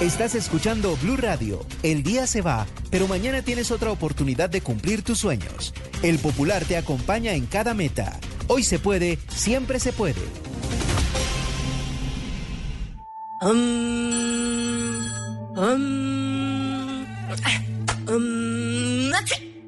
[0.00, 1.64] Estás escuchando Blue Radio.
[1.82, 5.72] El día se va, pero mañana tienes otra oportunidad de cumplir tus sueños.
[6.02, 8.18] El Popular te acompaña en cada meta.
[8.48, 10.20] Hoy se puede, siempre se puede.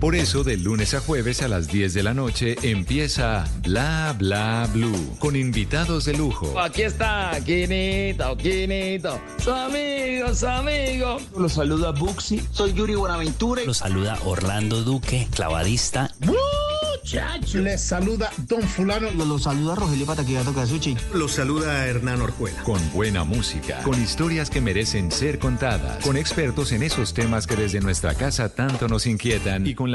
[0.00, 4.68] Por eso, de lunes a jueves a las 10 de la noche empieza Bla Bla
[4.72, 6.58] Blue con invitados de lujo.
[6.60, 11.18] Aquí está, Quinito, Quinito, su amigo, su amigo.
[11.38, 13.62] Los saluda Buxi, soy Yuri Buenaventura.
[13.64, 16.10] Los saluda Orlando Duque, clavadista.
[16.20, 17.58] Muchacho.
[17.60, 19.10] Les saluda Don Fulano.
[19.12, 20.96] Los saluda Rogelio Pataquigato Casuchi.
[21.14, 22.62] Los saluda Hernán Orjuela.
[22.64, 27.54] Con buena música, con historias que merecen ser contadas, con expertos en esos temas que
[27.54, 29.92] desde nuestra casa tanto nos inquietan y con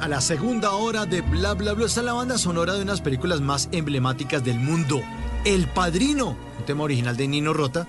[0.00, 1.86] A la segunda hora de Bla Bla Bla.
[1.86, 5.00] Esta es la banda sonora de unas películas más emblemáticas del mundo.
[5.44, 7.86] El Padrino, un tema original de Nino Rota,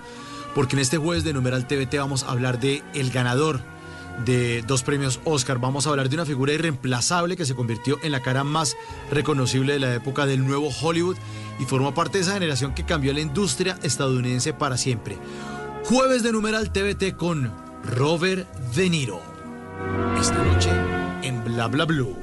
[0.55, 3.61] porque en este jueves de Numeral TVT vamos a hablar de el ganador
[4.25, 5.59] de dos premios Oscar.
[5.59, 8.75] Vamos a hablar de una figura irreemplazable que se convirtió en la cara más
[9.11, 11.17] reconocible de la época del nuevo Hollywood
[11.59, 15.17] y formó parte de esa generación que cambió la industria estadounidense para siempre.
[15.85, 17.51] Jueves de Numeral TVT con
[17.83, 19.21] Robert De Niro.
[20.19, 22.15] Esta noche en Bla Bla Blue.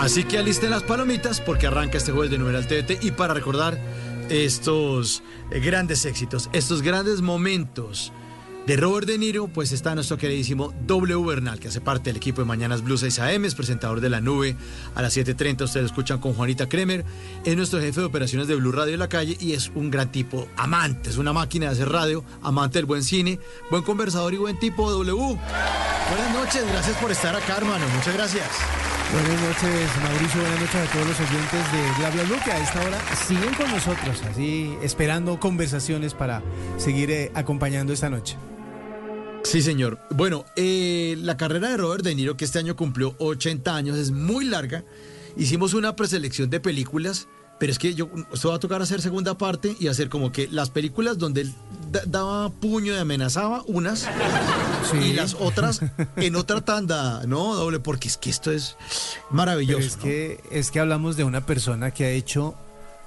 [0.00, 3.78] Así que alisten las palomitas porque arranca este jueves de Numeral TVT y para recordar
[4.28, 8.12] estos grandes éxitos, estos grandes momentos
[8.66, 12.40] de Robert De Niro, pues está nuestro queridísimo W Bernal, que hace parte del equipo
[12.40, 14.56] de Mañanas Blue 6 AM, es presentador de La Nube
[14.94, 17.04] a las 7.30, ustedes lo escuchan con Juanita Kremer,
[17.44, 20.10] es nuestro jefe de operaciones de Blue Radio en la calle y es un gran
[20.10, 23.38] tipo, amante, es una máquina de hacer radio, amante del buen cine,
[23.70, 25.14] buen conversador y buen tipo W.
[25.14, 28.48] Buenas noches, gracias por estar acá, hermano, muchas gracias.
[29.12, 30.40] Buenas noches, Mauricio.
[30.40, 33.70] Buenas noches a todos los oyentes de Bla Blue que a esta hora siguen con
[33.70, 36.42] nosotros, así esperando conversaciones para
[36.78, 38.36] seguir eh, acompañando esta noche.
[39.44, 39.98] Sí, señor.
[40.10, 44.10] Bueno, eh, la carrera de Robert De Niro, que este año cumplió 80 años, es
[44.10, 44.84] muy larga.
[45.36, 47.28] Hicimos una preselección de películas,
[47.60, 50.48] pero es que yo, esto va a tocar hacer segunda parte y hacer como que
[50.50, 51.54] las películas donde él
[51.92, 54.08] da- daba puño y amenazaba, unas,
[55.00, 55.80] y las otras
[56.16, 57.54] en otra tanda, ¿no?
[57.54, 58.76] Doble, porque es que esto es
[59.30, 59.76] maravilloso.
[59.78, 60.02] Pero es ¿no?
[60.02, 62.54] que es que hablamos de una persona que ha hecho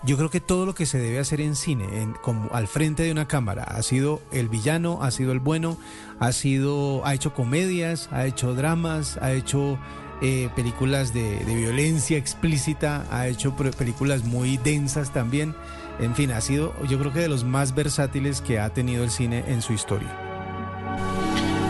[0.04, 3.12] yo creo que todo lo que se debe hacer en cine, como al frente de
[3.12, 5.78] una cámara, ha sido el villano, ha sido el bueno,
[6.20, 9.80] ha sido, ha hecho comedias, ha hecho dramas, ha hecho
[10.22, 15.56] eh, películas de, violencia explícita, ha hecho películas muy densas también.
[16.00, 19.10] En fin, ha sido, yo creo que de los más versátiles que ha tenido el
[19.10, 20.16] cine en su historia.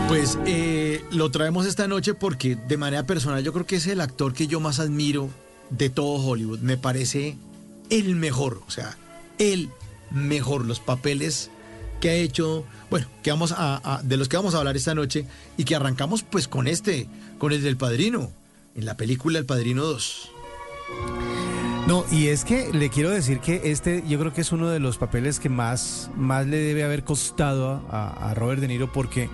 [0.06, 4.00] Pues eh, lo traemos esta noche porque de manera personal yo creo que es el
[4.00, 5.28] actor que yo más admiro
[5.70, 6.60] de todo Hollywood.
[6.60, 7.36] Me parece
[7.90, 8.96] el mejor, o sea,
[9.38, 9.70] el
[10.10, 10.64] mejor.
[10.64, 11.50] Los papeles
[12.00, 15.26] que ha hecho, bueno, que vamos a, de los que vamos a hablar esta noche
[15.56, 17.08] y que arrancamos pues con este,
[17.38, 18.30] con el del Padrino,
[18.74, 20.30] en la película El Padrino 2.
[21.86, 24.78] No, y es que le quiero decir que este yo creo que es uno de
[24.78, 29.30] los papeles que más, más le debe haber costado a, a Robert De Niro porque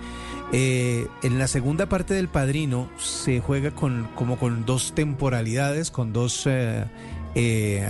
[0.51, 6.13] eh, en la segunda parte del Padrino se juega con, como con dos temporalidades, con
[6.13, 6.85] dos eh,
[7.33, 7.87] eh,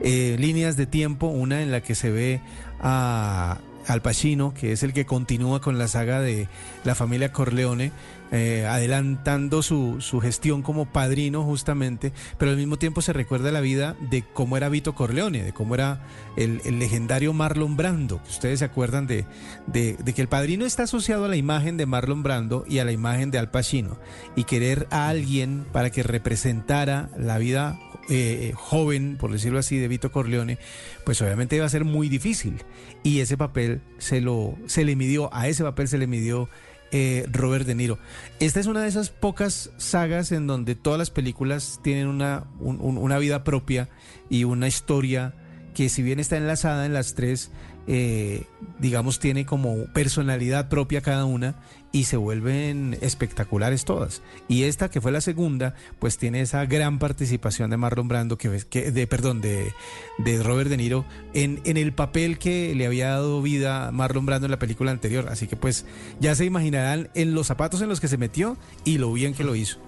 [0.00, 2.40] eh, líneas de tiempo, una en la que se ve
[2.80, 6.48] a Al Pacino, que es el que continúa con la saga de
[6.84, 7.92] la familia Corleone,
[8.36, 13.60] eh, adelantando su, su, gestión como padrino justamente, pero al mismo tiempo se recuerda la
[13.60, 16.00] vida de cómo era Vito Corleone, de cómo era
[16.36, 18.20] el, el legendario Marlon Brando.
[18.28, 19.24] Ustedes se acuerdan de,
[19.68, 22.84] de, de, que el padrino está asociado a la imagen de Marlon Brando y a
[22.84, 23.98] la imagen de Al Pacino,
[24.34, 27.78] y querer a alguien para que representara la vida
[28.08, 30.58] eh, joven, por decirlo así, de Vito Corleone,
[31.04, 32.62] pues obviamente iba a ser muy difícil.
[33.02, 36.48] Y ese papel se, lo, se le midió, a ese papel se le midió
[36.92, 37.98] eh, Robert De Niro.
[38.40, 42.78] Esta es una de esas pocas sagas en donde todas las películas tienen una, un,
[42.80, 43.88] una vida propia
[44.30, 45.34] y una historia
[45.74, 47.50] que si bien está enlazada en las tres,
[47.86, 48.44] eh,
[48.78, 51.56] digamos, tiene como personalidad propia cada una
[51.94, 54.20] y se vuelven espectaculares todas.
[54.48, 58.48] Y esta, que fue la segunda, pues tiene esa gran participación de Marlon Brando, que,
[58.48, 59.72] de, perdón, de,
[60.18, 61.04] de Robert De Niro,
[61.34, 65.28] en, en el papel que le había dado vida Marlon Brando en la película anterior.
[65.28, 65.86] Así que pues
[66.18, 69.44] ya se imaginarán en los zapatos en los que se metió y lo bien que
[69.44, 69.78] lo hizo.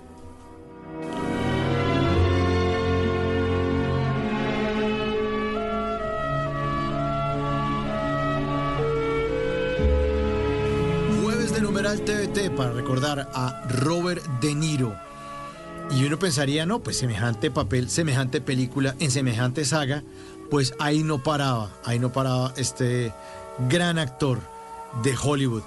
[12.04, 14.96] TVT para recordar a Robert De Niro.
[15.90, 20.02] Y uno pensaría, no, pues semejante papel, semejante película, en semejante saga,
[20.50, 23.12] pues ahí no paraba, ahí no paraba este
[23.68, 24.40] gran actor
[25.02, 25.62] de Hollywood.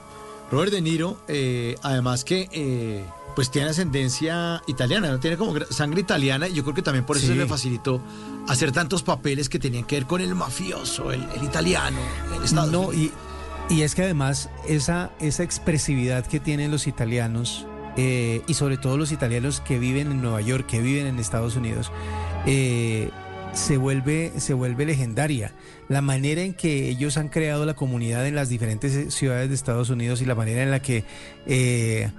[0.52, 3.06] Robert De Niro, eh, además que eh,
[3.36, 5.20] pues tiene ascendencia italiana, ¿no?
[5.20, 7.34] tiene como sangre italiana y yo creo que también por eso sí.
[7.34, 8.02] se le facilitó
[8.48, 12.00] hacer tantos papeles que tenían que ver con el mafioso, el, el italiano,
[12.36, 12.96] el Estados no, Unidos.
[12.96, 13.29] Y...
[13.70, 17.68] Y es que además esa, esa expresividad que tienen los italianos,
[17.98, 21.56] eh, y sobre todo los italianos que viven en Nueva York, que viven en Estados
[21.56, 21.92] Unidos,
[22.48, 23.12] eh,
[23.54, 25.54] se, vuelve, se vuelve legendaria.
[25.88, 29.92] La manera en que ellos han creado la comunidad en las diferentes ciudades de Estados
[29.92, 31.04] Unidos y la manera en la que...
[31.46, 32.10] Eh,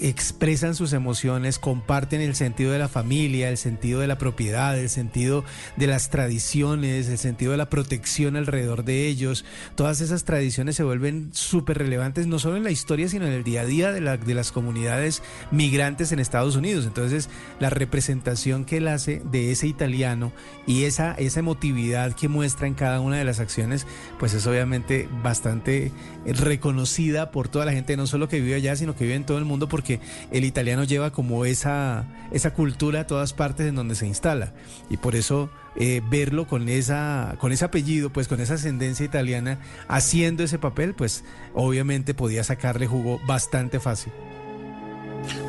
[0.00, 4.88] expresan sus emociones, comparten el sentido de la familia, el sentido de la propiedad, el
[4.88, 5.44] sentido
[5.76, 9.44] de las tradiciones, el sentido de la protección alrededor de ellos.
[9.74, 13.44] Todas esas tradiciones se vuelven súper relevantes, no solo en la historia, sino en el
[13.44, 16.86] día a día de, de, las comunidades migrantes en Estados Unidos.
[16.86, 17.28] Entonces,
[17.60, 20.32] la representación que él hace de ese italiano
[20.66, 23.86] y esa, esa emotividad que muestra en cada una de las acciones,
[24.18, 25.92] pues es obviamente bastante
[26.26, 29.38] reconocida por toda la gente, no solo que vive allá, sino que vive en todo
[29.38, 29.83] el mundo, porque
[30.30, 34.52] el italiano lleva como esa, esa cultura a todas partes en donde se instala.
[34.90, 39.58] Y por eso eh, verlo con, esa, con ese apellido, pues con esa ascendencia italiana,
[39.88, 44.12] haciendo ese papel, pues obviamente podía sacarle jugo bastante fácil.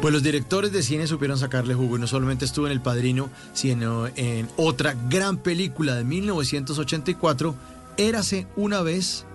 [0.01, 3.29] Pues los directores de cine supieron sacarle jugo y no solamente estuvo en El Padrino,
[3.53, 7.55] sino en otra gran película de 1984,
[7.97, 9.25] Érase una vez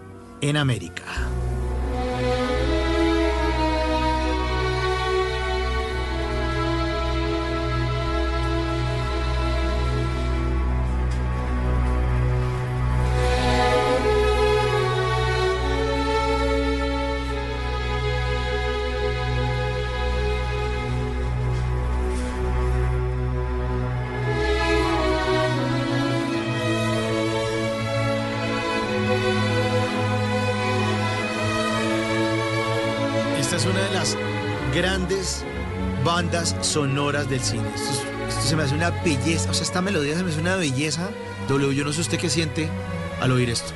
[0.43, 1.02] en América.
[36.71, 37.69] Sonoras del cine.
[37.75, 37.91] Esto,
[38.29, 41.11] esto, se me hace una belleza, o sea, esta melodía se me hace una belleza.
[41.49, 42.69] W, yo no sé usted qué siente
[43.21, 43.73] al oír esto.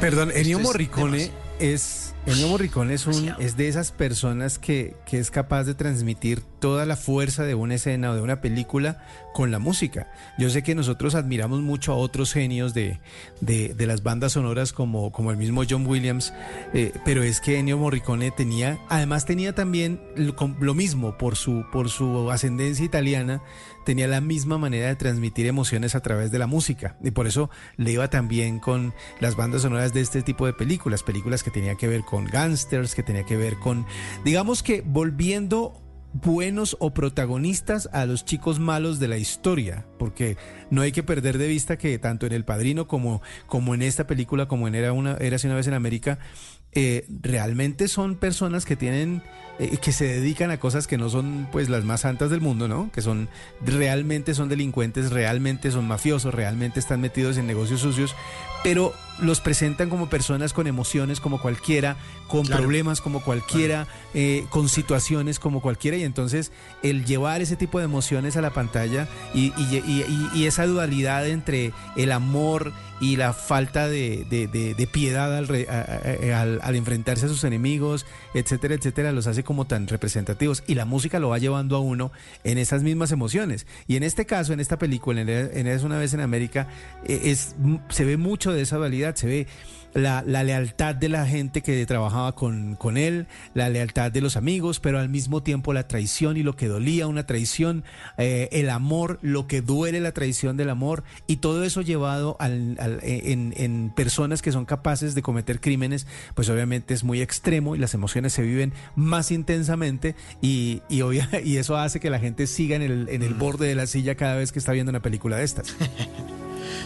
[0.00, 5.30] Perdón, Ennio Morricone es, Ennio Morricone es, un, es de esas personas que, que es
[5.30, 9.04] capaz de transmitir toda la fuerza de una escena o de una película
[9.34, 10.10] con la música.
[10.38, 12.98] Yo sé que nosotros admiramos mucho a otros genios de,
[13.42, 16.32] de, de las bandas sonoras como, como el mismo John Williams,
[16.72, 21.66] eh, pero es que Ennio Morricone tenía, además tenía también lo, lo mismo por su,
[21.70, 23.42] por su ascendencia italiana,
[23.84, 26.96] tenía la misma manera de transmitir emociones a través de la música.
[27.02, 31.02] Y por eso le iba también con las bandas sonoras de este tipo de películas,
[31.02, 33.86] películas que tenía que ver con gangsters, que tenía que ver con,
[34.24, 35.80] digamos que volviendo
[36.14, 40.36] buenos o protagonistas a los chicos malos de la historia, porque
[40.70, 44.06] no hay que perder de vista que tanto en El Padrino como, como en esta
[44.06, 46.20] película, como en Era una, Érase una vez en América,
[46.72, 49.22] eh, realmente son personas que tienen,
[49.58, 52.66] eh, que se dedican a cosas que no son pues las más santas del mundo,
[52.66, 52.90] ¿no?
[52.92, 53.28] Que son,
[53.64, 58.16] realmente son delincuentes, realmente son mafiosos, realmente están metidos en negocios sucios,
[58.64, 62.62] pero los presentan como personas con emociones como cualquiera, con claro.
[62.62, 64.00] problemas como cualquiera, claro.
[64.14, 66.50] eh, con situaciones como cualquiera, y entonces
[66.82, 71.28] el llevar ese tipo de emociones a la pantalla y, y, y, y esa dualidad
[71.28, 76.40] entre el amor y la falta de, de- de- de piedad al, re- a- a-
[76.40, 80.62] al- al enfrentarse a sus enemigos, etcétera, etcétera, los hace como tan representativos.
[80.66, 82.10] Y la música lo va llevando a uno
[82.44, 83.66] en esas mismas emociones.
[83.86, 86.66] Y en este caso, en esta película, en, en Es una vez en América,
[87.04, 87.54] eh, es,
[87.90, 89.46] se ve mucho de esa dualidad, se ve
[89.94, 94.36] la, la lealtad de la gente que trabajaba con, con él, la lealtad de los
[94.36, 97.84] amigos, pero al mismo tiempo la traición y lo que dolía una traición,
[98.18, 102.76] eh, el amor, lo que duele la traición del amor, y todo eso llevado al,
[102.80, 107.74] al- en, en personas que son capaces de cometer crímenes, pues obviamente es muy extremo
[107.76, 112.18] y las emociones se viven más intensamente y, y, obvia- y eso hace que la
[112.18, 114.90] gente siga en el, en el borde de la silla cada vez que está viendo
[114.90, 115.74] una película de estas.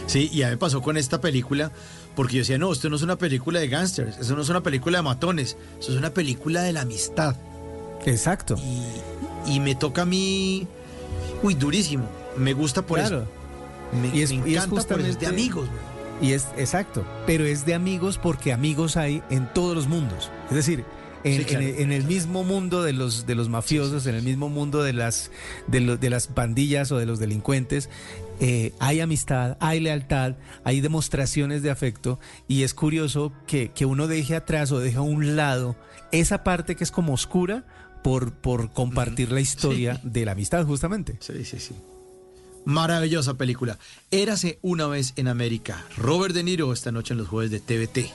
[0.07, 1.71] Sí, y a mí me pasó con esta película,
[2.15, 4.61] porque yo decía, no, esto no es una película de gángsters, esto no es una
[4.61, 7.35] película de matones, esto es una película de la amistad.
[8.05, 8.55] Exacto.
[9.45, 10.67] Y, y me toca a mí,
[11.43, 12.05] uy, durísimo,
[12.37, 13.17] me gusta por Claro.
[13.21, 13.27] eso.
[14.01, 15.69] Me, Y es- me y es encanta por eso, es de justamente- amigos.
[16.21, 20.29] Y es exacto, pero es de amigos porque amigos hay en todos los mundos.
[20.49, 20.83] Es decir,
[21.23, 21.65] en, Sí, claro.
[21.65, 24.83] en el- en el mismo mundo de los de los mafiosos, en el mismo mundo
[24.83, 25.31] de las
[25.67, 27.89] de, lo- de las pandillas o de los delincuentes,
[28.39, 34.07] eh, hay amistad, hay lealtad, hay demostraciones de afecto y es curioso que, que uno
[34.07, 35.75] deje atrás o deje a un lado
[36.11, 37.65] esa parte que es como oscura
[38.03, 41.17] por, por compartir la historia de la amistad justamente.
[41.19, 41.75] Sí, sí, sí.
[42.65, 43.77] Maravillosa película.
[44.11, 45.85] Érase una vez en América.
[45.97, 48.11] Robert De Niro esta noche en los jueves de TVT.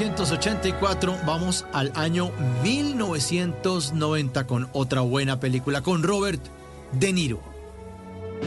[0.00, 2.30] 1984 vamos al año
[2.62, 6.40] 1990 con otra buena película con Robert
[6.92, 7.42] De Niro.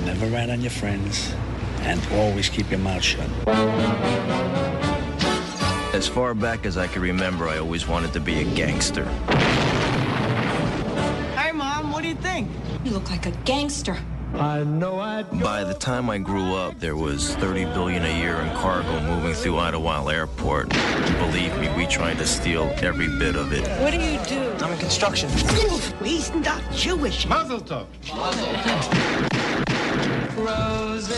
[0.04, 1.32] Never rat on your friends
[1.86, 3.28] and always keep your mouth shut.
[5.94, 9.06] As far back as I can remember, I always wanted to be a gangster.
[11.36, 12.50] Hey, Mom, what do you think?
[12.84, 13.96] You look like a gangster.
[14.36, 18.38] I know I By the time I grew up, there was 30 billion a year
[18.38, 20.70] in cargo moving through Idlewild Airport.
[21.20, 23.68] Believe me, we tried to steal every bit of it.
[23.80, 24.52] What do you do?
[24.64, 25.30] I'm in construction.
[26.04, 27.28] He's not Jewish.
[27.28, 27.86] Mazel tov.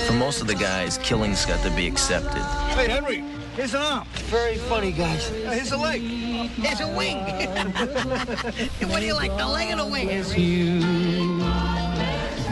[0.08, 2.42] For most of the guys, killings got to be accepted.
[2.76, 3.24] Hey, Henry,
[3.56, 4.06] here's an arm.
[4.26, 5.30] Very funny, guys.
[5.30, 6.02] Here's a leg.
[6.02, 7.18] Here's a wing.
[8.90, 10.10] what do you like, the leg or the wing?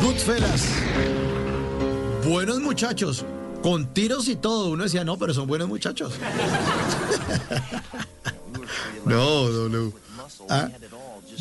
[0.03, 0.67] Goodfellas.
[2.27, 3.25] Buenos muchachos.
[3.61, 4.71] Con tiros y todo.
[4.71, 6.15] Uno decía, no, pero son buenos muchachos.
[9.05, 9.93] no, no, no.
[10.49, 10.67] Ah,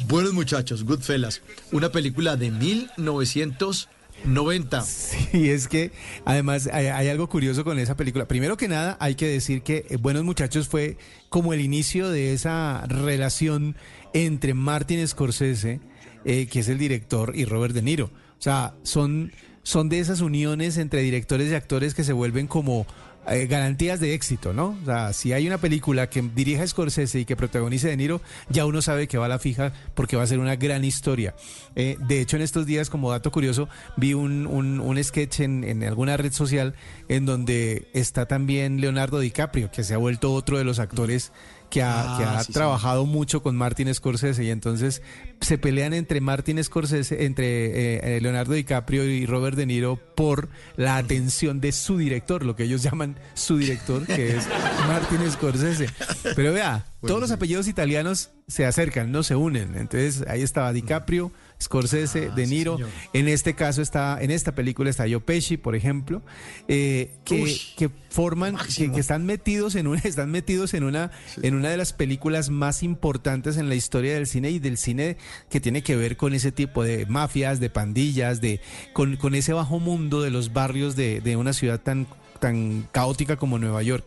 [0.06, 1.42] buenos muchachos, Goodfellas.
[1.72, 4.84] Una película de 1990.
[5.32, 5.90] Y es que
[6.24, 8.28] además hay, hay algo curioso con esa película.
[8.28, 10.98] Primero que nada, hay que decir que eh, Buenos Muchachos fue
[11.30, 13.74] como el inicio de esa relación
[14.14, 15.80] entre Martin Scorsese,
[16.24, 18.21] eh, que es el director, y Robert De Niro.
[18.42, 19.30] O sea, son,
[19.62, 22.88] son de esas uniones entre directores y actores que se vuelven como
[23.28, 24.76] eh, garantías de éxito, ¿no?
[24.82, 28.66] O sea, si hay una película que dirija Scorsese y que protagonice De Niro, ya
[28.66, 31.36] uno sabe que va a la fija porque va a ser una gran historia.
[31.76, 35.62] Eh, de hecho, en estos días, como dato curioso, vi un, un, un sketch en,
[35.62, 36.74] en alguna red social
[37.08, 41.30] en donde está también Leonardo DiCaprio, que se ha vuelto otro de los actores
[41.72, 42.52] que ha, Ah, que ha sí, sí.
[42.52, 45.00] trabajado mucho con Martin Scorsese y entonces
[45.40, 47.46] se pelean entre Martin Scorsese, entre
[47.94, 52.54] eh, eh, Leonardo DiCaprio y Robert De Niro por la atención de su director, lo
[52.56, 54.46] que ellos llaman su director, que es
[54.86, 55.88] Martin Scorsese.
[56.36, 59.74] Pero vea, todos los apellidos italianos se acercan, no se unen.
[59.76, 62.78] Entonces ahí estaba DiCaprio, Scorsese, De Niro.
[63.12, 66.22] en este caso está, en esta película está Joe Pesci, por ejemplo,
[66.68, 71.10] eh, que, Uy, que forman, que, que están metidos en una, están metidos en una,
[71.42, 75.16] en una de las películas más importantes en la historia del cine y del cine
[75.48, 78.60] que tiene que ver con ese tipo de mafias, de pandillas, de,
[78.92, 82.06] con, con ese bajo mundo de los barrios de, de una ciudad tan,
[82.40, 84.04] tan caótica como Nueva York.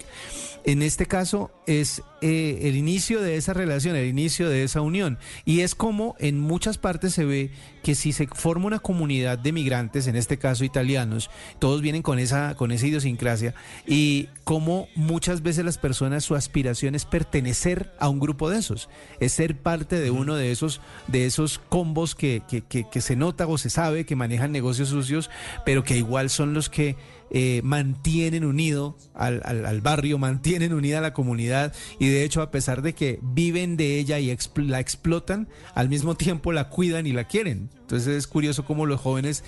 [0.65, 5.17] En este caso es eh, el inicio de esa relación, el inicio de esa unión.
[5.43, 7.51] Y es como en muchas partes se ve
[7.83, 11.29] que si se forma una comunidad de migrantes, en este caso italianos,
[11.59, 13.53] todos vienen con esa, con esa idiosincrasia,
[13.85, 18.89] y como muchas veces las personas su aspiración es pertenecer a un grupo de esos,
[19.19, 23.15] es ser parte de uno de esos, de esos combos que, que, que, que se
[23.15, 25.29] nota o se sabe que manejan negocios sucios,
[25.63, 26.95] pero que igual son los que
[27.31, 32.41] eh, mantienen unido al, al, al barrio, mantienen unida a la comunidad y de hecho
[32.41, 37.07] a pesar de que viven de ella y la explotan, al mismo tiempo la cuidan
[37.07, 37.69] y la quieren.
[37.81, 39.43] Entonces es curioso cómo los jóvenes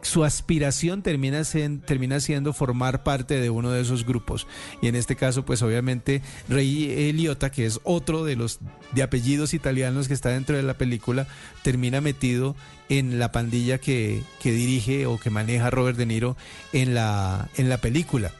[0.00, 4.46] su aspiración termina, sen- termina siendo formar parte de uno de esos grupos.
[4.80, 8.60] Y en este caso, pues obviamente Rey Eliota, que es otro de los
[8.92, 11.26] de apellidos italianos que está dentro de la película,
[11.64, 12.54] termina metido
[12.88, 16.36] en la pandilla que, que dirige o que maneja Robert De Niro
[16.72, 18.30] en la, en la película.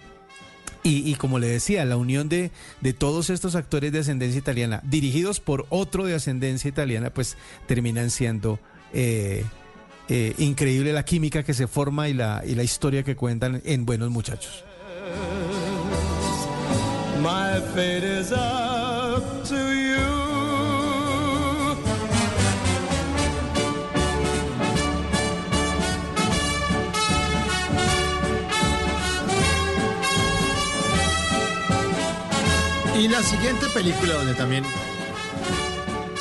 [0.91, 5.39] Y, como le decía, la unión de, de todos estos actores de ascendencia italiana, dirigidos
[5.39, 8.59] por otro de ascendencia italiana, pues terminan siendo
[8.95, 9.45] eh,
[10.09, 13.85] eh, increíble la química que se forma y la, y la historia que cuentan en
[13.85, 14.65] Buenos Muchachos.
[17.21, 18.23] My fate
[32.99, 34.65] Y la siguiente película donde también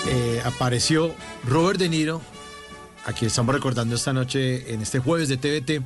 [0.08, 1.16] eh, apareció
[1.48, 2.22] Robert De Niro,
[3.04, 5.84] a quien estamos recordando esta noche en este jueves de TVT,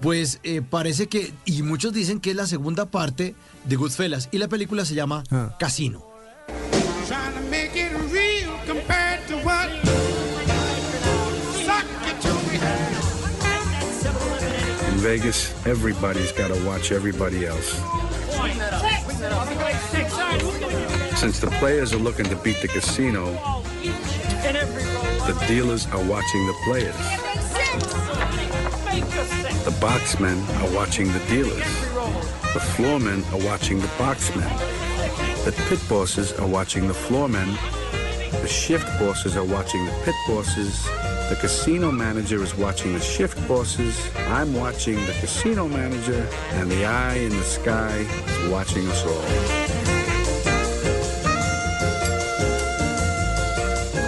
[0.00, 4.38] pues eh, parece que, y muchos dicen que es la segunda parte de Goodfellas, y
[4.38, 5.22] la película se llama
[5.58, 6.02] Casino.
[7.06, 9.68] Trying to make it real compared to what
[11.66, 12.58] suck it to me.
[14.94, 17.78] In Vegas, everybody's got to watch everybody else.
[21.20, 23.26] Since the players are looking to beat the casino,
[23.82, 26.96] the dealers are watching the players.
[29.66, 31.58] The boxmen are watching the dealers.
[32.54, 34.48] The floormen are watching the boxmen.
[35.44, 37.54] The pit bosses are watching the floormen.
[38.40, 40.82] The shift bosses are watching the pit bosses.
[41.28, 43.94] The casino manager is watching the shift bosses.
[44.28, 46.26] I'm watching the casino manager.
[46.52, 49.79] And the eye in the sky is watching us all.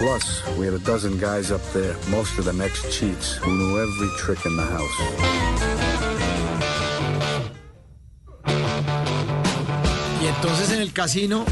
[0.02, 4.08] Plus, we had a dozen guys up there, most of them ex-cheats, who knew every
[4.18, 4.90] trick in the house.
[10.20, 11.44] Y entonces en el casino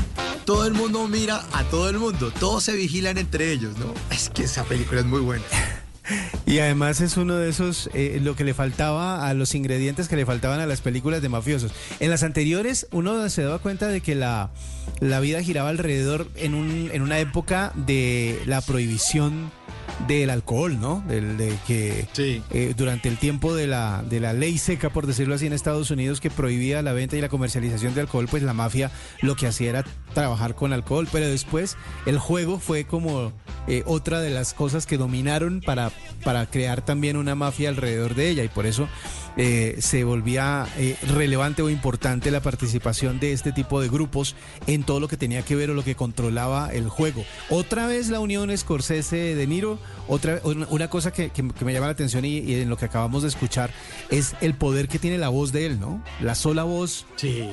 [0.45, 3.95] todo el mundo mira a todo el mundo, todos se vigilan entre ellos, ¿no?
[4.11, 5.45] Es que esa película es muy buena.
[6.47, 10.17] Y además es uno de esos, eh, lo que le faltaba a los ingredientes que
[10.17, 11.73] le faltaban a las películas de mafiosos.
[12.01, 14.51] En las anteriores uno se daba cuenta de que la,
[15.01, 19.51] la vida giraba alrededor en, un, en una época de la prohibición
[20.07, 21.03] del alcohol, ¿no?
[21.07, 22.09] Del, de que
[22.51, 25.91] eh, durante el tiempo de la, de la ley seca, por decirlo así, en Estados
[25.91, 28.91] Unidos, que prohibía la venta y la comercialización de alcohol, pues la mafia
[29.23, 29.85] lo que hacía era
[30.15, 31.09] trabajar con alcohol.
[31.11, 33.33] Pero después el juego fue como
[33.67, 35.91] eh, otra de las cosas que dominaron para,
[36.25, 38.89] para crear también una mafia alrededor de ella y por eso
[39.37, 44.35] eh, se volvía eh, relevante o importante la participación de este tipo de grupos
[44.67, 47.25] en todo lo que tenía que ver o lo que controlaba el juego.
[47.49, 51.93] Otra vez la unión Scorsese-De Niro, otra, una, cosa que, que- que me llama la
[51.93, 53.71] atención y, y en lo que acabamos de escuchar
[54.11, 56.03] es el poder que tiene la voz de él, ¿no?
[56.21, 57.07] La sola voz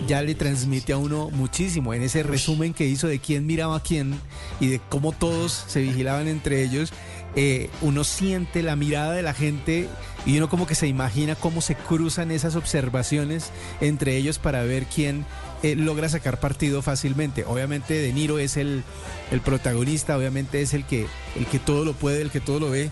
[0.07, 3.83] ya le transmite a uno muchísimo en ese resumen que hizo de quién miraba a
[3.83, 4.19] quién
[4.59, 6.91] y de cómo todos se vigilaban entre ellos.
[7.35, 9.87] Eh, uno siente la mirada de la gente
[10.25, 14.85] y uno como que se imagina cómo se cruzan esas observaciones entre ellos para ver
[14.85, 15.25] quién
[15.63, 17.45] eh, logra sacar partido fácilmente.
[17.45, 18.83] Obviamente De Niro es el,
[19.31, 22.71] el protagonista, obviamente es el que, el que todo lo puede, el que todo lo
[22.71, 22.89] ve,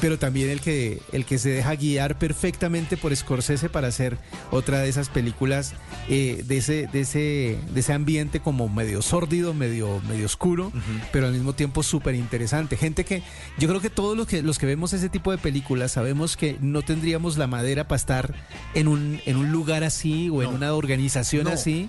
[0.00, 4.18] pero también el que, el que se deja guiar perfectamente por Scorsese para hacer
[4.50, 5.74] otra de esas películas
[6.08, 10.72] eh, de, ese, de, ese, de ese ambiente como medio sórdido, medio, medio oscuro,
[11.12, 12.76] pero al mismo tiempo súper interesante.
[12.76, 13.22] Gente que
[13.58, 16.56] yo creo que todos los que, los que vemos ese tipo de películas sabemos que
[16.60, 18.34] no tendríamos la madera para estar
[18.74, 21.50] en un, en un lugar así o en una organización No.
[21.50, 21.88] así.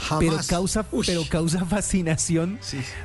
[0.00, 0.24] Jamás.
[0.24, 2.58] Pero causa, pero causa fascinación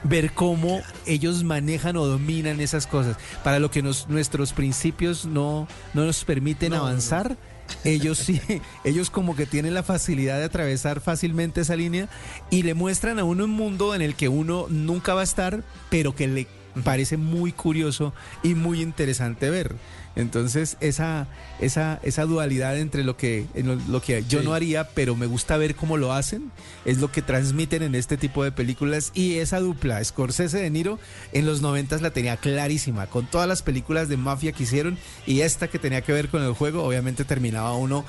[0.03, 3.17] ver cómo ellos manejan o dominan esas cosas.
[3.43, 7.37] Para lo que nos, nuestros principios no, no nos permiten avanzar,
[7.83, 8.41] ellos sí,
[8.83, 12.09] ellos como que tienen la facilidad de atravesar fácilmente esa línea
[12.49, 15.63] y le muestran a uno un mundo en el que uno nunca va a estar,
[15.89, 16.47] pero que le
[16.83, 19.75] parece muy curioso y muy interesante ver.
[20.15, 21.27] Entonces, esa,
[21.59, 24.45] esa, esa dualidad entre lo que, en lo, lo que yo Sí.
[24.45, 26.51] no haría, pero me gusta ver cómo lo hacen,
[26.85, 29.11] es lo que transmiten en este tipo de películas.
[29.13, 30.99] Y esa dupla, Scorsese de Niro,
[31.33, 35.41] en los noventas la tenía clarísima, con todas las películas de mafia que hicieron, y
[35.41, 38.05] esta que tenía que ver con el juego, obviamente terminaba uno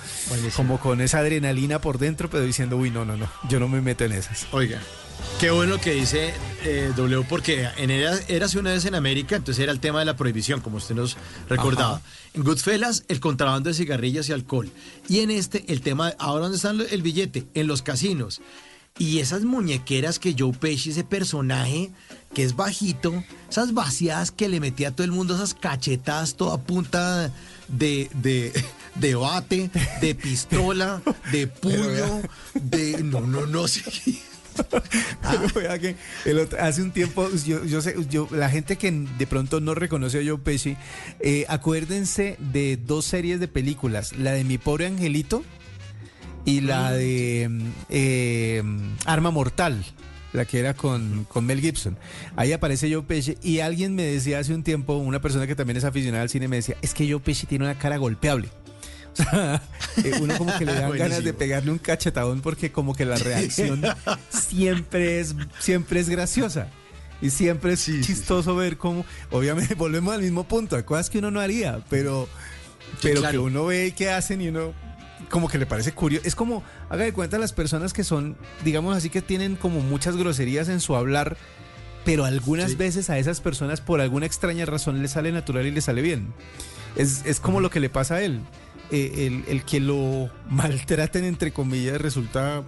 [0.56, 3.80] como con esa adrenalina por dentro, pero diciendo, uy, no, no, no, yo no me
[3.80, 4.46] meto en esas.
[4.52, 4.80] Oiga.
[5.40, 6.32] Qué bueno que dice
[6.64, 10.06] eh, W, porque en era, Érase una vez en América, entonces era el tema de
[10.06, 11.16] la prohibición, como usted nos
[11.48, 11.96] recordaba.
[11.96, 12.02] Ajá.
[12.34, 14.70] En Goodfellas, el contrabando de cigarrillas y alcohol.
[15.08, 18.40] Y en este, el tema, ahora dónde está el billete, en los casinos.
[18.98, 21.90] Y esas muñequeras que Joe Pesci, ese personaje
[22.34, 26.58] que es bajito, esas vaciadas que le metía a todo el mundo, esas cachetadas toda
[26.58, 27.30] punta
[27.68, 28.52] de, de,
[28.94, 32.22] de bate, de pistola, de puño,
[32.54, 33.02] de...
[33.02, 34.22] No, no, no, sí.
[34.70, 38.90] Pero vea que el otro- hace un tiempo, yo, yo sé, yo, la gente que
[38.90, 40.76] de pronto no reconoció a Joe Pesci,
[41.20, 45.44] eh, acuérdense de dos series de películas, la de Mi Pobre Angelito
[46.44, 48.62] y la de mm, eh,
[49.04, 49.84] Arma Mortal.
[50.32, 51.96] La que era con, con Mel Gibson.
[52.34, 55.78] Ahí aparece Joe Pesci y alguien me decía hace un tiempo, una persona que también
[55.78, 58.50] es aficionada al cine, me decía, es que Joe Pesci tiene una cara golpeable.
[60.04, 63.16] Eh, uno como que le dan ganas de pegarle un cachetadón porque como que la
[63.16, 63.82] reacción
[64.28, 66.68] siempre es, siempre es graciosa.
[67.22, 71.30] Y siempre es chistoso ver cómo, obviamente volvemos al mismo punto, hay cosas que uno
[71.30, 72.28] no haría, pero,
[73.00, 73.32] pero claro.
[73.32, 74.74] que uno ve que hacen y uno
[75.30, 76.26] como que le parece curioso.
[76.26, 80.16] Es como, haga de cuenta las personas que son, digamos así, que tienen como muchas
[80.16, 81.38] groserías en su hablar,
[82.04, 85.84] pero algunas veces a esas personas por alguna extraña razón les sale natural y les
[85.84, 86.34] sale bien.
[86.96, 88.40] Es, es como lo que le pasa a él.
[88.90, 92.62] Eh, el, el que lo maltraten, entre comillas, resulta,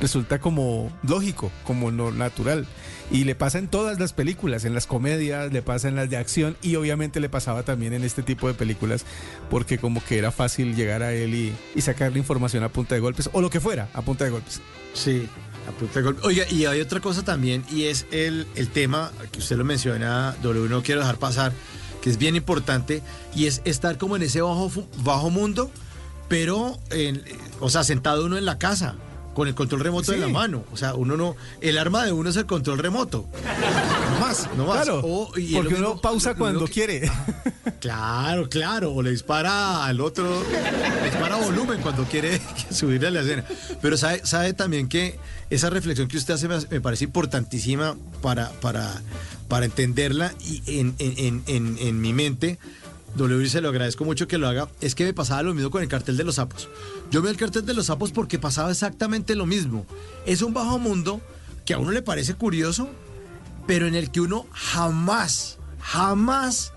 [0.00, 2.66] resulta como lógico, como no natural.
[3.10, 6.16] Y le pasa en todas las películas, en las comedias, le pasa en las de
[6.16, 9.04] acción y obviamente le pasaba también en este tipo de películas
[9.48, 13.00] porque como que era fácil llegar a él y, y sacarle información a punta de
[13.00, 14.60] golpes o lo que fuera a punta de golpes.
[14.92, 15.28] Sí,
[15.68, 16.20] a punta de golpe.
[16.26, 20.34] Oiga, y hay otra cosa también, y es el, el tema que usted lo menciona,
[20.42, 21.52] W, no quiero dejar pasar,
[22.10, 23.02] es bien importante,
[23.34, 24.70] y es estar como en ese bajo,
[25.04, 25.70] bajo mundo,
[26.28, 27.22] pero, en-
[27.60, 28.96] o sea, sentado uno en la casa,
[29.36, 30.24] con el control remoto en Sí.
[30.24, 30.64] la mano.
[30.72, 31.36] O sea, uno no.
[31.60, 33.26] El arma de uno es el control remoto.
[34.14, 34.76] No más, no más.
[34.84, 37.10] Claro, O- y porque uno pausa lo cuando que- quiere.
[37.80, 38.92] Claro, claro.
[38.94, 40.42] O le dispara al otro,
[41.02, 43.44] le dispara volumen cuando quiere subirle a la escena.
[43.82, 45.18] Pero sabe, sabe también que
[45.50, 49.02] esa reflexión que usted hace me, me parece importantísima para, para,
[49.48, 52.58] para entenderla y en, en, en, en- en mi mente.
[53.16, 54.68] W se lo agradezco mucho que lo haga.
[54.80, 56.68] Es que me pasaba lo mismo con el cartel de los sapos.
[57.10, 59.86] Yo veo el cartel de los sapos porque pasaba exactamente lo mismo.
[60.26, 61.20] Es un bajo mundo
[61.64, 62.88] que a uno le parece curioso,
[63.66, 66.72] pero en el que uno jamás, jamás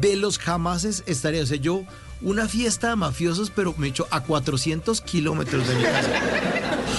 [0.00, 1.42] de los jamases estaría.
[1.42, 1.84] O sea, yo,
[2.22, 6.10] una fiesta de mafiosos, pero me echo a 400 kilómetros de mi casa.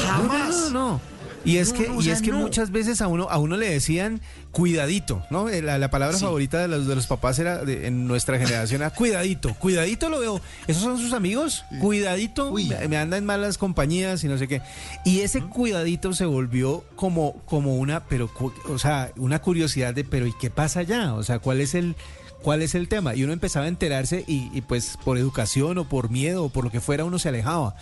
[0.06, 0.50] Jamás.
[0.50, 1.13] No, no, no.
[1.46, 2.40] Y es que, no, y sea, es que no.
[2.40, 5.50] muchas veces a uno, a uno le decían cuidadito, ¿no?
[5.50, 6.24] Eh, La, la palabra Sí.
[6.24, 10.20] favorita de los, de los papás era de- en nuestra generación era cuidadito, cuidadito lo
[10.20, 10.42] veo.
[10.68, 11.66] ¿Esos son sus amigos?
[11.82, 14.62] Cuidadito, me, me anda en malas compañías y no sé qué.
[15.06, 18.30] Y ese cuidadito se volvió como, como una, pero,
[18.70, 21.14] o sea, una curiosidad de, pero ¿y qué pasa allá?
[21.14, 21.96] O sea, ¿cuál es el,
[22.42, 23.16] cuál es el tema?
[23.16, 26.64] Y uno empezaba a enterarse y, y pues por educación o por miedo o por
[26.64, 27.76] lo que fuera uno se alejaba.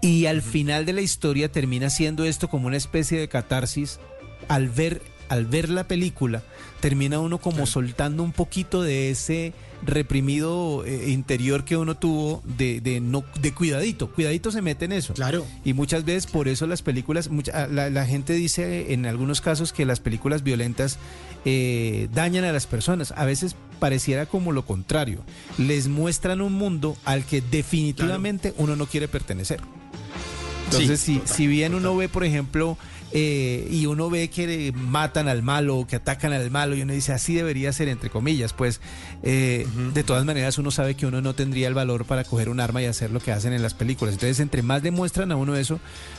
[0.00, 3.98] Y al final de la historia termina siendo esto como una especie de catarsis.
[4.48, 6.42] Al ver, al ver la película,
[6.80, 9.52] termina uno como soltando un poquito de ese
[9.84, 14.10] reprimido eh, interior que uno tuvo de, de no de cuidadito.
[14.12, 15.14] Cuidadito se mete en eso.
[15.14, 15.44] Claro.
[15.64, 19.72] Y muchas veces por eso las películas, mucha- la, la gente dice en algunos casos
[19.72, 20.98] que las películas violentas
[21.44, 23.12] eh, dañan a las personas.
[23.16, 25.22] A veces pareciera como lo contrario.
[25.58, 29.60] Les muestran un mundo al que definitivamente uno no quiere pertenecer.
[30.66, 32.76] Entonces, Sí, si, si bien uno ve, por ejemplo,
[33.12, 37.12] eh, y uno ve que matan al malo, que atacan al malo, y uno dice,
[37.12, 38.80] así debería ser, entre comillas, pues
[39.22, 42.60] eh, de todas maneras uno sabe que uno no tendría el valor para coger un
[42.60, 44.14] arma y hacer lo que hacen en las películas.
[44.14, 45.78] Entonces, entre más demuestran a uno eso,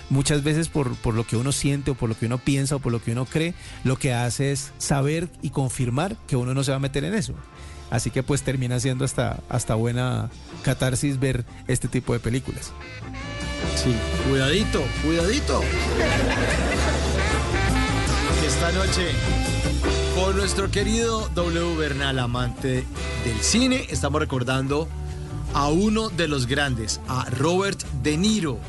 [0.10, 2.80] muchas veces por, por lo que uno siente o por lo que uno piensa o
[2.80, 6.64] por lo que uno cree, lo que hace es saber y confirmar que uno no
[6.64, 7.34] se va a meter en eso.
[7.90, 10.30] Así que pues termina siendo hasta, hasta buena
[10.64, 12.74] catarsis ver este tipo de películas.
[13.76, 13.96] Sí,
[14.30, 15.62] cuidadito, cuidadito.
[18.46, 19.12] Esta noche,
[20.16, 22.86] con nuestro querido W Bernal, amante
[23.26, 24.88] del cine, estamos recordando
[25.54, 28.60] a uno de los grandes, a Robert De Niro.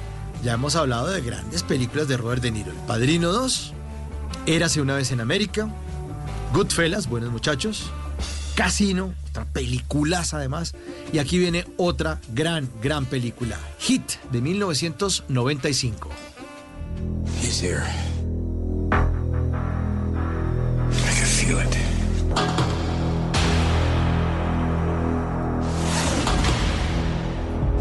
[0.42, 2.70] Ya hemos hablado de grandes películas de Robert De Niro.
[2.70, 3.74] El Padrino 2,
[4.46, 5.68] Érase una vez en América,
[6.54, 7.90] Goodfellas, buenos muchachos,
[8.58, 10.74] Casino, otra peliculaza además.
[11.12, 16.08] Y aquí viene otra gran, gran película, Hit, de 1995.
[17.40, 17.84] He's here.
[18.90, 18.96] I
[20.90, 21.76] can feel it.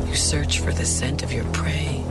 [0.08, 2.04] You search for the scent of your prey,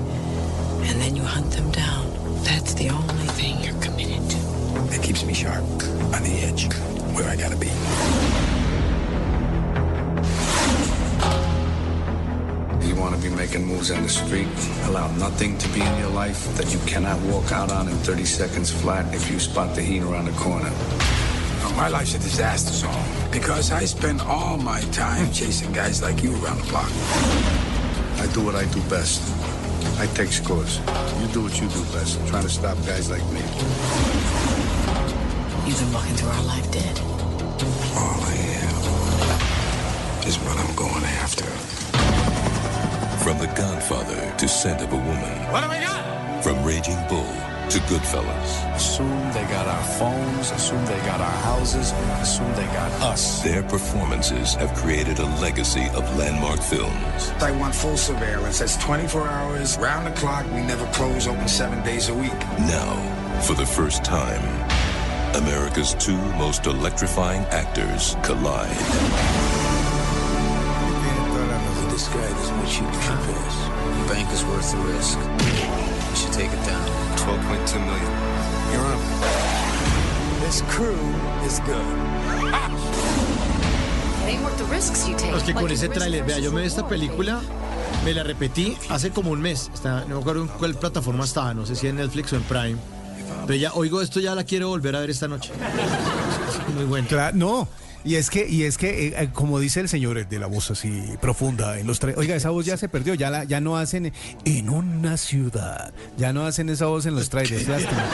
[0.91, 2.11] and then you hunt them down.
[2.43, 4.39] That's the only thing you're committed to.
[4.93, 5.63] It keeps me sharp,
[6.13, 6.67] on the edge,
[7.15, 7.71] where I gotta be.
[12.87, 14.47] You want to be making moves on the street.
[14.85, 18.25] Allow nothing to be in your life that you cannot walk out on in 30
[18.25, 20.71] seconds flat if you spot the heat around the corner.
[20.71, 26.23] Oh, my life's a disaster zone because I spend all my time chasing guys like
[26.23, 26.91] you around the block.
[28.23, 29.21] I do what I do best.
[29.99, 30.79] I take scores.
[31.21, 33.43] You do what you do best, trying to stop guys like me.
[35.67, 37.01] You've been walking through our life dead.
[37.99, 41.76] All I am is what I'm going after.
[43.27, 45.51] From The Godfather to Scent of a Woman.
[45.51, 46.45] What do we got?
[46.45, 47.27] From Raging Bull
[47.71, 48.77] to Goodfellas.
[48.77, 51.91] Assume they got our phones, assume they got our houses,
[52.23, 53.43] assume they got us.
[53.43, 57.31] Their performances have created a legacy of landmark films.
[57.41, 58.61] I want full surveillance.
[58.61, 60.47] That's 24 hours, round the clock.
[60.53, 62.39] We never close, open seven days a week.
[62.61, 64.45] Now, for the first time,
[65.35, 69.66] America's two most electrifying actors collide.
[71.97, 73.57] This guy doesn't want you to keep this.
[73.97, 75.17] The bank is worth the risk.
[75.17, 76.85] We should take it down.
[77.17, 78.13] 12.2 million.
[78.71, 78.97] You're.
[80.45, 81.01] This crew
[81.47, 81.81] is good.
[85.37, 87.41] Es que con ese tráiler, vea, yo me vi esta película,
[88.05, 89.71] me la repetí hace como un mes.
[89.73, 92.43] Está, no me acuerdo en cuál plataforma estaba, no sé si en Netflix o en
[92.43, 92.77] Prime.
[93.47, 95.51] Pero ya oigo esto, ya la quiero volver a ver esta noche.
[96.77, 97.09] Muy bueno.
[97.09, 97.69] Claro, no.
[98.07, 101.03] Y es que, y es que, eh, como dice el señor, de la voz así
[101.21, 104.13] profunda en los tra- Oiga, esa voz ya se perdió, ya la, ya no hacen
[104.45, 108.05] en una ciudad, ya no hacen esa voz en los trailers, lástima.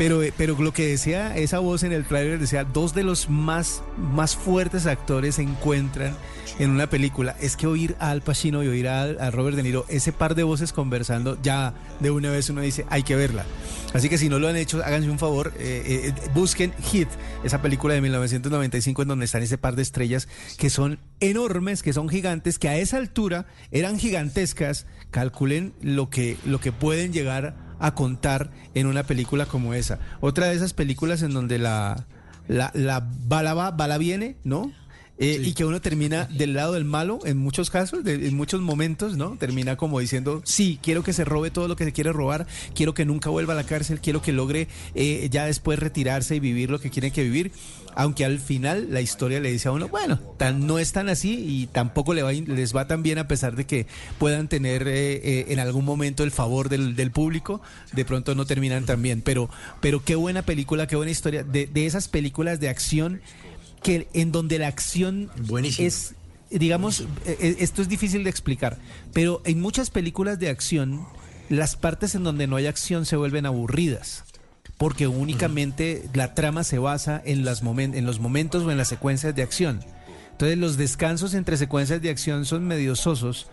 [0.00, 3.28] Pero, eh, pero lo que decía esa voz en el trailer decía, dos de los
[3.28, 6.16] más, más fuertes actores se encuentran
[6.58, 7.36] en una película.
[7.38, 10.34] Es que oír a Al Pacino y oír a, a Robert De Niro, ese par
[10.34, 13.44] de voces conversando, ya de una vez uno dice, hay que verla.
[13.92, 17.08] Así que si no lo han hecho, háganse un favor, eh, eh, busquen Hit,
[17.44, 21.92] esa película de 1995 en donde están ese par de estrellas que son enormes, que
[21.92, 24.86] son gigantes, que a esa altura eran gigantescas.
[25.10, 29.98] Calculen lo que, lo que pueden llegar a contar en una película como esa.
[30.20, 32.06] Otra de esas películas en donde la,
[32.46, 34.70] la, la bala va, bala viene, ¿no?
[35.22, 38.62] Eh, Y que uno termina del lado del malo en muchos casos, de- en muchos
[38.62, 39.36] momentos, ¿no?
[39.36, 42.94] Termina como diciendo, sí, quiero que se robe todo lo que se quiere robar, quiero
[42.94, 46.70] que nunca vuelva a la cárcel, quiero que logre eh, ya después retirarse y vivir
[46.70, 47.52] lo que tiene que vivir.
[47.94, 51.44] Aunque al final la historia le dice a uno, bueno, tan, no es tan así
[51.46, 53.86] y tampoco le va, les va tan bien a pesar de que
[54.18, 57.60] puedan tener eh, eh, en algún momento el favor del, del público,
[57.92, 59.22] de pronto no terminan tan bien.
[59.22, 59.50] Pero,
[59.80, 61.42] pero qué buena película, qué buena historia.
[61.42, 63.20] De, de esas películas de acción
[63.82, 65.30] que en donde la acción
[65.78, 66.14] es,
[66.50, 68.78] digamos, eh, eh, esto es difícil de explicar,
[69.12, 71.06] pero en muchas películas de acción,
[71.48, 74.24] las partes en donde no hay acción se vuelven aburridas.
[74.80, 78.88] Porque únicamente la trama se basa en, las momen- en los momentos o en las
[78.88, 79.80] secuencias de acción.
[80.32, 83.46] Entonces los descansos entre secuencias de acción son medio sosos,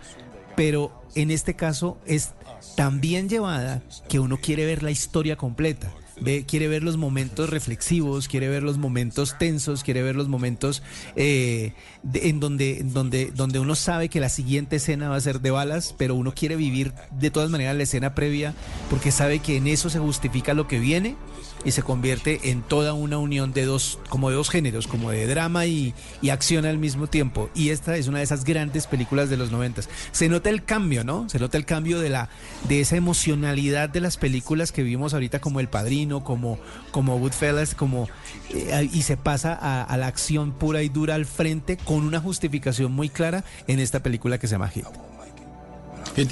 [0.55, 2.31] pero en este caso es
[2.77, 5.91] tan bien llevada que uno quiere ver la historia completa.
[6.19, 10.81] Ve, quiere ver los momentos reflexivos, quiere ver los momentos tensos, quiere ver los momentos
[11.15, 15.41] eh, de- en donde, donde, donde uno sabe que la siguiente escena va a ser
[15.41, 18.55] de balas, pero uno quiere vivir de todas maneras la escena previa
[18.89, 21.15] porque sabe que en eso se justifica lo que viene
[21.67, 25.27] y se convierte en toda una unión de dos, como de dos géneros, como de
[25.27, 27.49] drama y, y acción al mismo tiempo.
[27.53, 29.89] Y esta es una de esas grandes películas de los noventas.
[30.13, 31.27] Se nota el cambio, ¿no?
[31.27, 32.29] Se nota el cambio de la,
[32.69, 36.57] de esa emocionalidad de las películas que vimos ahorita como El Padrino, como,
[36.91, 37.19] como
[37.75, 38.07] como
[38.53, 42.21] eh, y se pasa a, a la acción pura y dura al frente con una
[42.21, 44.85] justificación muy clara en esta película que se llama Hit.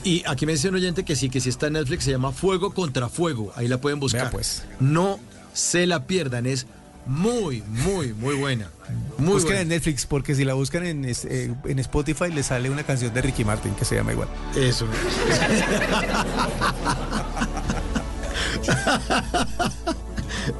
[0.03, 2.31] Y aquí me dice un oyente que sí, que sí está en Netflix, se llama
[2.31, 3.51] Fuego contra Fuego.
[3.55, 4.23] Ahí la pueden buscar.
[4.23, 4.63] Vea, pues.
[4.79, 5.19] No
[5.53, 6.65] se la pierdan, es
[7.05, 8.69] muy, muy, muy buena.
[9.17, 9.61] Muy Busquen buena.
[9.61, 13.21] en Netflix porque si la buscan en, eh, en Spotify le sale una canción de
[13.21, 14.27] Ricky Martin que se llama igual.
[14.55, 14.87] Eso.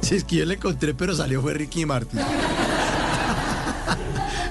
[0.00, 2.20] Si es que yo la encontré, pero salió fue Ricky Martin.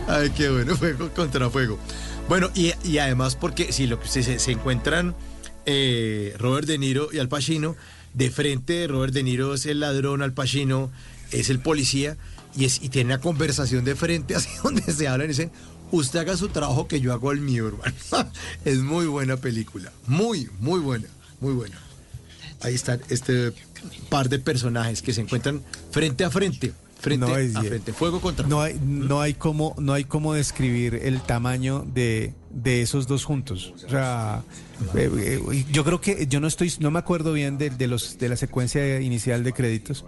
[0.08, 1.78] Ay, qué bueno, fuego contra fuego.
[2.28, 5.16] Bueno, y, y además porque si lo que se, se- encuentran
[5.66, 7.76] eh, Robert De Niro y Al Pacino,
[8.14, 10.92] de frente Robert De Niro es el ladrón, Al Pacino
[11.32, 12.18] es el policía,
[12.58, 15.52] y, es, y tiene una conversación de frente así donde se hablan y dicen,
[15.92, 17.94] usted haga su trabajo que yo hago el mío, hermano.
[18.66, 21.08] es muy buena película, muy, muy buena,
[21.40, 21.80] muy buena.
[22.62, 23.54] Ahí están este
[24.10, 25.62] par de personajes que se encuentran
[25.92, 26.74] frente a frente,
[27.06, 30.34] frente No, es a frente, fuego contra No hay, no hay cómo, no hay cómo
[30.34, 33.74] describir el tamaño de, de esos dos juntos.
[33.86, 34.44] O sea,
[34.96, 38.18] eh, eh, yo creo que yo no estoy, no me acuerdo bien de, de los
[38.18, 40.06] de la secuencia inicial de créditos,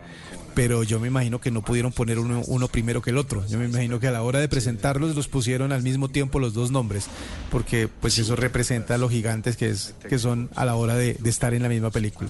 [0.57, 3.45] pero yo me imagino que no pudieron poner uno, uno primero que el otro.
[3.47, 6.55] Yo me imagino que a la hora de presentarlos los pusieron al mismo tiempo los
[6.55, 7.07] dos nombres,
[7.51, 11.29] porque pues eso representa lo gigantes que, es, que son a la hora de, de
[11.29, 12.29] estar en la misma película.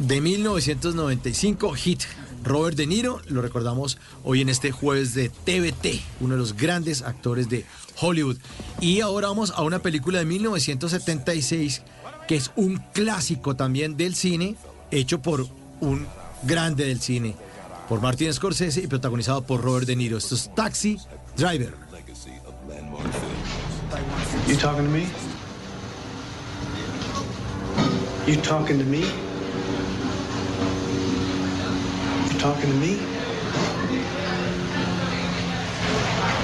[0.00, 2.02] De 1995, hit
[2.42, 7.02] Robert De Niro, lo recordamos hoy en este jueves de TVT, uno de los grandes
[7.02, 7.64] actores de
[8.00, 8.36] Hollywood.
[8.80, 11.82] Y ahora vamos a una película de 1976
[12.26, 14.56] que es un clásico también del cine,
[14.90, 15.46] hecho por
[15.80, 16.06] un
[16.44, 17.36] grande del cine,
[17.88, 20.16] por Martin Scorsese y protagonizado por Robert De Niro.
[20.16, 20.98] Esto es Taxi
[21.36, 21.74] Driver.
[24.48, 25.06] You talking to me?
[28.26, 29.31] You talking to me?
[32.42, 32.96] Talking to me?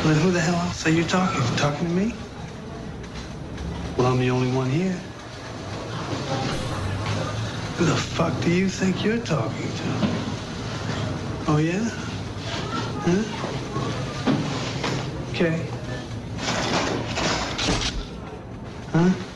[0.05, 1.57] Then who the hell else are you talking to?
[1.57, 2.15] Talking to me?
[3.97, 4.93] Well, I'm the only one here.
[7.79, 9.89] Who the fuck do you think you're talking to?
[11.49, 11.89] Oh, yeah?
[13.03, 13.25] Huh?
[15.33, 15.67] Okay.
[18.93, 19.28] Huh?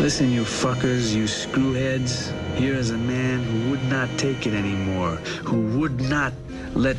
[0.00, 2.32] Listen, you fuckers, you screwheads.
[2.56, 5.16] Here is a man who would not take it anymore.
[5.44, 6.32] Who would not
[6.74, 6.96] let.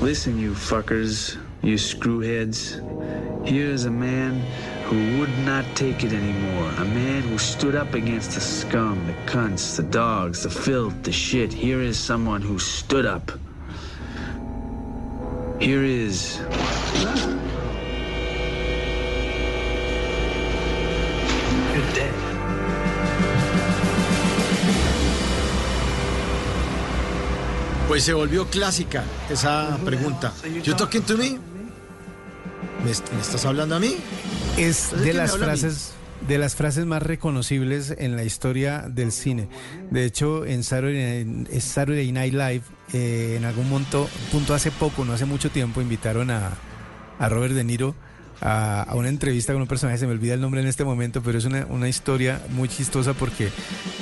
[0.00, 3.46] Listen, you fuckers, you screwheads.
[3.46, 4.40] Here is a man
[4.86, 6.68] who would not take it anymore.
[6.78, 11.12] A man who stood up against the scum, the cunts, the dogs, the filth, the
[11.12, 11.52] shit.
[11.52, 13.30] Here is someone who stood up.
[15.60, 16.40] Here is.
[27.88, 30.34] Pues se volvió clásica esa pregunta.
[30.62, 31.30] ¿You talking to me?
[31.30, 33.96] ¿Me, me estás hablando a mí?
[34.58, 35.94] Es ¿De de las frases
[36.28, 39.48] de las frases más reconocibles en la historia del cine.
[39.90, 45.04] De hecho, en Saturday, en Saturday Night Live, eh, en algún monto, punto hace poco,
[45.04, 46.50] no hace mucho tiempo, invitaron a,
[47.18, 47.94] a Robert De Niro
[48.40, 51.38] a, una entrevista con un personaje, se me olvida el nombre en este momento, pero
[51.38, 53.48] es una, una historia muy chistosa porque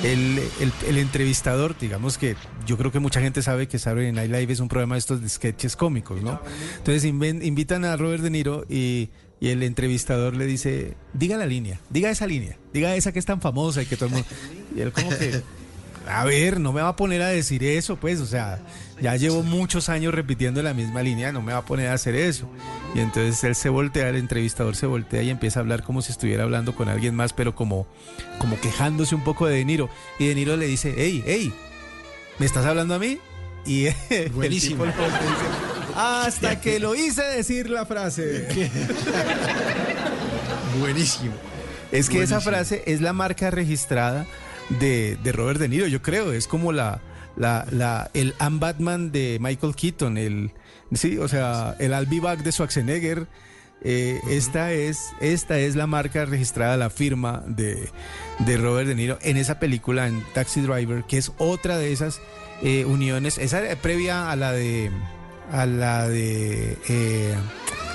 [0.02, 0.40] el,
[0.88, 4.60] el, entrevistador, digamos que yo creo que mucha gente sabe que Saturday Night Live es
[4.60, 6.40] un programa de estos sketches cómicos, ¿no?
[6.78, 11.80] Entonces invitan a Robert De Niro y, y el entrevistador le dice, diga la línea,
[11.90, 14.28] diga esa línea, diga esa que es tan famosa y que todo el mundo...
[14.76, 15.42] Y él como que...
[16.08, 18.60] A ver, no me va a poner a decir eso, pues, o sea,
[19.00, 22.14] ya llevo muchos años repitiendo la misma línea, no me va a poner a hacer
[22.14, 22.48] eso.
[22.96, 26.12] Y entonces él se voltea, el entrevistador se voltea y empieza a hablar como si
[26.12, 27.86] estuviera hablando con alguien más, pero como,
[28.38, 29.90] como quejándose un poco de De Niro.
[30.18, 31.52] Y De Niro le dice, hey, hey,
[32.38, 33.18] ¿me estás hablando a mí?
[33.66, 34.84] Y el Buenísimo.
[34.84, 35.44] tipo le dice,
[35.94, 38.48] hasta que lo hice decir la frase.
[40.80, 41.34] Buenísimo.
[41.92, 44.24] Es que esa frase es la marca registrada
[44.70, 46.32] de, de Robert De Niro, yo creo.
[46.32, 47.02] Es como la,
[47.36, 50.52] la, la, el I'm Batman de Michael Keaton, el,
[50.92, 53.26] sí, o sea, el I'll be back de Schwarzenegger.
[53.82, 57.88] Eh, esta, es, esta es la marca registrada, la firma de,
[58.40, 62.20] de Robert De Niro en esa película, en Taxi Driver, que es otra de esas
[62.62, 63.38] eh, uniones.
[63.38, 64.90] Esa previa a la de.
[65.52, 66.78] A la de.
[66.88, 67.34] eh,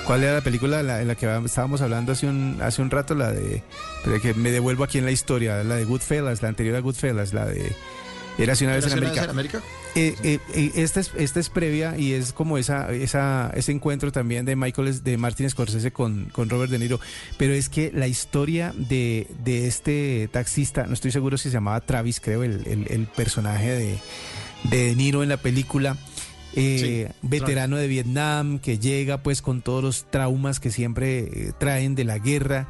[0.06, 2.90] ¿Cuál era la película en la, en la que estábamos hablando hace un, hace un
[2.90, 3.14] rato?
[3.14, 3.62] La de.
[4.04, 5.62] Pero que me devuelvo aquí en la historia.
[5.64, 7.74] La de Goodfellas, la anterior a Goodfellas, la de.
[8.38, 9.24] ¿Era una América.
[9.30, 9.62] América?
[9.94, 14.10] Eh, eh, eh, esta, es, esta es previa y es como esa, esa, ese encuentro
[14.10, 16.98] también de Michael, de Martin Scorsese con, con Robert De Niro.
[17.36, 21.80] Pero es que la historia de, de este taxista, no estoy seguro si se llamaba
[21.82, 23.98] Travis, creo, el, el- el personaje de,
[24.70, 25.96] de De Niro en la película.
[26.54, 31.52] eh, Sí, veterano de Vietnam que llega pues con todos los traumas que siempre eh,
[31.58, 32.66] traen de la guerra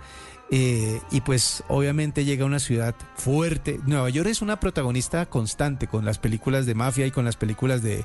[0.55, 3.81] eh, y pues obviamente llega a una ciudad fuerte.
[3.87, 7.83] Nueva York es una protagonista constante con las películas de mafia y con las películas
[7.83, 8.05] de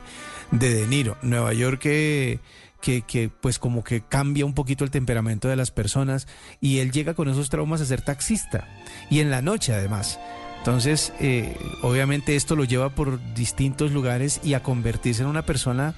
[0.52, 1.18] De, de Niro.
[1.22, 2.40] Nueva York que,
[2.82, 6.26] que, que, pues como que cambia un poquito el temperamento de las personas
[6.62, 8.66] y él llega con esos traumas a ser taxista
[9.10, 10.18] y en la noche además.
[10.60, 15.96] Entonces, eh, obviamente esto lo lleva por distintos lugares y a convertirse en una persona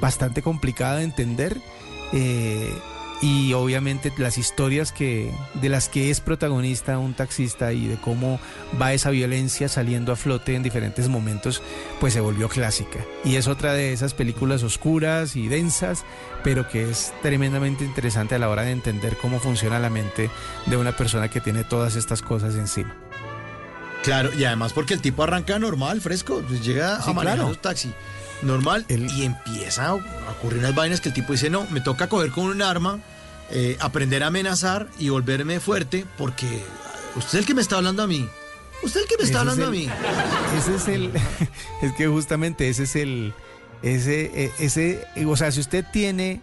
[0.00, 1.60] bastante complicada de entender.
[2.12, 2.72] eh,
[3.22, 8.40] y obviamente las historias que de las que es protagonista un taxista y de cómo
[8.80, 11.62] va esa violencia saliendo a flote en diferentes momentos,
[12.00, 12.98] pues se volvió clásica.
[13.24, 16.04] Y es otra de esas películas oscuras y densas,
[16.42, 20.28] pero que es tremendamente interesante a la hora de entender cómo funciona la mente
[20.66, 22.96] de una persona que tiene todas estas cosas encima.
[24.02, 27.50] Claro, y además porque el tipo arranca normal, fresco, pues llega Sí, a manejar claro.
[27.50, 27.94] un taxi
[28.42, 32.30] normal y empieza a ocurrir unas vainas que el tipo dice, no, me toca coger
[32.30, 33.00] con un arma,
[33.50, 36.46] eh, aprender a amenazar y volverme fuerte porque
[37.16, 38.28] usted es el que me está hablando a mí.
[38.82, 39.88] ¿Usted el que me está Ese es hablando a mí?
[40.58, 41.10] Ese es el.
[41.82, 43.32] Es que justamente ese es el.
[43.82, 45.04] Ese, eh, ese.
[45.26, 46.40] O sea, si usted tiene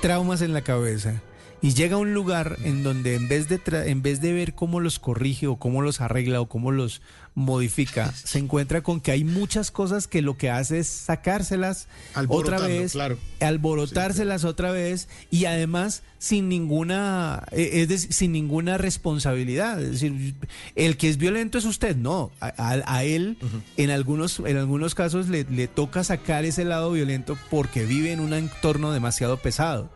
[0.00, 1.20] traumas en la cabeza
[1.62, 4.54] y llega a un lugar en donde en vez de tra- en vez de ver
[4.54, 7.00] cómo los corrige o cómo los arregla o cómo los
[7.36, 11.86] modifica, se encuentra con que hay muchas cosas que lo que hace es sacárselas
[12.28, 13.18] otra vez, claro.
[13.40, 20.34] alborotárselas otra vez y además sin ninguna eh, es decir, sin ninguna responsabilidad, es decir,
[20.76, 23.36] el que es violento es usted, no, a, a- a él
[23.76, 28.20] en algunos en algunos casos le, le toca sacar ese lado violento porque vive en
[28.20, 29.90] un entorno demasiado pesado.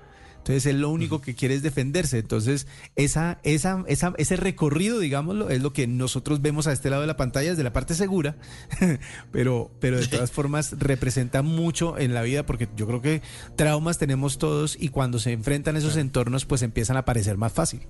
[0.51, 2.18] Entonces él lo único que quiere es defenderse.
[2.18, 7.03] Entonces esa, esa, esa, ese recorrido, digámoslo, es lo que nosotros vemos a este lado
[7.03, 8.36] de la pantalla desde la parte segura,
[9.32, 13.22] pero, pero de todas formas representa mucho en la vida porque yo creo que
[13.57, 17.86] traumas tenemos todos y cuando se enfrentan esos entornos pues empiezan a parecer más fácil.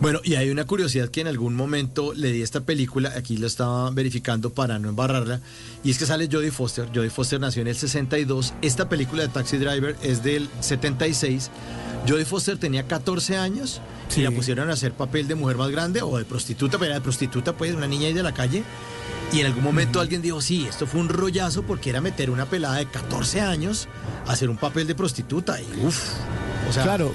[0.00, 3.36] Bueno, y hay una curiosidad que en algún momento le di a esta película, aquí
[3.36, 5.40] lo estaba verificando para no embarrarla,
[5.84, 6.88] y es que sale Jodie Foster.
[6.94, 8.54] Jodie Foster nació en el 62.
[8.62, 11.50] Esta película de Taxi Driver es del 76.
[12.08, 13.80] Jodie Foster tenía 14 años
[14.16, 16.94] y la pusieron a hacer papel de mujer más grande o de prostituta, pero era
[16.96, 18.62] de prostituta, pues, una niña ahí de la calle.
[19.32, 22.46] Y en algún momento alguien dijo, sí, esto fue un rollazo porque era meter una
[22.46, 23.88] pelada de 14 años
[24.26, 25.60] a hacer un papel de prostituta.
[25.60, 26.12] Y uff,
[26.68, 27.12] o sea, claro,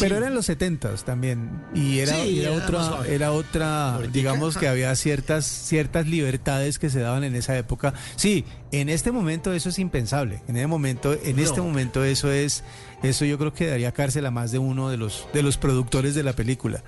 [0.00, 4.56] pero eran los 70 también y era, Sí, era era más otra era otra digamos
[4.58, 7.94] que había ciertas ciertas libertades que se daban en esa época.
[8.16, 10.42] Sí, en este momento eso es impensable.
[10.48, 12.64] En este momento en este momento eso es
[13.02, 16.14] eso yo creo que daría cárcel a más de uno de los de los productores
[16.14, 16.82] de la película.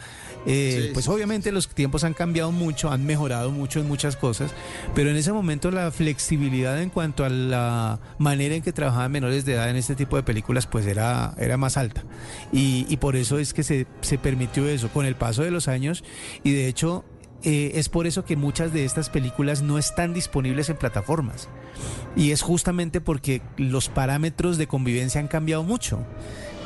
[0.46, 4.50] Eh, Sí, pues obviamente los tiempos han cambiado mucho, han mejorado mucho en muchas cosas,
[4.94, 9.44] pero en ese momento la flexibilidad en cuanto a la manera en que trabajaban menores
[9.44, 12.02] de edad en este tipo de películas pues era, era más alta.
[12.52, 15.68] Y, y por eso es que se, se permitió eso con el paso de los
[15.68, 16.04] años
[16.42, 17.04] y de hecho
[17.42, 21.48] eh, es por eso que muchas de estas películas no están disponibles en plataformas.
[22.16, 26.06] Y es justamente porque los parámetros de convivencia han cambiado mucho.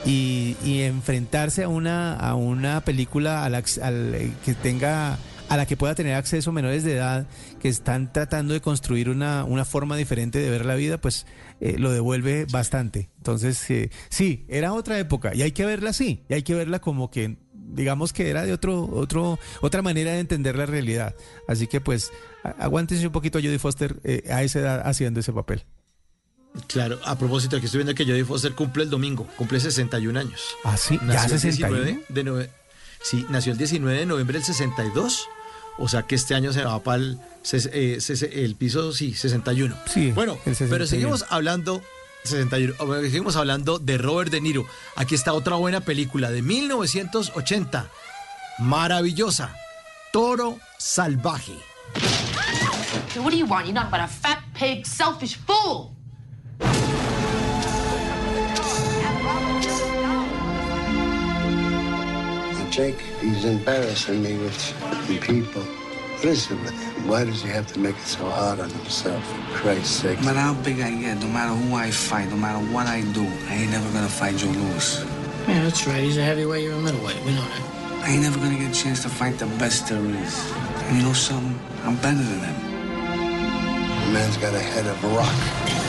[0.06, 5.18] Y, y enfrentarse a una, a una película a la- al- eh, que tenga
[5.48, 7.26] a la que pueda tener acceso menores de edad
[7.60, 11.26] que están tratando de construir una, una forma diferente de ver la vida, pues
[11.60, 13.10] eh, lo devuelve bastante.
[13.18, 16.80] Entonces, eh, sí, era otra época y hay que verla así, y hay que verla
[16.80, 21.14] como que digamos que era de otro, otro, otra manera de entender la realidad.
[21.46, 22.12] Así que pues
[22.58, 25.64] aguántense un poquito a Jodie Foster eh, a esa edad haciendo ese papel.
[26.66, 30.56] Claro, a propósito, aquí estoy viendo que Jodie Foster cumple el domingo, cumple 61 años.
[30.64, 32.00] Ah, sí, ya Nació el 61.
[32.08, 32.50] 19 de
[33.02, 35.28] sí, nació el 19 de noviembre del 62.
[35.78, 37.18] O sea que este año se va para el,
[37.52, 37.98] eh,
[38.32, 39.76] el piso, sí, 61.
[39.86, 40.70] Sí, Bueno, el 61.
[40.70, 41.82] pero seguimos hablando,
[42.24, 44.66] 61, oh, bueno, seguimos hablando de Robert De Niro.
[44.96, 47.88] Aquí está otra buena película de 1980.
[48.58, 49.54] Maravillosa.
[50.12, 51.54] Toro Salvaje.
[53.14, 53.66] So what do you want?
[53.66, 55.94] You're nothing but a fat pig, selfish fool.
[62.70, 65.62] Jake, he's embarrassing me with the people.
[65.62, 67.08] What is it with him?
[67.08, 69.24] Why does he have to make it so hard on himself?
[69.24, 70.18] For Christ's sake.
[70.20, 73.00] No matter how big I get, no matter who I fight, no matter what I
[73.12, 75.04] do, I ain't never gonna fight Joe Louis.
[75.48, 76.02] Yeah, that's right.
[76.02, 77.24] He's a heavyweight, you're a middleweight.
[77.24, 78.04] We know that.
[78.04, 80.52] I ain't never gonna get a chance to fight the best there is.
[80.88, 81.58] And you know something?
[81.84, 82.56] I'm better than him.
[84.06, 85.87] The man's got a head of rock.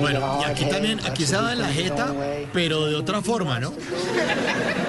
[0.00, 2.14] Bueno, y aquí también, aquí se da he en la jeta,
[2.52, 3.72] pero de otra forma, ¿no?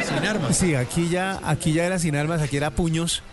[0.03, 0.57] Sin armas.
[0.57, 3.23] Sí, aquí ya, aquí ya era sin armas, aquí era puños.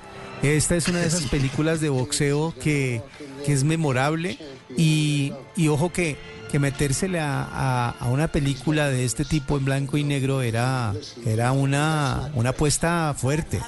[0.43, 3.01] Esta es una de esas películas de boxeo que,
[3.47, 4.39] que es memorable
[4.77, 6.17] y, y ojo que,
[6.53, 10.93] que metérsele a, a- una película de este tipo en blanco y negro era,
[11.25, 13.59] era una, una apuesta fuerte.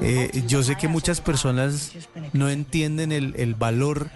[0.00, 1.92] Eh, yo sé que muchas personas
[2.32, 4.08] no entienden el, el valor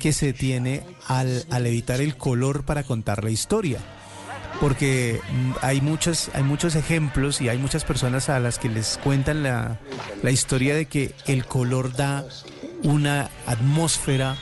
[0.00, 3.78] que se tiene al, al evitar el color para contar la historia
[4.60, 8.98] porque mm, hay muchos, hay muchos ejemplos y hay muchas personas a las que les
[9.02, 9.78] cuentan la,
[10.22, 12.24] la historia de que el color da
[12.84, 14.36] una atmósfera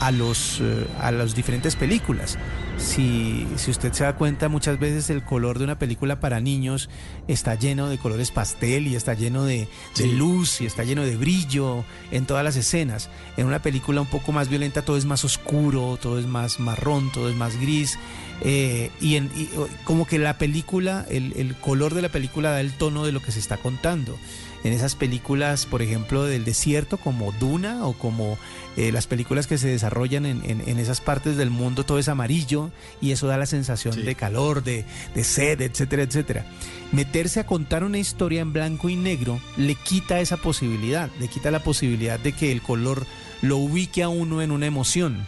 [0.00, 2.38] a los eh, a las diferentes películas.
[2.76, 6.90] Si, si usted se da cuenta, muchas veces el color de una película para niños
[7.28, 11.16] está lleno de colores pastel y está lleno de, de luz y está lleno de
[11.16, 13.10] brillo en todas las escenas.
[13.36, 17.12] En una película un poco más violenta todo es más oscuro, todo es más marrón,
[17.12, 17.96] todo es más gris.
[18.40, 19.48] eh, y, en, y,
[19.84, 23.20] como que la película, el, el color de la película da el tono de lo
[23.22, 24.18] que se está contando.
[24.64, 28.38] En esas películas, por ejemplo, del desierto, como Duna o como
[28.76, 32.08] eh, las películas que se desarrollan en, en- en esas partes del mundo, todo es
[32.08, 34.84] amarillo y eso da la sensación de calor, de,
[35.14, 36.46] de sed, etcétera, etcétera.
[36.92, 41.50] Meterse a contar una historia en blanco y negro le quita esa posibilidad, le quita
[41.50, 43.06] la posibilidad de que el color
[43.42, 45.26] lo ubique a uno en una emoción.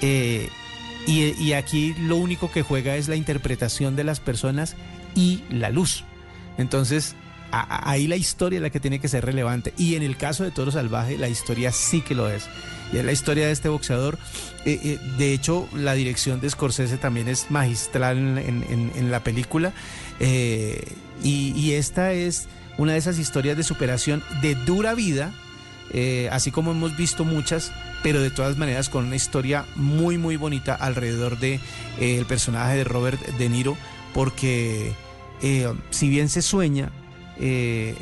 [0.00, 0.48] Eh,
[1.06, 4.76] y, y aquí lo único que juega es la interpretación de las personas
[5.16, 6.04] y la luz.
[6.58, 7.16] Entonces,
[7.52, 9.74] ahí la historia es la que tiene que ser relevante.
[9.76, 12.48] Y en el caso de Toro Salvaje, la historia sí que lo es.
[12.92, 14.18] Y es la historia de este boxeador.
[14.64, 19.72] Eh, eh, de hecho, la dirección de Scorsese también es magistral en, la película.
[20.20, 20.84] Eh,
[21.22, 22.48] y, esta es
[22.78, 25.32] una de esas historias de superación de dura vida,
[26.30, 27.70] así como hemos visto muchas,
[28.02, 31.60] pero de todas maneras con una historia muy muy bonita alrededor de
[32.00, 33.76] el personaje de Robert De Niro,
[34.14, 34.94] porque
[35.90, 36.90] si bien se sueña,
[37.38, 37.94] eh,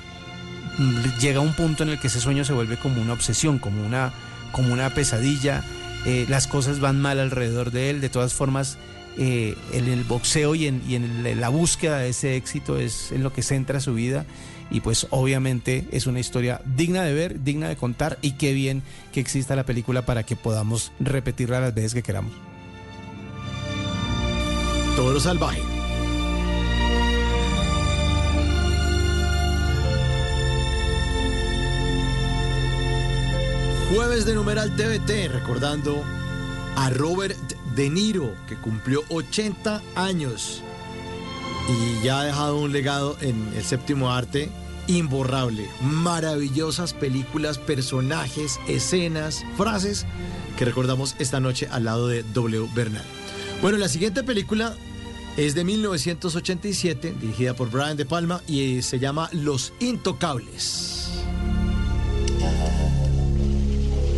[1.20, 4.12] llega un punto en el que ese sueño se vuelve como una obsesión, como una,
[4.53, 5.62] como una pesadilla,
[6.07, 8.78] eh, las cosas van mal alrededor de él, de todas formas
[9.18, 13.43] eh, en el boxeo y en, la búsqueda de ese éxito es en lo que
[13.43, 14.24] centra su vida
[14.70, 18.83] y pues obviamente es una historia digna de ver, digna de contar y qué bien
[19.12, 22.33] que exista la película para que podamos repetirla las veces que queramos.
[24.97, 25.80] Toro Salvaje.
[33.93, 36.05] Jueves de numeral TVT, recordando
[36.76, 37.36] a Robert
[37.74, 40.62] De Niro, que cumplió 80 años
[41.68, 44.49] y ya ha dejado un legado en el séptimo arte
[44.86, 45.68] imborrable.
[45.82, 50.07] Maravillosas películas, personajes, escenas, frases
[50.57, 52.68] que recordamos esta noche al lado de W.
[52.72, 53.05] Bernal.
[53.61, 54.76] Bueno, la siguiente película
[55.36, 61.11] es de 1987, dirigida por Brian De Palma y se llama Los Intocables.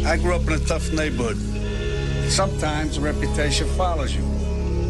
[0.05, 1.39] I grew up in a tough neighborhood.
[2.29, 4.23] Sometimes reputation follows you.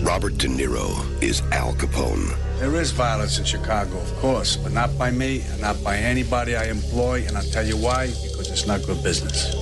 [0.03, 2.35] Robert De Niro is Al Capone.
[2.59, 6.57] There is violence in Chicago, of course, but not by me and not by anybody
[6.57, 9.55] I employ, and I'll tell you why, because it's not good business.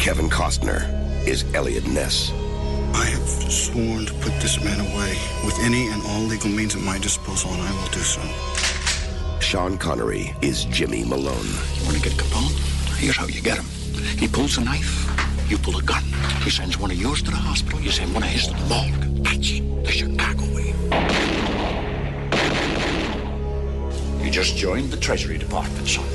[0.00, 0.88] Kevin Costner
[1.26, 2.32] is Elliot Ness.
[2.94, 6.82] I have sworn to put this man away with any and all legal means at
[6.82, 8.22] my disposal, and I will do so.
[9.40, 11.46] Sean Connery is Jimmy Malone.
[11.76, 12.52] You want to get Capone?
[12.98, 13.64] Here's how you get him.
[14.18, 15.10] He pulls a knife,
[15.50, 16.04] you pull a gun.
[16.44, 18.66] He sends one of yours to the hospital, you send one of his to the
[18.66, 19.24] morgue.
[19.24, 20.74] That's it, the Chicago way.
[24.24, 26.06] You just joined the Treasury Department, son.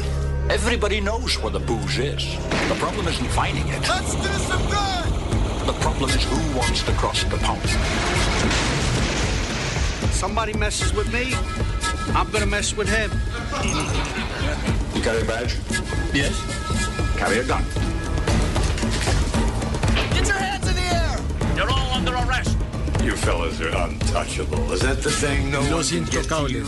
[0.49, 2.23] Everybody knows where the booze is.
[2.69, 3.82] The problem isn't finding it.
[3.82, 5.67] Let's do some good!
[5.67, 7.65] The problem is who wants to cross Capone.
[10.13, 11.34] Somebody messes with me,
[12.14, 13.12] I'm gonna mess with him.
[14.95, 15.56] You carry a badge?
[16.14, 16.36] Yes.
[17.18, 17.64] Carry a gun.
[20.14, 21.18] Get your hands in the air!
[21.56, 22.58] You're all under arrest.
[23.03, 24.72] You fellas are untouchable.
[24.74, 25.91] Is that the thing no Los?
[25.91, 26.68] Intocables.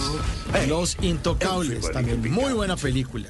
[0.68, 3.28] Los Intocables, también muy buena película.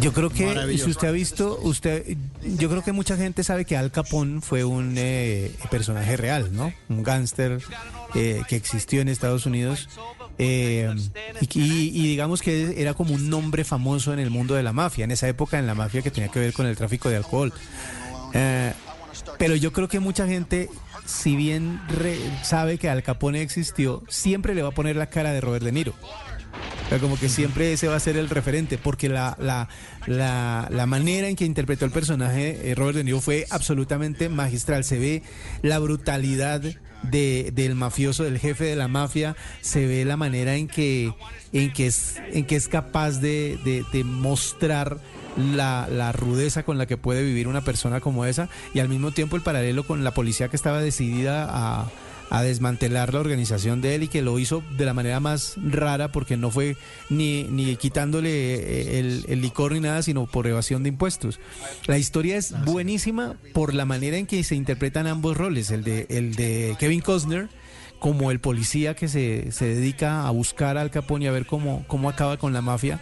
[0.00, 3.76] Yo creo que, si usted ha visto, usted, yo creo que mucha gente sabe que
[3.76, 6.72] Al Capone fue un eh, personaje real, ¿no?
[6.88, 7.60] Un gángster
[8.14, 9.88] eh, que existió en Estados Unidos.
[10.38, 10.94] Eh,
[11.40, 14.72] y, y- y digamos que era como un nombre famoso en el mundo de la
[14.72, 17.16] mafia, en esa época en la mafia que tenía que ver con el tráfico de
[17.16, 17.52] alcohol.
[18.34, 18.72] Eh,
[19.38, 20.68] pero yo creo que mucha gente,
[21.06, 25.32] si bien re- sabe que Al Capone existió, siempre le va a poner la cara
[25.32, 25.94] de Robert De Niro.
[26.86, 29.68] O sea, como que siempre ese va a ser el referente, porque la, la,
[30.06, 34.84] la, la manera en que interpretó el personaje eh, Robert De Niro fue absolutamente magistral.
[34.84, 35.22] Se ve
[35.62, 36.62] la brutalidad
[37.02, 41.12] de, del mafioso, del jefe de la mafia, se ve la manera en que,
[41.52, 44.98] en que, es, en que es capaz de, de- de mostrar
[45.36, 49.10] la, la rudeza con la que puede vivir una persona como esa y al mismo
[49.12, 51.90] tiempo el paralelo con la policía que estaba decidida a
[52.30, 56.12] a desmantelar la organización de él y que lo hizo de la manera más rara
[56.12, 56.76] porque no fue
[57.08, 61.40] ni, ni quitándole eh, el, el licor ni nada, sino por evasión de impuestos.
[61.86, 66.06] La historia es buenísima por la manera en que se interpretan ambos roles, el de,
[66.08, 67.48] el de Kevin Costner
[67.98, 71.84] como el policía que se, se dedica a buscar Al Capone y a ver cómo,
[71.86, 73.00] cómo acaba con la mafia.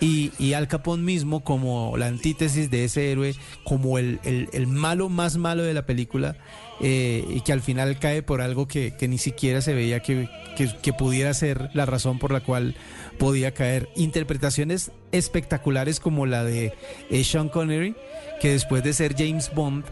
[0.00, 3.34] Y, y Al Capone mismo como la antítesis de ese héroe,
[3.64, 6.36] como el, el- el malo más malo de la película,
[6.82, 10.28] eh, y que al final cae por algo que, que ni siquiera se veía que,
[10.56, 12.74] que- que pudiera ser la razón por la cual
[13.18, 13.88] podía caer.
[13.96, 16.74] Interpretaciones espectaculares como la de
[17.10, 17.94] eh, Sean Connery,
[18.42, 19.84] que después de ser James Bond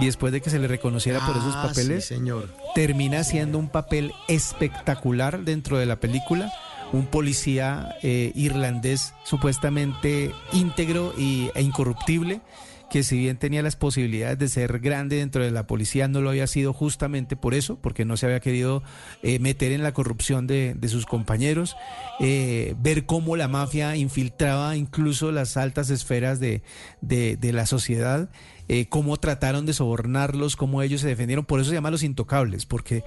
[0.00, 2.48] y después de que se le reconociera por esos Ah, papeles, sí, señor.
[2.74, 6.52] termina siendo un papel espectacular dentro de la película
[6.92, 12.40] un policía eh, irlandés supuestamente íntegro e incorruptible
[12.90, 16.28] que si bien tenía las posibilidades de ser grande dentro de la policía, no lo
[16.28, 18.82] había sido justamente por eso, porque no se había querido
[19.22, 21.74] eh, meter en la corrupción de, sus compañeros,
[22.20, 26.60] eh, ver cómo la mafia infiltraba incluso las altas esferas de,
[27.00, 28.28] de, la sociedad.
[28.90, 31.46] Cómo trataron de sobornarlos, cómo ellos se defendieron.
[31.46, 33.04] Por eso se llama los intocables, porque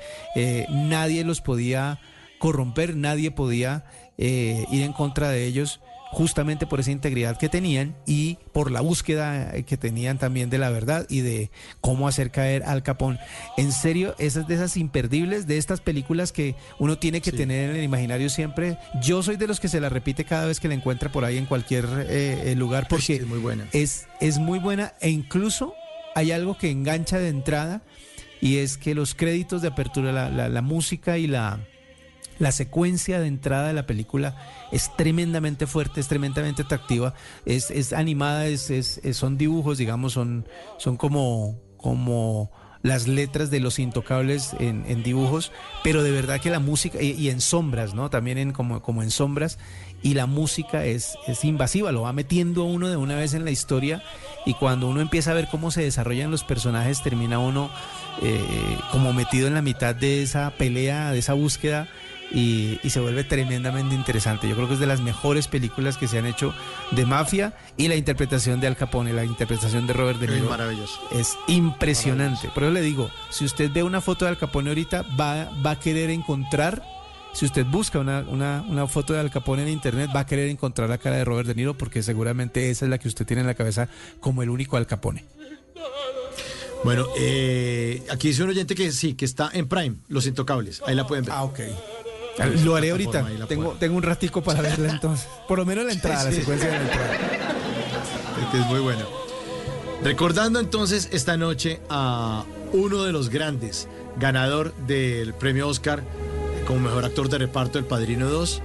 [0.69, 1.99] nadie los podía
[2.45, 3.85] corromper, nadie podía
[4.19, 5.79] eh, ir en contra de ellos
[6.11, 10.59] justamente por esa integridad que tenían y por la búsqueda eh, que tenían también de
[10.59, 11.49] la verdad y de
[11.81, 13.17] cómo hacer caer al Capón.
[13.57, 17.77] En serio, esas de esas imperdibles, de estas películas que uno tiene que tener en
[17.77, 18.77] el imaginario siempre.
[19.01, 21.37] Yo soy de los que se la repite cada vez que la encuentra por ahí
[21.39, 23.67] en cualquier eh, eh, lugar porque es muy buena.
[23.73, 25.73] Es, es muy buena e incluso
[26.13, 27.81] hay algo que engancha de entrada
[28.39, 31.59] y es que los créditos de apertura, la, la- la música y la,
[32.39, 34.35] la secuencia de entrada de la película
[34.71, 37.13] es tremendamente fuerte, es tremendamente atractiva,
[37.45, 43.59] es, es animada, es, es- son dibujos, digamos, son, son como, como las letras de
[43.59, 45.51] los intocables en, dibujos,
[45.83, 48.11] pero de verdad que la música, y, y en sombras, ¿no?
[48.11, 49.57] También en, como, como en sombras,
[50.03, 53.43] y la música es, es invasiva, lo va metiendo a uno de una vez en
[53.43, 54.03] la historia,
[54.45, 57.71] y cuando uno empieza a ver cómo se desarrollan los personajes, termina uno
[58.21, 61.87] eh, como metido en la mitad de esa pelea, de esa búsqueda
[62.31, 64.47] y, y se vuelve tremendamente interesante.
[64.49, 66.53] Yo creo que es de las mejores películas que se han hecho
[66.91, 70.49] de mafia y la interpretación de Al Capone, la interpretación de Robert De Es Niro.
[70.49, 70.99] maravilloso.
[71.11, 72.49] Es impresionante.
[72.49, 75.71] Por eso le digo, si usted ve una foto de Al Capone ahorita, va, va
[75.71, 76.83] a querer encontrar,
[77.33, 80.49] si usted busca una, una, una foto de Al Capone en internet, va a querer
[80.49, 83.41] encontrar la cara de Robert De Niro porque seguramente esa es la que usted tiene
[83.41, 83.87] en la cabeza
[84.19, 85.25] como el único Al Capone.
[86.83, 90.83] Bueno, eh, aquí dice un oyente que sí, que está en Prime, Los Intocables.
[90.85, 91.33] Ahí la pueden ver.
[91.33, 91.59] Ah, ok.
[92.63, 93.25] Lo haré ahorita.
[93.47, 95.27] Tengo, tengo un ratico para verla entonces.
[95.47, 97.17] Por lo menos la entrada, Sí, la secuencia de la entrada.
[98.53, 99.05] es muy bueno.
[100.03, 106.03] Recordando entonces esta noche a uno de los grandes, ganador del premio Oscar
[106.67, 108.61] como mejor actor de reparto El Padrino 2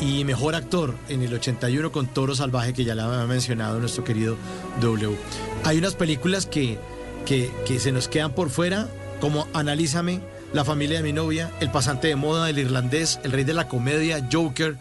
[0.00, 4.04] y mejor actor en el 81 con Toro Salvaje, que ya la había mencionado nuestro
[4.04, 4.36] querido
[4.80, 5.16] W.
[5.64, 6.78] Hay unas películas que,
[7.24, 8.88] que, que se nos quedan por fuera,
[9.20, 10.20] como Analízame,
[10.54, 13.66] La familia de mi novia, El pasante de moda, El irlandés, El rey de la
[13.66, 14.76] comedia, Joker,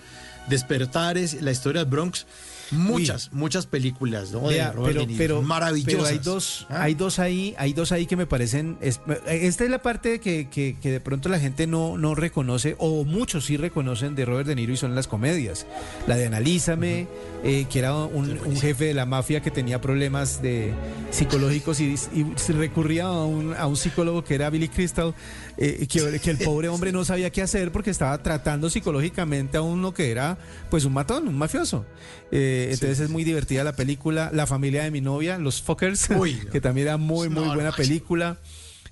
[0.47, 2.27] Despertares, La historia del Bronx.
[2.71, 4.47] Muchas, muchas películas, ¿no?
[4.47, 5.93] De Vea, pero, pero, maravillosas.
[5.93, 6.83] pero hay dos, ¿Ah?
[6.83, 8.77] hay dos ahí, hay dos ahí que me parecen.
[8.81, 12.75] es- esta es la parte que, que- que de pronto la gente no, no reconoce,
[12.79, 15.65] o muchos sí reconocen de Robert De Niro y son las comedias.
[16.07, 17.07] La de Analízame,
[17.43, 20.73] eh, que era un, un jefe de la mafia que tenía problemas de
[21.11, 25.13] psicológicos y, y recurría a un, a un psicólogo que era Billy Crystal,
[25.57, 29.61] eh, que, que el pobre hombre no sabía qué hacer porque estaba tratando psicológicamente a
[29.61, 30.37] uno que era
[30.69, 31.85] pues un matón, un mafioso.
[32.31, 34.29] Eh, entonces es muy divertida la película.
[34.33, 36.09] La familia de mi novia, Los Fuckers,
[36.51, 37.75] que también era muy, muy No, buena no.
[37.75, 38.37] película.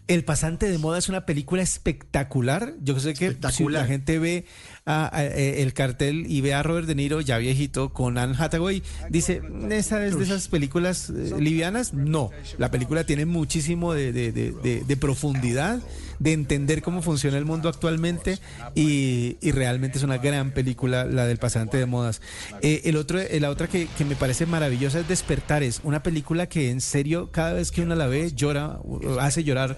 [0.08, 2.74] El pasante de moda es una película espectacular.
[2.82, 4.46] Yo sé que si la gente ve
[4.86, 8.82] a- eh, el cartel y ve a Robert De Niro ya viejito con Anne Hathaway,
[9.10, 11.94] dice, ¿esa es de esas películas eh, livianas?
[11.94, 15.80] No, la película tiene muchísimo de, de- de- profundidad,
[16.20, 18.38] de entender cómo funciona el mundo actualmente
[18.76, 22.22] y, y realmente es una gran película la del pasante de modas.
[22.62, 26.70] Eh, el otro, la otra que, que me parece maravillosa es Despertares, una película que
[26.70, 28.80] en serio cada vez que uno la ve llora,
[29.20, 29.78] hace llorar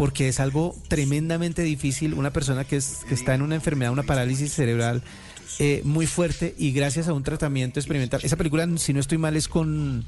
[0.00, 2.14] porque es algo tremendamente difícil.
[2.14, 5.02] Una persona que, es, que está en una enfermedad, una parálisis cerebral
[5.58, 8.18] eh, muy fuerte y gracias a un tratamiento experimental.
[8.24, 10.06] Esa película, si no estoy mal, es con,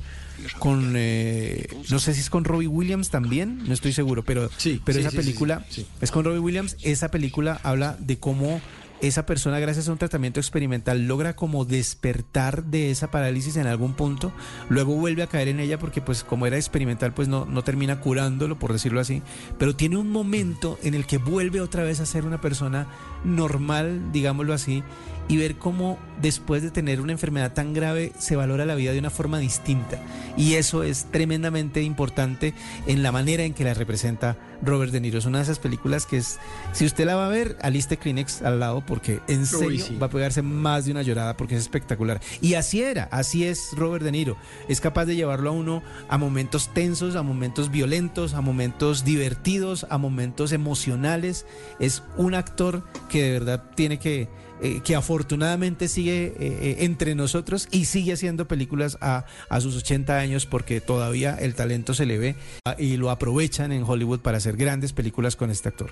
[0.59, 4.57] con eh, no sé si es con Robbie Williams también, no estoy seguro, pero, pero
[4.57, 5.67] sí, esa sí, película
[6.01, 6.79] es con Robbie Williams.
[6.81, 8.63] Esa película habla de cómo
[9.03, 13.95] esa persona, gracias a un tratamiento experimental, logra como despertar de esa parálisis en algún
[13.95, 14.33] punto,
[14.69, 18.01] luego vuelve a caer en ella porque pues como era experimental pues no, no termina
[18.01, 19.21] curándolo, por decirlo así,
[19.59, 22.87] pero tiene un momento en el que vuelve otra vez a ser una persona
[23.25, 24.85] normal, digámoslo así,
[25.29, 28.99] y ver cómo después de tener una enfermedad tan grave se valora la vida de
[28.99, 30.01] una forma distinta.
[30.37, 32.55] Y eso es tremendamente importante
[32.87, 35.19] en la manera en que la representa Robert De Niro.
[35.19, 36.39] Es una de esas películas que es,
[36.73, 39.97] si usted la va a ver, aliste Kleenex al lado porque en serio sí.
[39.97, 42.21] va a pegarse más de una llorada porque es espectacular.
[42.41, 44.37] Y así era, así es Robert De Niro.
[44.69, 49.87] Es capaz de llevarlo a uno a momentos tensos, a momentos violentos, a momentos divertidos,
[49.91, 51.47] a momentos emocionales.
[51.81, 54.29] Es un actor que de verdad tiene que
[54.63, 59.77] eh, que afortunadamente sigue eh, eh, entre nosotros y sigue haciendo películas a, a sus
[59.77, 64.21] 80 años porque todavía el talento se le ve ah, y lo aprovechan en Hollywood
[64.21, 65.91] para hacer grandes películas con este actor.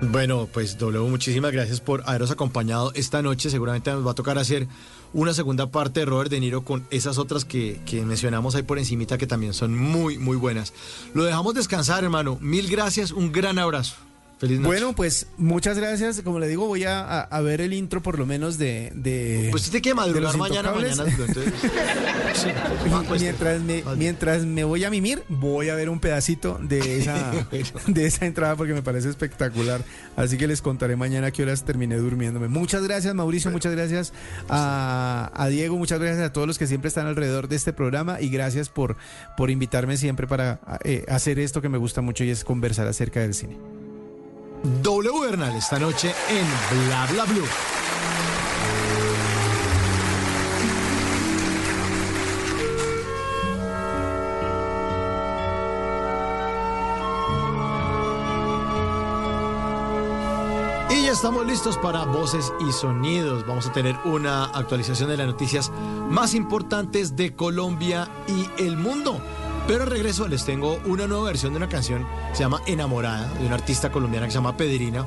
[0.00, 3.50] Bueno, pues W, muchísimas gracias por haberos acompañado esta noche.
[3.50, 4.68] Seguramente nos va a tocar hacer
[5.12, 8.78] una segunda parte de Robert De Niro con esas otras que, que mencionamos ahí por
[8.78, 10.72] encimita que también son muy, muy buenas.
[11.14, 12.38] Lo dejamos descansar, hermano.
[12.40, 13.96] Mil gracias, un gran abrazo.
[14.38, 14.66] Feliz noche.
[14.68, 16.22] Bueno, pues muchas gracias.
[16.22, 18.92] Como le digo, voy a, a- a ver el intro por lo menos de.
[18.94, 21.04] de Pues usted tiene que madrugar mañana, mañana.
[21.08, 21.52] entonces-
[22.34, 22.48] Sí.
[23.08, 27.32] Pues, mientras, me, mientras me voy a mimir, voy a ver un pedacito de esa,
[27.88, 29.82] de esa entrada porque me parece espectacular.
[30.14, 32.46] Así que les contaré mañana a qué horas terminé durmiéndome.
[32.46, 33.50] Muchas gracias, Mauricio.
[33.50, 34.12] Muchas gracias
[34.48, 35.76] a, a Diego.
[35.76, 38.20] Muchas gracias a todos los que siempre están alrededor de este programa.
[38.20, 38.96] Y gracias por,
[39.36, 43.18] por invitarme siempre para eh, hacer esto que me gusta mucho y es conversar acerca
[43.20, 43.56] del cine.
[44.64, 47.46] W Bernal esta noche en Bla Bla Blue.
[60.90, 63.46] Y ya estamos listos para voces y sonidos.
[63.46, 65.70] Vamos a tener una actualización de las noticias
[66.08, 69.20] más importantes de Colombia y el mundo.
[69.68, 73.44] Pero al regreso les tengo una nueva versión de una canción se llama Enamorada, de
[73.46, 75.04] una artista colombiana que se llama Pedrina.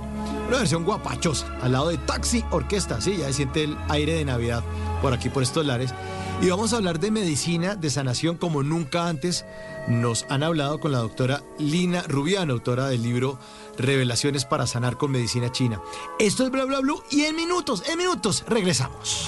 [0.47, 3.01] Una versión guapachosa, al lado de Taxi Orquesta.
[3.01, 4.63] Sí, ya siente el aire de Navidad
[5.01, 5.95] por aquí, por estos lares.
[6.43, 9.45] Y vamos a hablar de medicina, de sanación, como nunca antes
[9.87, 13.39] nos han hablado con la doctora Lina Rubiano, autora del libro
[13.79, 15.81] Revelaciones para sanar con medicina china.
[16.19, 19.27] Esto es Bla Bla Blue y en minutos, en minutos, regresamos.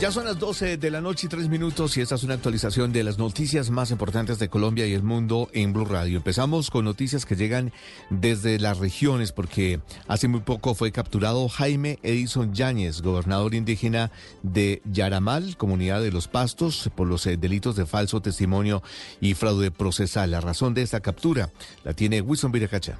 [0.00, 2.92] Ya son las 12 de la noche y 3 minutos y esta es una actualización
[2.92, 6.18] de las noticias más importantes de Colombia y el mundo en Blue Radio.
[6.18, 7.72] Empezamos con noticias que llegan
[8.08, 14.12] desde las regiones porque hace muy poco fue capturado Jaime Edison Yáñez, gobernador indígena
[14.44, 18.84] de Yaramal, comunidad de los Pastos, por los eh, delitos de falso testimonio
[19.20, 20.30] y fraude procesal.
[20.30, 21.50] La razón de esta captura
[21.82, 22.98] la tiene Wilson Viracacha.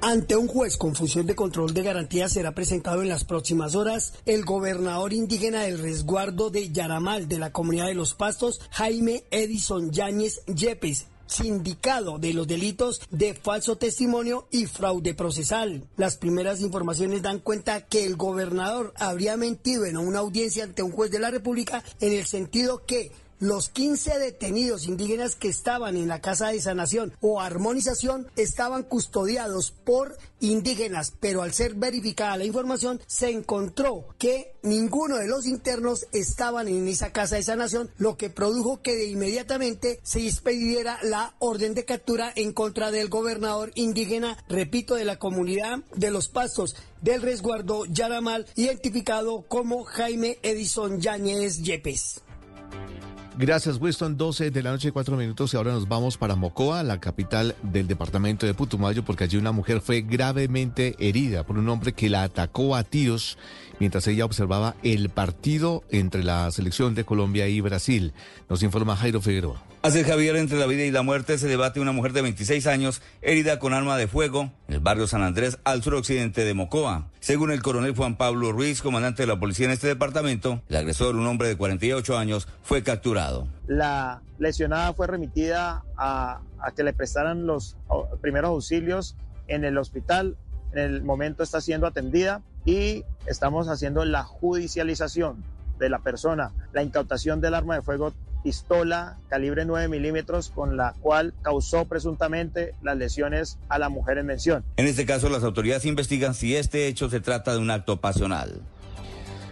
[0.00, 4.14] Ante un juez con función de control de garantía será presentado en las próximas horas
[4.26, 9.90] el gobernador indígena del resguardo de Yaramal de la comunidad de los Pastos, Jaime Edison
[9.90, 15.84] Yáñez Yepes sindicado de los delitos de falso testimonio y fraude procesal.
[15.96, 20.92] Las primeras informaciones dan cuenta que el gobernador habría mentido en una audiencia ante un
[20.92, 26.08] juez de la República en el sentido que los 15 detenidos indígenas que estaban en
[26.08, 32.44] la Casa de Sanación o Armonización estaban custodiados por indígenas, pero al ser verificada la
[32.44, 38.16] información se encontró que ninguno de los internos estaban en esa Casa de Sanación, lo
[38.16, 43.70] que produjo que de inmediatamente se expediera la orden de captura en contra del gobernador
[43.74, 51.00] indígena, repito, de la comunidad de los pastos del resguardo Yaramal, identificado como Jaime Edison
[51.00, 52.22] Yáñez Yepes.
[53.40, 54.16] Gracias, Winston.
[54.16, 55.54] 12 de la noche, 4 minutos.
[55.54, 59.52] Y ahora nos vamos para Mocoa, la capital del departamento de Putumayo, porque allí una
[59.52, 63.38] mujer fue gravemente herida por un hombre que la atacó a tiros
[63.78, 68.12] mientras ella observaba el partido entre la selección de Colombia y Brasil.
[68.48, 69.67] Nos informa Jairo Figueroa.
[69.88, 73.00] Hace Javier entre la vida y la muerte se debate una mujer de 26 años
[73.22, 77.06] herida con arma de fuego en el barrio San Andrés al suroccidente de Mocoa.
[77.20, 81.16] Según el coronel Juan Pablo Ruiz, comandante de la policía en este departamento, el agresor,
[81.16, 83.48] un hombre de 48 años, fue capturado.
[83.66, 87.78] La lesionada fue remitida a, a que le prestaran los
[88.20, 89.16] primeros auxilios
[89.46, 90.36] en el hospital.
[90.72, 95.42] En el momento está siendo atendida y estamos haciendo la judicialización
[95.78, 98.12] de la persona, la incautación del arma de fuego
[98.48, 104.24] pistola calibre 9 milímetros con la cual causó presuntamente las lesiones a la mujer en
[104.24, 104.64] mención.
[104.78, 108.62] En este caso, las autoridades investigan si este hecho se trata de un acto pasional.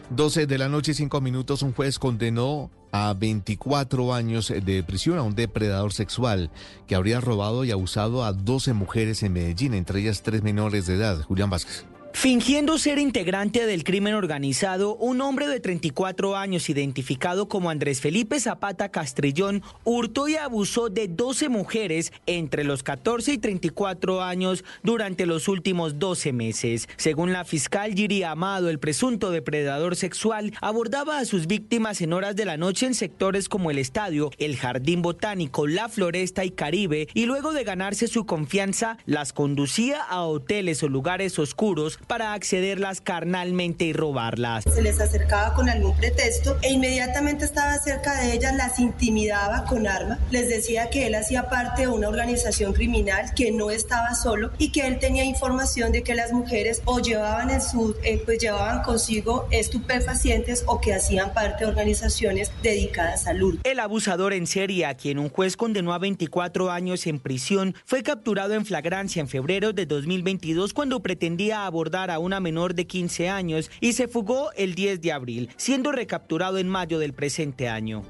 [0.08, 5.18] 12 de la noche y 5 minutos, un juez condenó a 24 años de prisión
[5.18, 6.50] a un depredador sexual
[6.86, 10.94] que habría robado y abusado a 12 mujeres en Medellín, entre ellas tres menores de
[10.94, 11.20] edad.
[11.20, 11.84] Julián Vázquez.
[12.18, 18.40] Fingiendo ser integrante del crimen organizado, un hombre de 34 años identificado como Andrés Felipe
[18.40, 25.26] Zapata Castrillón hurtó y abusó de 12 mujeres entre los 14 y 34 años durante
[25.26, 26.88] los últimos 12 meses.
[26.96, 32.34] Según la fiscal Giri Amado, el presunto depredador sexual abordaba a sus víctimas en horas
[32.34, 37.08] de la noche en sectores como el estadio, el jardín botánico, la floresta y Caribe
[37.12, 43.00] y luego de ganarse su confianza las conducía a hoteles o lugares oscuros para accederlas
[43.00, 44.64] carnalmente y robarlas.
[44.64, 49.86] Se les acercaba con algún pretexto e inmediatamente estaba cerca de ellas, las intimidaba con
[49.86, 54.50] arma, les decía que él hacía parte de una organización criminal, que no estaba solo
[54.58, 58.38] y que él tenía información de que las mujeres o llevaban en su, eh, pues
[58.38, 63.60] llevaban consigo estupefacientes o que hacían parte de organizaciones dedicadas al hurto.
[63.64, 68.02] El abusador en serie, a quien un juez condenó a 24 años en prisión, fue
[68.02, 73.28] capturado en flagrancia en febrero de 2022 cuando pretendía abordar a una menor de 15
[73.28, 78.02] años y se fugó el 10 de abril, siendo recapturado en mayo del presente año.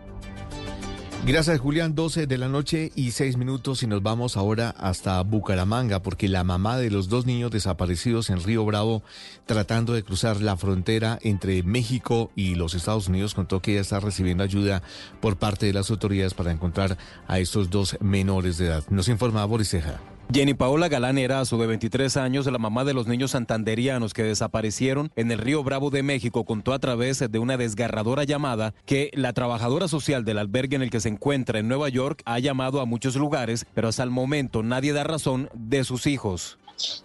[1.27, 6.01] Gracias Julián, 12 de la noche y 6 minutos y nos vamos ahora hasta Bucaramanga
[6.01, 9.03] porque la mamá de los dos niños desaparecidos en Río Bravo
[9.45, 13.99] tratando de cruzar la frontera entre México y los Estados Unidos contó que ella está
[13.99, 14.83] recibiendo ayuda
[15.21, 16.97] por parte de las autoridades para encontrar
[17.27, 18.85] a estos dos menores de edad.
[18.89, 20.01] Nos informa Boris Ceja.
[20.33, 24.13] Jenny Paola Galán era, a su de 23 años, la mamá de los niños santanderianos
[24.13, 26.45] que desaparecieron en el río Bravo de México.
[26.45, 30.91] Contó a través de una desgarradora llamada que la trabajadora social del albergue en el
[30.91, 34.63] que se encuentra en Nueva York ha llamado a muchos lugares, pero hasta el momento
[34.65, 36.59] nadie da razón de sus hijos.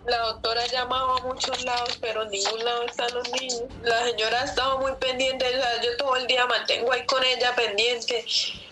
[0.05, 3.63] La doctora ha llamado a muchos lados, pero en ningún lado están los niños.
[3.84, 5.45] La señora ha estado muy pendiente,
[5.84, 8.26] yo todo el día mantengo ahí con ella pendiente.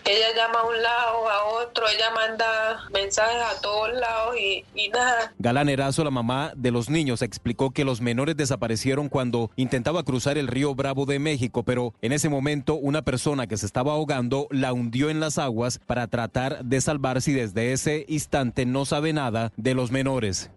[0.04, 4.88] Ella llama a un lado, a otro, ella manda mensajes a todos lados y, y
[4.88, 5.32] nada.
[5.38, 10.36] Galán Erazo, la mamá de los niños, explicó que los menores desaparecieron cuando intentaba cruzar
[10.36, 14.48] el río Bravo de México, pero en ese momento una persona que se estaba ahogando
[14.50, 19.12] la hundió en las aguas para tratar de salvarse y desde ese instante no sabe
[19.12, 20.50] nada de los menores.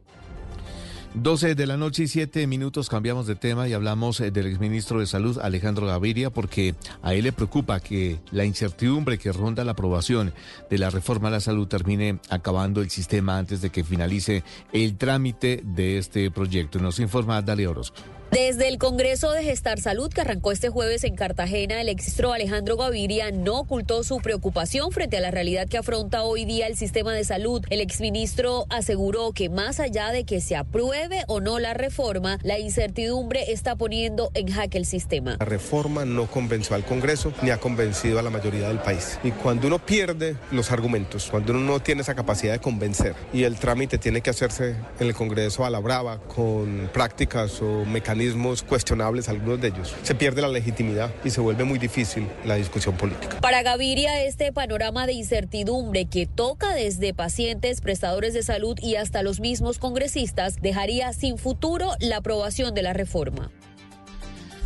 [1.16, 5.00] 12 de la noche y 7 minutos cambiamos de tema y hablamos eh, del exministro
[5.00, 9.74] de Salud Alejandro Gaviria porque a él le preocupa que la incertidumbre que ronda la
[9.74, 10.34] aprobación
[10.72, 14.98] de la reforma a la salud termine acabando el sistema antes de que finalice el
[14.98, 16.80] trámite de este proyecto.
[16.80, 17.98] Nos informa Dalia Orozco.
[18.34, 22.78] Desde el Congreso de Gestar Salud que arrancó este jueves en Cartagena, el exministro Alejandro
[22.78, 27.14] Gaviria no ocultó su preocupación frente a la realidad que afronta hoy día el sistema
[27.14, 27.64] de salud.
[27.70, 32.58] El exministro aseguró que más allá de que se apruebe o no la reforma, la
[32.58, 35.36] incertidumbre está poniendo en jaque el sistema.
[35.38, 39.20] La reforma no convenció al Congreso ni ha convencido a la mayoría del país.
[39.24, 43.44] Y cuando uno pierde los argumentos, cuando uno no tiene esa capacidad de convencer y
[43.44, 48.23] el trámite tiene que hacerse en el Congreso a la brava con prácticas o mecanismos
[48.68, 52.96] cuestionables, algunos de ellos, se pierde la legitimidad y se vuelve muy difícil la discusión
[52.96, 53.40] política.
[53.42, 59.24] Para Gaviria, este panorama de incertidumbre que toca desde pacientes, prestadores de salud y hasta
[59.24, 63.52] los mismos congresistas dejaría sin futuro la aprobación de la reforma.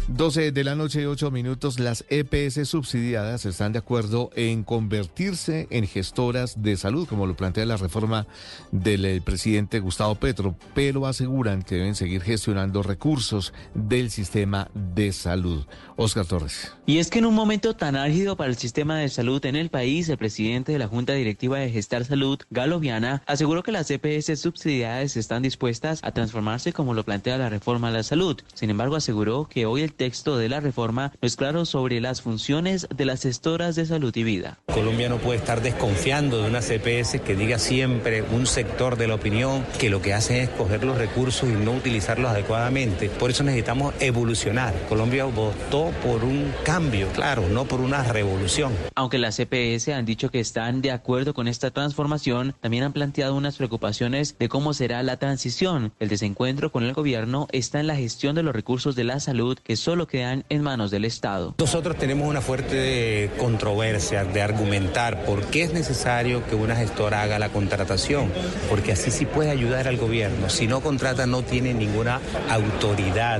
[0.07, 5.67] 12 de la noche y 8 minutos, las EPS subsidiadas están de acuerdo en convertirse
[5.69, 8.25] en gestoras de salud, como lo plantea la reforma
[8.71, 15.11] del eh, presidente Gustavo Petro, pero aseguran que deben seguir gestionando recursos del sistema de
[15.11, 15.65] salud.
[15.97, 16.71] Oscar Torres.
[16.85, 19.69] Y es que en un momento tan álgido para el sistema de salud en el
[19.69, 23.89] país, el presidente de la Junta Directiva de Gestar Salud, Galo Viana, aseguró que las
[23.89, 28.39] EPS subsidiadas están dispuestas a transformarse como lo plantea la reforma a la salud.
[28.53, 32.21] Sin embargo, aseguró que hoy el texto de la reforma no es claro sobre las
[32.21, 34.59] funciones de las gestoras de salud y vida.
[34.73, 39.15] Colombia no puede estar desconfiando de una CPS que diga siempre un sector de la
[39.15, 43.09] opinión que lo que hace es coger los recursos y no utilizarlos adecuadamente.
[43.09, 44.73] Por eso necesitamos evolucionar.
[44.87, 48.73] Colombia votó por un cambio, claro, no por una revolución.
[48.95, 53.35] Aunque las CPS han dicho que están de acuerdo con esta transformación, también han planteado
[53.35, 55.91] unas preocupaciones de cómo será la transición.
[55.99, 59.57] El desencuentro con el gobierno está en la gestión de los recursos de la salud
[59.57, 61.55] que solo quedan en manos del Estado.
[61.57, 67.39] Nosotros tenemos una fuerte controversia de argumentar por qué es necesario que una gestora haga
[67.39, 68.29] la contratación,
[68.69, 70.49] porque así sí puede ayudar al gobierno.
[70.49, 72.19] Si no contrata no tiene ninguna
[72.49, 73.39] autoridad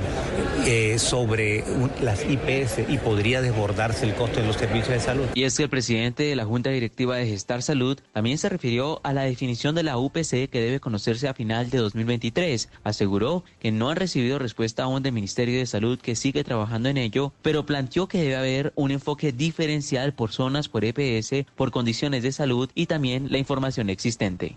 [0.64, 1.64] eh, sobre
[2.00, 5.26] las IPS y podría desbordarse el costo de los servicios de salud.
[5.34, 9.02] Y es que el presidente de la Junta Directiva de Gestar Salud también se refirió
[9.04, 12.70] a la definición de la UPC que debe conocerse a final de 2023.
[12.84, 16.96] Aseguró que no han recibido respuesta aún del Ministerio de Salud que sigue trabajando en
[16.96, 22.22] ello, pero planteó que debe haber un enfoque diferencial por zonas, por EPS, por condiciones
[22.22, 24.56] de salud y también la información existente.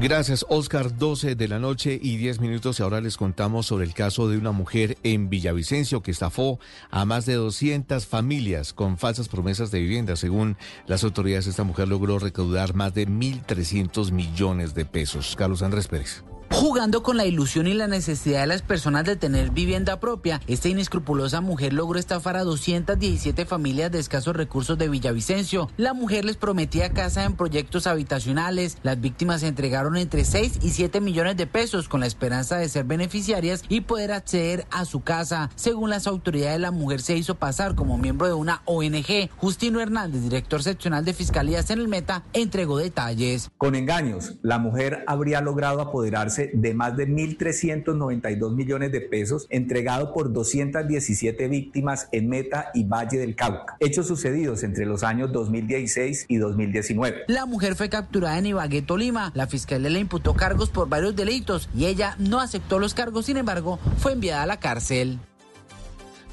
[0.00, 0.96] Gracias, Oscar.
[0.96, 2.78] 12 de la noche y 10 minutos.
[2.78, 7.04] Y ahora les contamos sobre el caso de una mujer en Villavicencio que estafó a
[7.04, 10.14] más de 200 familias con falsas promesas de vivienda.
[10.14, 15.34] Según las autoridades, esta mujer logró recaudar más de 1.300 millones de pesos.
[15.36, 16.22] Carlos Andrés Pérez.
[16.50, 20.68] Jugando con la ilusión y la necesidad de las personas de tener vivienda propia, esta
[20.68, 25.70] inescrupulosa mujer logró estafar a 217 familias de escasos recursos de Villavicencio.
[25.76, 28.78] La mujer les prometía casa en proyectos habitacionales.
[28.82, 32.84] Las víctimas entregaron entre 6 y 7 millones de pesos con la esperanza de ser
[32.84, 35.50] beneficiarias y poder acceder a su casa.
[35.54, 39.30] Según las autoridades, la mujer se hizo pasar como miembro de una ONG.
[39.36, 43.50] Justino Hernández, director seccional de Fiscalías en el Meta, entregó detalles.
[43.58, 50.12] Con engaños, la mujer habría logrado apoderarse de más de 1.392 millones de pesos entregado
[50.12, 53.76] por 217 víctimas en Meta y Valle del Cauca.
[53.80, 57.24] Hechos sucedidos entre los años 2016 y 2019.
[57.28, 59.32] La mujer fue capturada en Ibagué, Tolima.
[59.34, 63.36] La fiscalía le imputó cargos por varios delitos y ella no aceptó los cargos, sin
[63.36, 65.18] embargo, fue enviada a la cárcel.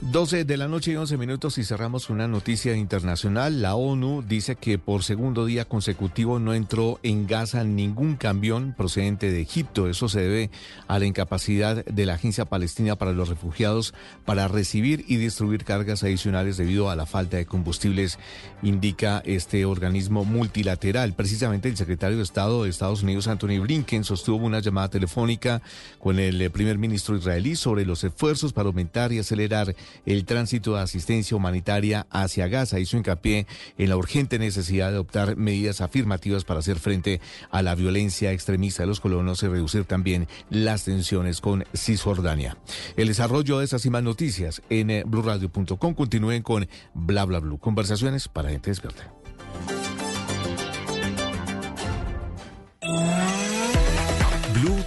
[0.02, 3.62] 12 de la noche y 11 minutos y cerramos una noticia internacional.
[3.62, 9.32] La ONU dice que por segundo día consecutivo no entró en Gaza ningún camión procedente
[9.32, 9.88] de Egipto.
[9.88, 10.52] Eso se debe
[10.90, 13.94] a la incapacidad de la Agencia Palestina para los Refugiados
[14.26, 18.20] para recibir y distribuir cargas adicionales debido a la falta de combustibles,
[18.64, 21.14] indica este organismo multilateral.
[21.14, 25.62] Precisamente el secretario de Estado de Estados Unidos, Anthony Blinken, sostuvo una llamada telefónica
[26.00, 29.74] con el primer ministro israelí sobre los esfuerzos para aumentar y acelerar
[30.06, 32.80] el tránsito de asistencia humanitaria hacia Gaza.
[32.80, 37.22] Hizo hincapié en la urgente necesidad de adoptar medidas afirmativas para hacer frente
[37.52, 42.58] a la violencia extremista de los colonos y reducir también las tensiones con Cisjordania.
[42.96, 45.94] El desarrollo de esas y más noticias en eh, blurradio.com.
[45.94, 47.60] Continúen con Bla Bla Blue.
[47.60, 49.25] Conversaciones para gente despierta.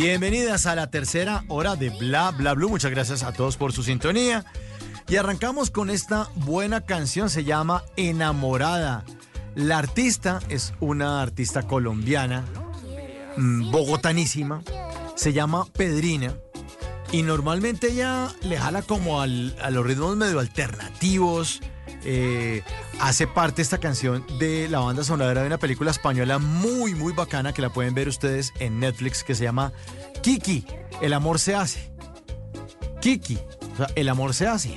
[0.00, 2.68] Bienvenidas a la tercera hora de Bla Bla Blue.
[2.68, 4.44] Muchas gracias a todos por su sintonía.
[5.08, 9.06] Y arrancamos con esta buena canción, se llama Enamorada.
[9.54, 12.44] La artista es una artista colombiana,
[13.38, 14.62] mm, bogotanísima,
[15.14, 16.34] se llama Pedrina.
[17.10, 21.62] Y normalmente ella le jala como al- a los ritmos medio alternativos.
[22.08, 22.62] Eh,
[23.00, 27.52] hace parte esta canción de la banda sonora de una película española muy, muy bacana
[27.52, 29.72] que la pueden ver ustedes en Netflix que se llama
[30.22, 30.64] Kiki,
[31.00, 31.90] El amor se hace.
[33.00, 33.38] Kiki,
[33.72, 34.76] o sea, el amor se hace.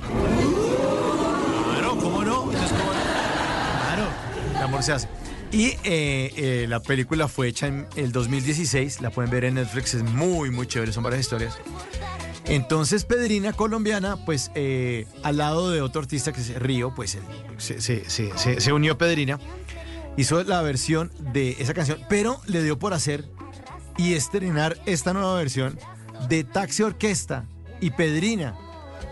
[1.70, 2.50] Claro, ¿cómo no?
[2.50, 3.00] Entonces, ¿cómo no?
[3.80, 4.08] Claro,
[4.56, 5.08] el amor se hace.
[5.52, 9.94] Y eh, eh, la película fue hecha en el 2016, la pueden ver en Netflix,
[9.94, 11.58] es muy, muy chévere, son varias historias.
[12.46, 17.18] Entonces Pedrina colombiana, pues eh, al lado de otro artista que es Río, pues
[18.36, 19.38] se- se unió Pedrina,
[20.16, 23.24] hizo la versión de esa canción, pero le dio por hacer
[23.96, 25.78] y estrenar esta nueva versión
[26.28, 27.44] de Taxi Orquesta
[27.80, 28.56] y Pedrina,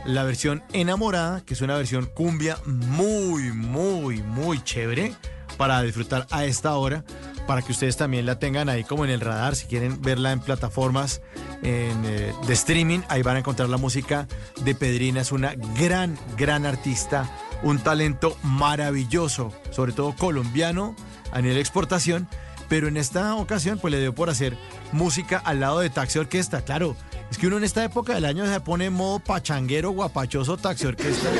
[0.06, 5.14] la versión enamorada, que es una versión cumbia muy, muy, muy chévere
[5.56, 7.04] para disfrutar a esta hora,
[7.48, 10.40] para que ustedes también la tengan ahí como en el radar, si quieren verla en
[10.40, 11.22] plataformas
[11.62, 14.28] eh, de streaming, ahí van a encontrar la música
[14.60, 17.26] de Pedrina, es una gran, gran artista,
[17.62, 20.94] un talento maravilloso, sobre todo colombiano
[21.32, 22.28] a nivel de exportación,
[22.68, 24.58] pero en esta ocasión pues le dio por hacer
[24.92, 26.96] música al lado de Taxi Orquesta, claro.
[27.30, 30.84] Es que uno en esta época del año se pone en modo pachanguero, guapachoso, taxi
[30.84, 31.30] orquesta.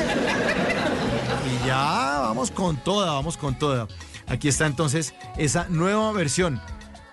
[1.45, 3.87] Y ya vamos con toda, vamos con toda.
[4.29, 6.61] Aquí está entonces esa nueva versión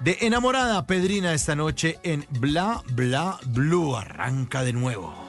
[0.01, 3.97] de Enamorada Pedrina esta noche en Bla Bla Blue.
[3.97, 5.26] Arranca de nuevo.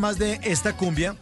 [0.00, 1.14] Además de esta cumbia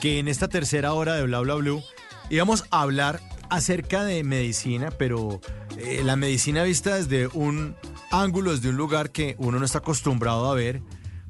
[0.00, 1.82] que en esta tercera hora de Bla Bla Blue
[2.30, 3.20] íbamos a hablar
[3.50, 5.42] acerca de medicina, pero
[5.76, 7.76] eh, la medicina vista desde un
[8.10, 10.80] ángulo, desde un lugar que uno no está acostumbrado a ver,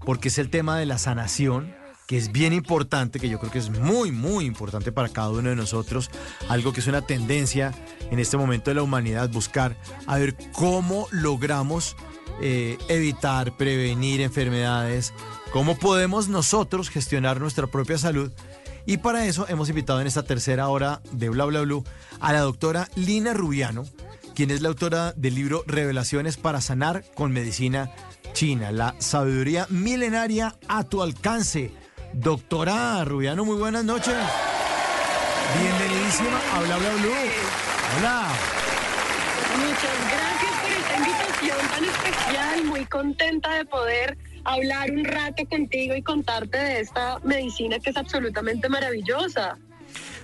[0.07, 1.75] porque es el tema de la sanación,
[2.07, 5.51] que es bien importante, que yo creo que es muy, muy importante para cada uno
[5.51, 6.13] de nosotros,
[6.49, 7.75] algo que es una tendencia
[8.13, 9.77] en este momento de la humanidad, buscar
[10.07, 11.97] a ver cómo logramos
[12.41, 15.13] eh, evitar, prevenir enfermedades,
[15.53, 18.33] cómo podemos nosotros gestionar nuestra propia salud.
[18.87, 21.85] Y para eso hemos invitado en esta tercera hora de Bla Bla Blue
[22.21, 23.85] a la doctora Lina Rubiano,
[24.35, 27.91] quien es la autora del libro Revelaciones para sanar con medicina
[28.33, 31.73] china, la sabiduría milenaria a tu alcance.
[32.13, 34.15] Doctora Rubiano, muy buenas noches.
[35.61, 37.13] Bienvenidísima a Bla Bla Blue.
[37.99, 38.29] Hola.
[39.59, 40.18] Muchas gracias
[41.85, 47.91] especial, muy contenta de poder hablar un rato contigo y contarte de esta medicina que
[47.91, 49.59] es absolutamente maravillosa.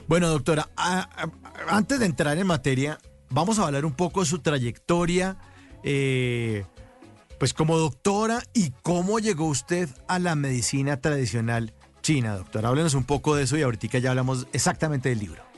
[0.06, 0.68] Bueno, doctora,
[1.68, 2.98] antes de entrar en materia,
[3.30, 5.36] vamos a hablar un poco de su trayectoria,
[5.82, 6.64] eh,
[7.38, 11.72] pues como doctora y cómo llegó usted a la medicina tradicional
[12.02, 12.68] china, doctora.
[12.68, 15.53] Háblenos un poco de eso y ahorita ya hablamos exactamente del libro.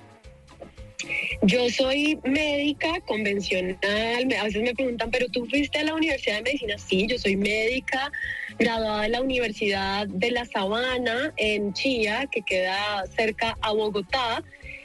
[1.43, 6.43] Yo soy médica convencional, a veces me preguntan, pero tú fuiste a la Universidad de
[6.43, 8.11] Medicina, sí, yo soy médica,
[8.59, 14.43] graduada de la Universidad de La Sabana en Chía, que queda cerca a Bogotá.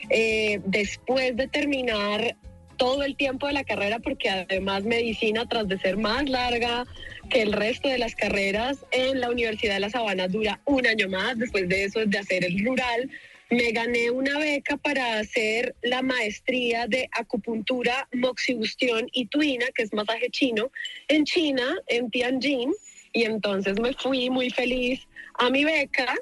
[0.10, 2.35] Eh, después de terminar
[2.81, 6.85] todo el tiempo de la carrera, porque además medicina, tras de ser más larga
[7.30, 11.07] que el resto de las carreras en la Universidad de La Sabana, dura un año
[11.07, 11.38] más.
[11.38, 13.10] Después de eso, de hacer el rural,
[13.52, 19.94] me gané una beca para hacer la maestría de acupuntura, moxibustión y tuina, que es
[19.94, 20.72] masaje chino,
[21.10, 22.73] en China, en Tianjin.
[23.11, 25.06] Y entonces me fui muy feliz
[25.38, 26.15] a mi beca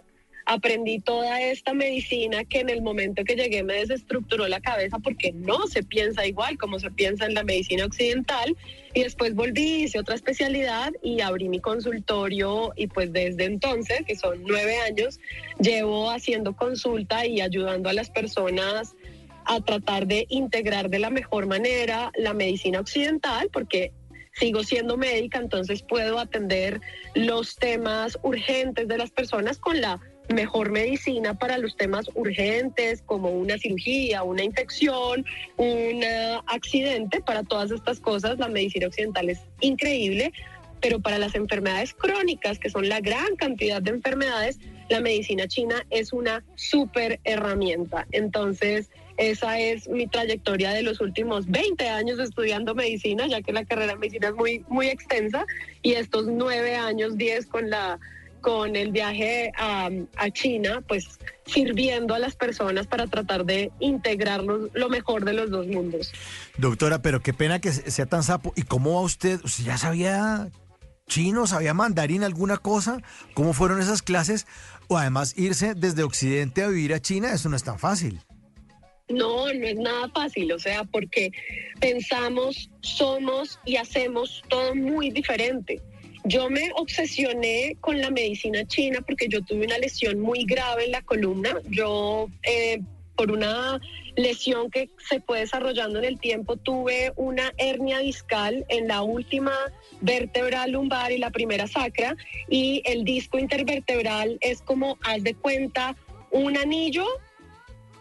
[0.49, 5.31] aprendí toda esta medicina que en el momento que llegué me desestructuró la cabeza porque
[5.31, 8.57] no se piensa igual como se piensa en la medicina occidental.
[8.95, 14.15] Y después volví, hice otra especialidad y abrí mi consultorio y pues desde entonces, que
[14.15, 15.19] son nueve años,
[15.59, 18.95] llevo haciendo consulta y ayudando a las personas
[19.45, 23.93] a tratar de integrar de la mejor manera la medicina occidental porque
[24.33, 26.81] sigo siendo médica, entonces puedo atender
[27.13, 29.99] los temas urgentes de las personas con la
[30.33, 35.25] mejor medicina para los temas urgentes como una cirugía, una infección,
[35.57, 36.03] un
[36.47, 37.21] accidente.
[37.21, 40.31] Para todas estas cosas la medicina occidental es increíble,
[40.81, 45.85] pero para las enfermedades crónicas, que son la gran cantidad de enfermedades, la medicina china
[45.89, 48.07] es una súper herramienta.
[48.11, 53.65] Entonces, esa es mi trayectoria de los últimos 20 años estudiando medicina, ya que la
[53.65, 55.45] carrera de medicina es muy, muy extensa,
[55.81, 57.99] y estos nueve años, 10 con la
[58.41, 59.89] con el viaje a,
[60.31, 61.07] China, pues
[61.45, 66.11] sirviendo a las personas para tratar de integrar lo mejor de los dos mundos.
[66.57, 68.53] Doctora, pero qué pena que sea tan sapo.
[68.55, 69.39] ¿Y cómo va usted?
[69.43, 70.49] ¿Usted ya sabía
[71.07, 73.01] chino, sabía mandarín, alguna cosa?
[73.33, 74.47] ¿Cómo fueron esas clases?
[74.87, 78.21] O además irse desde Occidente a vivir a China, eso no es tan fácil.
[79.09, 81.31] No, no es nada fácil, o sea, porque
[81.79, 85.81] pensamos, somos y hacemos todo muy diferente.
[86.29, 90.91] Yo me obsesioné con la medicina china porque yo tuve una lesión muy grave en
[90.91, 91.59] la columna.
[91.71, 92.81] Yo, eh,
[93.15, 93.81] por una
[94.15, 99.53] lesión que se fue desarrollando en el tiempo, tuve una hernia discal en la última
[100.01, 102.15] vértebra lumbar y la primera sacra.
[102.47, 105.95] Y el disco intervertebral es como, haz de cuenta,
[106.29, 107.07] un anillo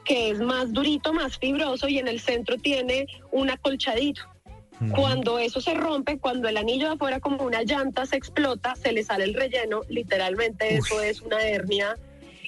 [0.04, 4.20] que es más durito, más fibroso y en el centro tiene un acolchadito.
[4.94, 8.92] Cuando eso se rompe, cuando el anillo de afuera como una llanta se explota, se
[8.92, 11.96] le sale el relleno, literalmente eso es una hernia.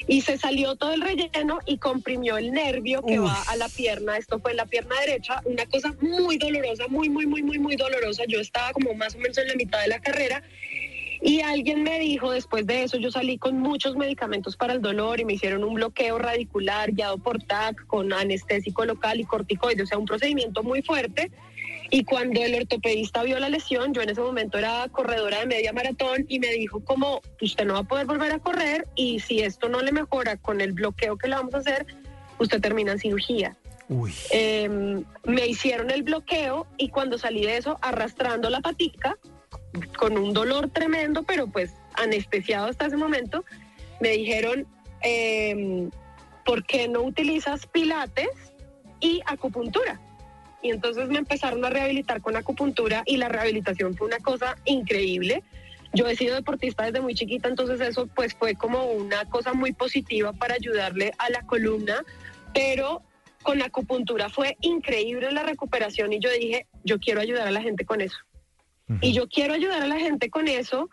[0.07, 4.16] Y se salió todo el relleno y comprimió el nervio que va a la pierna.
[4.16, 7.77] Esto fue en la pierna derecha, una cosa muy dolorosa, muy, muy, muy, muy, muy
[7.77, 8.24] dolorosa.
[8.27, 10.43] Yo estaba como más o menos en la mitad de la carrera
[11.23, 15.20] y alguien me dijo, después de eso, yo salí con muchos medicamentos para el dolor
[15.20, 19.86] y me hicieron un bloqueo radicular guiado por TAC con anestésico local y corticoides, o
[19.86, 21.31] sea, un procedimiento muy fuerte.
[21.90, 25.72] Y cuando el ortopedista vio la lesión, yo en ese momento era corredora de media
[25.72, 29.40] maratón y me dijo como, usted no va a poder volver a correr y si
[29.40, 31.86] esto no le mejora con el bloqueo que le vamos a hacer,
[32.38, 33.56] usted termina en cirugía.
[34.30, 39.18] Em, me hicieron el bloqueo y cuando salí de eso, arrastrando la patica,
[39.98, 43.44] con un dolor tremendo, pero pues anestesiado hasta ese momento,
[44.00, 44.64] me dijeron,
[45.02, 45.90] em,
[46.44, 48.30] ¿por qué no utilizas pilates
[49.00, 50.00] y acupuntura?
[50.62, 55.43] Y entonces me empezaron a rehabilitar con acupuntura y la rehabilitación fue una cosa increíble.
[55.93, 59.73] Yo he sido deportista desde muy chiquita, entonces eso pues fue como una cosa muy
[59.73, 62.05] positiva para ayudarle a la columna,
[62.55, 63.03] pero
[63.43, 67.85] con acupuntura fue increíble la recuperación y yo dije, yo quiero ayudar a la gente
[67.85, 68.19] con eso.
[69.01, 70.91] Y yo quiero ayudar a la gente con eso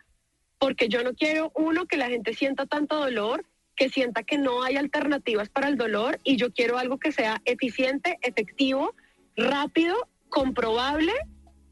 [0.59, 3.43] porque yo no quiero, uno, que la gente sienta tanto dolor,
[3.75, 7.41] que sienta que no hay alternativas para el dolor y yo quiero algo que sea
[7.45, 8.93] eficiente, efectivo
[9.37, 9.95] rápido,
[10.29, 11.13] comprobable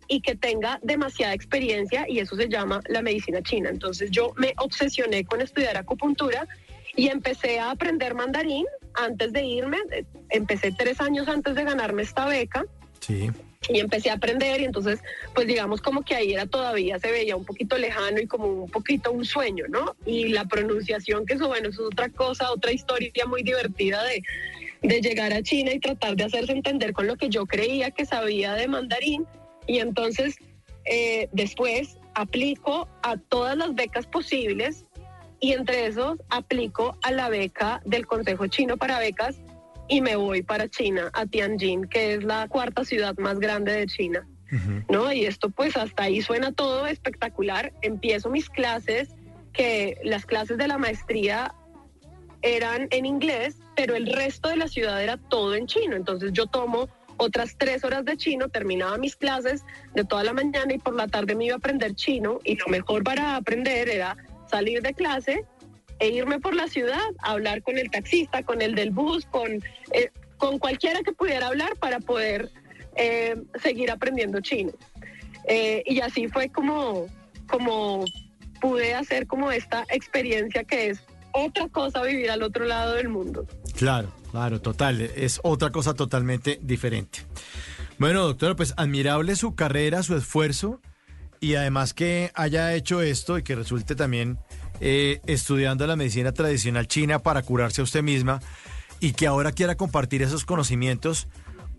[0.07, 3.69] y que tenga demasiada experiencia y eso se llama la medicina china.
[3.69, 6.47] Entonces yo me obsesioné con estudiar acupuntura
[6.95, 9.79] y empecé a aprender mandarín antes de irme.
[10.29, 12.65] Empecé tres años antes de ganarme esta beca.
[12.99, 13.29] Sí.
[13.67, 14.99] Y empecé a aprender y entonces,
[15.33, 18.69] pues digamos como que ahí era todavía, se veía un poquito lejano y como un
[18.69, 19.95] poquito un sueño, ¿no?
[20.05, 24.21] Y la pronunciación, que eso, bueno, es otra cosa, otra historia muy divertida de
[24.81, 28.05] de llegar a China y tratar de hacerse entender con lo que yo creía que
[28.05, 29.25] sabía de mandarín.
[29.67, 30.35] Y entonces
[30.85, 34.85] eh, después aplico a todas las becas posibles
[35.39, 39.37] y entre esos aplico a la beca del Consejo Chino para Becas
[39.87, 43.85] y me voy para China, a Tianjin, que es la cuarta ciudad más grande de
[43.85, 44.27] China.
[44.89, 45.11] ¿no?
[45.11, 47.73] Y esto pues hasta ahí suena todo espectacular.
[47.81, 49.09] Empiezo mis clases,
[49.53, 51.53] que las clases de la maestría
[52.45, 55.95] eran en inglés, pero el resto de la ciudad era todo en chino.
[55.95, 59.63] Entonces yo tomo otras tres horas de chino, terminaba mis clases
[59.95, 62.67] de toda la mañana y por la tarde me iba a aprender chino y lo
[62.67, 64.15] mejor para aprender era
[64.49, 65.43] salir de clase
[65.99, 69.51] e irme por la ciudad a hablar con el taxista, con el del bus, con,
[69.91, 72.51] eh, con cualquiera que pudiera hablar para poder
[72.95, 74.73] eh, seguir aprendiendo chino.
[75.47, 77.07] Eh, y así fue como,
[77.47, 78.05] como
[78.61, 81.01] pude hacer como esta experiencia que es
[81.35, 83.45] otra cosa vivir al otro lado del mundo.
[83.77, 85.01] Claro, claro, total.
[85.01, 87.19] Es otra cosa totalmente diferente.
[87.97, 90.81] Bueno, doctora, pues admirable su carrera, su esfuerzo
[91.39, 94.39] y además que haya hecho esto y que resulte también
[94.79, 98.41] eh, estudiando la medicina tradicional china para curarse a usted misma
[98.99, 101.27] y que ahora quiera compartir esos conocimientos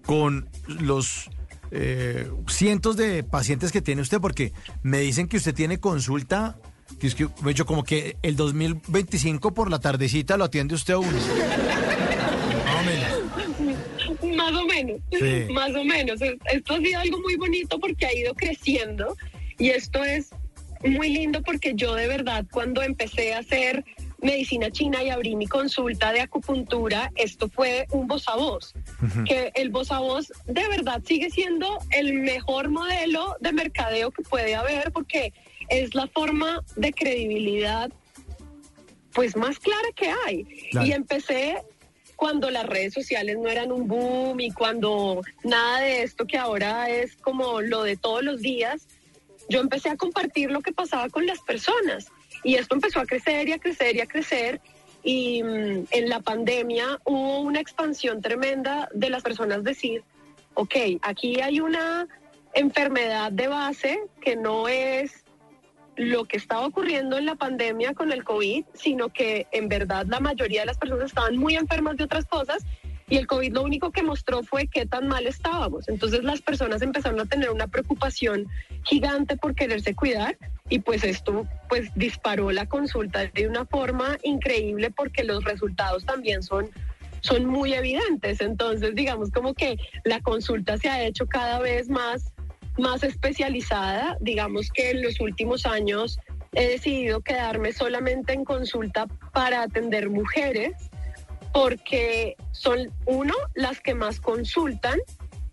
[0.04, 1.28] con los
[1.70, 4.52] eh, cientos de pacientes que tiene usted, porque
[4.82, 6.56] me dicen que usted tiene consulta,
[6.98, 10.98] que es que, yo como que el 2025 por la tardecita lo atiende usted a
[10.98, 11.18] uno.
[14.36, 15.00] Más o menos,
[15.50, 16.20] más o menos.
[16.52, 19.16] Esto ha sido algo muy bonito porque ha ido creciendo
[19.58, 20.30] y esto es
[20.84, 23.84] muy lindo porque yo de verdad cuando empecé a hacer
[24.20, 28.74] medicina china y abrí mi consulta de acupuntura, esto fue un voz a voz,
[29.26, 34.22] que el voz a voz de verdad sigue siendo el mejor modelo de mercadeo que
[34.22, 35.32] puede haber porque
[35.68, 37.90] es la forma de credibilidad
[39.12, 40.46] pues más clara que hay.
[40.84, 41.56] Y empecé
[42.16, 46.90] cuando las redes sociales no eran un boom y cuando nada de esto que ahora
[46.90, 48.86] es como lo de todos los días,
[49.48, 52.08] yo empecé a compartir lo que pasaba con las personas.
[52.44, 54.60] Y esto empezó a crecer y a crecer y a crecer.
[55.02, 60.02] Y mm, en la pandemia hubo una expansión tremenda de las personas decir,
[60.54, 62.06] ok, aquí hay una
[62.54, 65.25] enfermedad de base que no es
[65.96, 70.20] lo que estaba ocurriendo en la pandemia con el COVID, sino que en verdad la
[70.20, 72.64] mayoría de las personas estaban muy enfermas de otras cosas
[73.08, 75.88] y el COVID lo único que mostró fue qué tan mal estábamos.
[75.88, 78.46] Entonces las personas empezaron a tener una preocupación
[78.82, 80.36] gigante por quererse cuidar
[80.68, 86.42] y pues esto pues disparó la consulta de una forma increíble porque los resultados también
[86.42, 86.70] son
[87.20, 88.40] son muy evidentes.
[88.40, 92.32] Entonces, digamos como que la consulta se ha hecho cada vez más
[92.78, 94.16] más especializada.
[94.20, 96.18] Digamos que en los últimos años
[96.52, 100.74] he decidido quedarme solamente en consulta para atender mujeres
[101.52, 104.98] porque son, uno, las que más consultan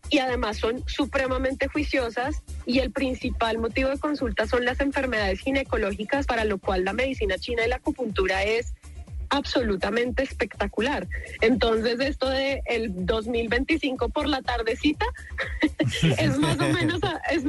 [0.10, 6.26] y además son supremamente juiciosas y el principal motivo de consulta son las enfermedades ginecológicas,
[6.26, 8.74] para lo cual la medicina china y la acupuntura es
[9.34, 11.08] absolutamente espectacular.
[11.42, 15.06] Entonces esto de el 2025 por la tardecita
[16.20, 17.02] es más o menos
[17.32, 17.44] es,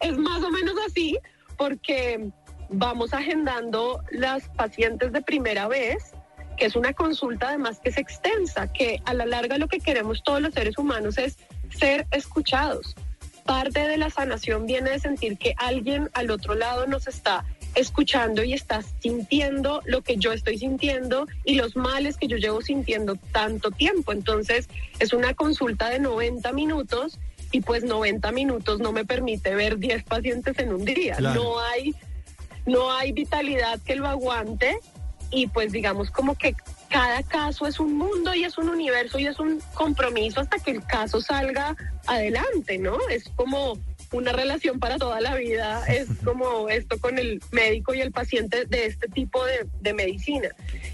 [0.00, 1.18] es más o menos así
[1.56, 2.28] porque
[2.68, 6.12] vamos agendando las pacientes de primera vez
[6.58, 10.22] que es una consulta además que es extensa, que a la larga lo que queremos
[10.22, 11.38] todos los seres humanos es
[11.76, 12.94] ser escuchados.
[13.44, 17.44] Parte de la sanación viene de sentir que alguien al otro lado nos está
[17.74, 22.62] escuchando y está sintiendo lo que yo estoy sintiendo y los males que yo llevo
[22.62, 24.12] sintiendo tanto tiempo.
[24.12, 24.68] Entonces
[24.98, 27.18] es una consulta de 90 minutos
[27.52, 31.18] y pues 90 minutos no me permite ver 10 pacientes en un día.
[31.20, 31.94] No hay
[32.66, 34.78] no hay vitalidad que lo aguante
[35.30, 36.54] y pues digamos como que
[36.88, 40.70] cada caso es un mundo y es un universo y es un compromiso hasta que
[40.70, 41.76] el caso salga
[42.06, 42.96] adelante, ¿no?
[43.10, 43.76] Es como
[44.14, 48.64] una relación para toda la vida, es como esto con el médico y el paciente
[48.64, 50.48] de este tipo de, de medicina.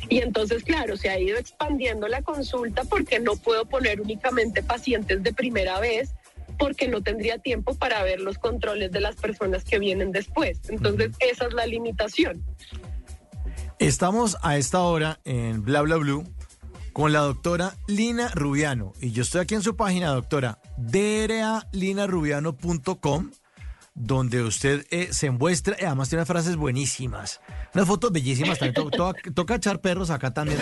[0.08, 5.22] Y entonces, claro, se ha ido expandiendo la consulta porque no puedo poner únicamente pacientes
[5.22, 6.14] de primera vez,
[6.58, 10.58] porque no tendría tiempo para ver los controles de las personas que vienen después.
[10.68, 12.44] Entonces, esa es la minación.
[13.78, 16.24] Estamos a esta hora en Bla Bla Blue
[16.92, 18.94] con la doctora Lina Rubiano.
[19.00, 23.30] Y yo estoy aquí en su página, doctora, dralinarubiano.com,
[23.94, 27.40] donde usted eh, se muestra, y además tiene frases buenísimas,
[27.74, 28.58] unas fotos bellísimas.
[29.34, 30.58] Toca echar perros acá también.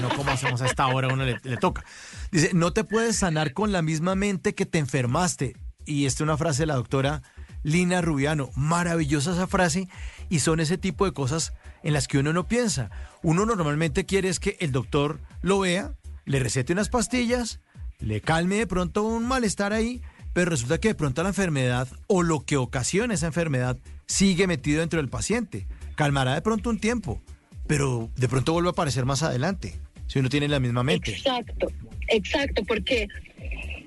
[0.00, 1.08] No, ¿cómo hacemos a esta hora?
[1.08, 1.84] Uno le, le toca.
[2.30, 5.56] Dice, no te puedes sanar con la misma mente que te enfermaste.
[5.84, 7.22] Y esta es una frase de la doctora
[7.62, 8.50] Lina Rubiano.
[8.54, 9.88] Maravillosa esa frase.
[10.28, 11.52] Y son ese tipo de cosas
[11.82, 12.90] en las que uno no piensa.
[13.22, 15.94] Uno normalmente quiere es que el doctor lo vea,
[16.24, 17.60] le recete unas pastillas,
[17.98, 20.02] le calme de pronto un malestar ahí,
[20.32, 24.80] pero resulta que de pronto la enfermedad o lo que ocasiona esa enfermedad sigue metido
[24.80, 25.66] dentro del paciente.
[25.96, 27.20] Calmará de pronto un tiempo,
[27.66, 31.12] pero de pronto vuelve a aparecer más adelante, si uno tiene la misma mente.
[31.12, 31.68] Exacto,
[32.08, 33.08] exacto, porque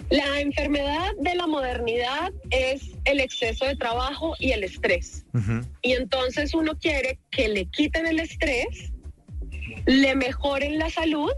[0.10, 5.26] la enfermedad de la modernidad es el exceso de trabajo y el estrés.
[5.82, 8.92] Y entonces uno quiere que le quiten el estrés,
[9.86, 11.32] le mejoren la salud,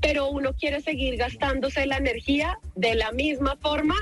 [0.00, 3.94] pero uno quiere seguir gastándose la energía de la misma forma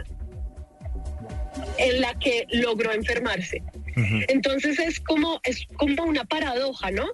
[1.79, 3.63] en la que logró enfermarse.
[4.29, 7.07] Entonces es como, es como una paradoja, ¿no?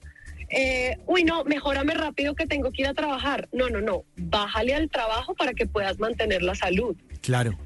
[0.50, 3.48] Eh, uy, no, mejórame rápido que tengo que ir a trabajar.
[3.52, 6.96] No, no, no, bájale al trabajo para que puedas mantener la salud.
[7.22, 7.56] Claro.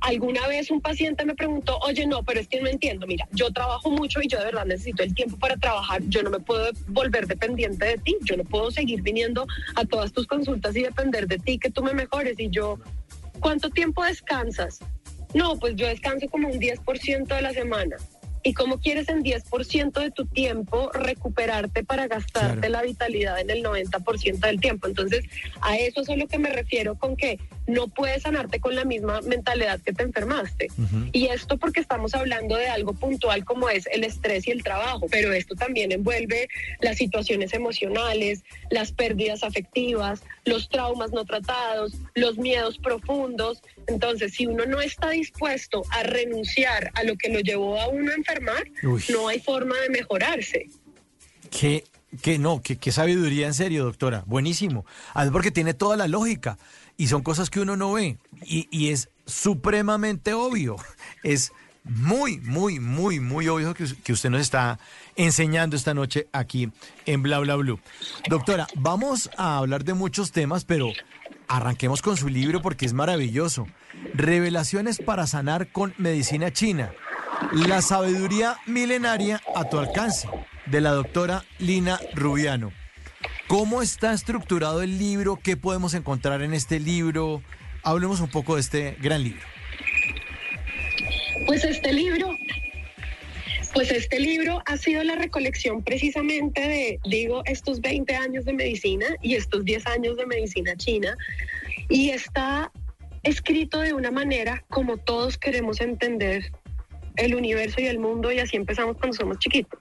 [0.00, 3.52] alguna vez un paciente me preguntó, oye, no, pero es que no entiendo, mira, yo
[3.52, 6.70] trabajo mucho y yo de verdad necesito el tiempo para trabajar, yo no me puedo
[6.88, 9.46] volver dependiente de ti, yo no puedo seguir viniendo
[9.76, 12.80] a todas tus consultas y depender de ti, que tú me mejores y yo,
[13.38, 14.80] ¿cuánto tiempo descansas?
[15.34, 17.96] No, pues yo descanso como un 10% de la semana.
[18.46, 23.64] ¿Y cómo quieres en 10% de tu tiempo recuperarte para gastarte la vitalidad en el
[23.64, 24.86] 90% del tiempo?
[24.86, 25.24] Entonces,
[25.62, 28.84] a eso es a lo que me refiero con que no puedes sanarte con la
[28.84, 30.68] misma mentalidad que te enfermaste.
[31.12, 35.06] Y esto porque estamos hablando de algo puntual como es el estrés y el trabajo,
[35.10, 36.48] pero esto también envuelve
[36.80, 43.62] las situaciones emocionales, las pérdidas afectivas, los traumas no tratados, los miedos profundos.
[43.86, 48.12] Entonces, si uno no está dispuesto a renunciar a lo que lo llevó a uno
[48.12, 48.64] a enfermar,
[49.10, 50.68] no hay forma de mejorarse.
[51.50, 51.84] Que,
[52.22, 54.24] que no, que, que sabiduría en serio, doctora.
[54.26, 54.84] Buenísimo.
[55.14, 56.58] Además, porque tiene toda la lógica
[56.96, 60.76] y son cosas que uno no ve y, es supremamente obvio.
[61.22, 61.52] Es
[61.84, 64.78] muy, muy, muy, muy obvio que, que, usted nos está
[65.16, 66.70] enseñando esta noche aquí
[67.06, 67.80] en Bla Bla Blue.
[68.28, 70.92] Doctora, vamos a hablar de muchos temas, pero
[71.48, 73.66] arranquemos con su libro porque es maravilloso.
[74.14, 76.92] Revelaciones para sanar con medicina china.
[77.52, 80.28] La sabiduría milenaria a tu alcance,
[80.66, 82.72] de la doctora Lina Rubiano.
[83.56, 85.38] ¿Cómo está estructurado el libro?
[85.40, 87.40] ¿Qué podemos encontrar en este libro?
[87.84, 89.46] Hablemos un poco de este gran libro.
[91.46, 92.30] Pues este libro,
[93.72, 99.06] pues este libro ha sido la recolección precisamente de, digo, estos 20 años de medicina
[99.22, 101.16] y estos 10 años de medicina china
[101.88, 102.72] y está
[103.22, 106.50] escrito de una manera como todos queremos entender
[107.14, 109.78] el universo y el mundo y así empezamos cuando somos chiquitos.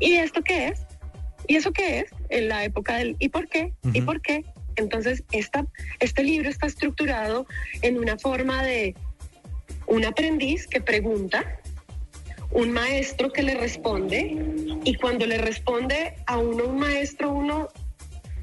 [0.00, 0.80] ¿Y esto qué es?
[1.46, 2.06] ¿Y eso qué es?
[2.30, 3.72] En la época del ¿y por qué?
[3.92, 4.44] ¿Y por qué?
[4.76, 5.66] Entonces, esta,
[6.00, 7.46] este libro está estructurado
[7.82, 8.94] en una forma de
[9.86, 11.60] un aprendiz que pregunta,
[12.50, 14.36] un maestro que le responde,
[14.84, 17.68] y cuando le responde a uno un maestro, uno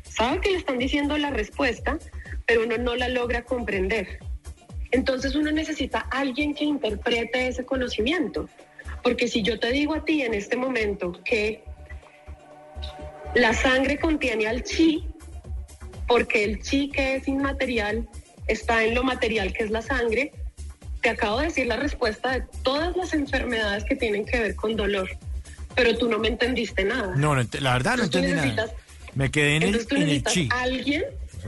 [0.03, 1.97] sabe que le están diciendo la respuesta,
[2.45, 4.19] pero uno no la logra comprender.
[4.91, 8.49] Entonces uno necesita alguien que interprete ese conocimiento.
[9.03, 11.63] Porque si yo te digo a ti en este momento que
[13.35, 15.07] la sangre contiene al chi,
[16.07, 18.07] porque el chi que es inmaterial
[18.47, 20.33] está en lo material que es la sangre.
[21.01, 24.75] Te acabo de decir la respuesta de todas las enfermedades que tienen que ver con
[24.75, 25.09] dolor,
[25.75, 27.15] pero tú no me entendiste nada.
[27.15, 28.71] No, la verdad no entendí nada.
[29.15, 30.49] Me quedé en el, en el chi.
[30.51, 31.03] A alguien.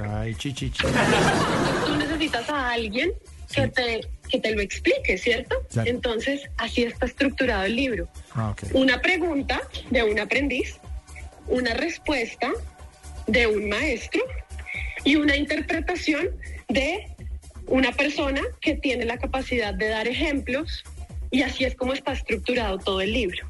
[0.09, 0.83] Ay, chi, chi, chi.
[1.85, 3.13] Tú necesitas a alguien
[3.53, 5.55] que, te, que te lo explique, ¿cierto?
[5.85, 8.09] Entonces, así está estructurado el libro.
[8.33, 9.61] Ah, Una pregunta
[9.91, 10.79] de un aprendiz
[11.47, 12.51] una respuesta
[13.27, 14.21] de un maestro
[15.03, 16.29] y una interpretación
[16.69, 17.07] de
[17.67, 20.83] una persona que tiene la capacidad de dar ejemplos
[21.31, 23.49] y así es como está estructurado todo el libro.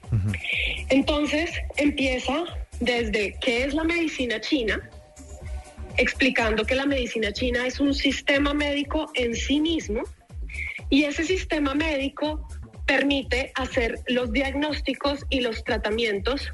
[0.89, 2.45] Entonces empieza
[2.79, 4.89] desde qué es la medicina china,
[5.97, 10.03] explicando que la medicina china es un sistema médico en sí mismo
[10.89, 12.47] y ese sistema médico
[12.85, 16.53] permite hacer los diagnósticos y los tratamientos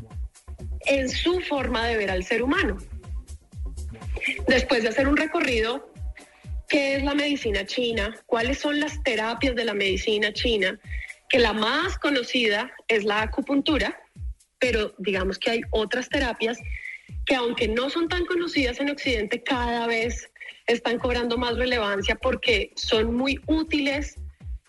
[0.89, 2.77] en su forma de ver al ser humano.
[4.47, 5.93] Después de hacer un recorrido,
[6.67, 8.17] ¿qué es la medicina china?
[8.25, 10.79] ¿Cuáles son las terapias de la medicina china?
[11.29, 14.01] Que la más conocida es la acupuntura,
[14.57, 16.57] pero digamos que hay otras terapias
[17.25, 20.27] que aunque no son tan conocidas en Occidente, cada vez
[20.65, 24.15] están cobrando más relevancia porque son muy útiles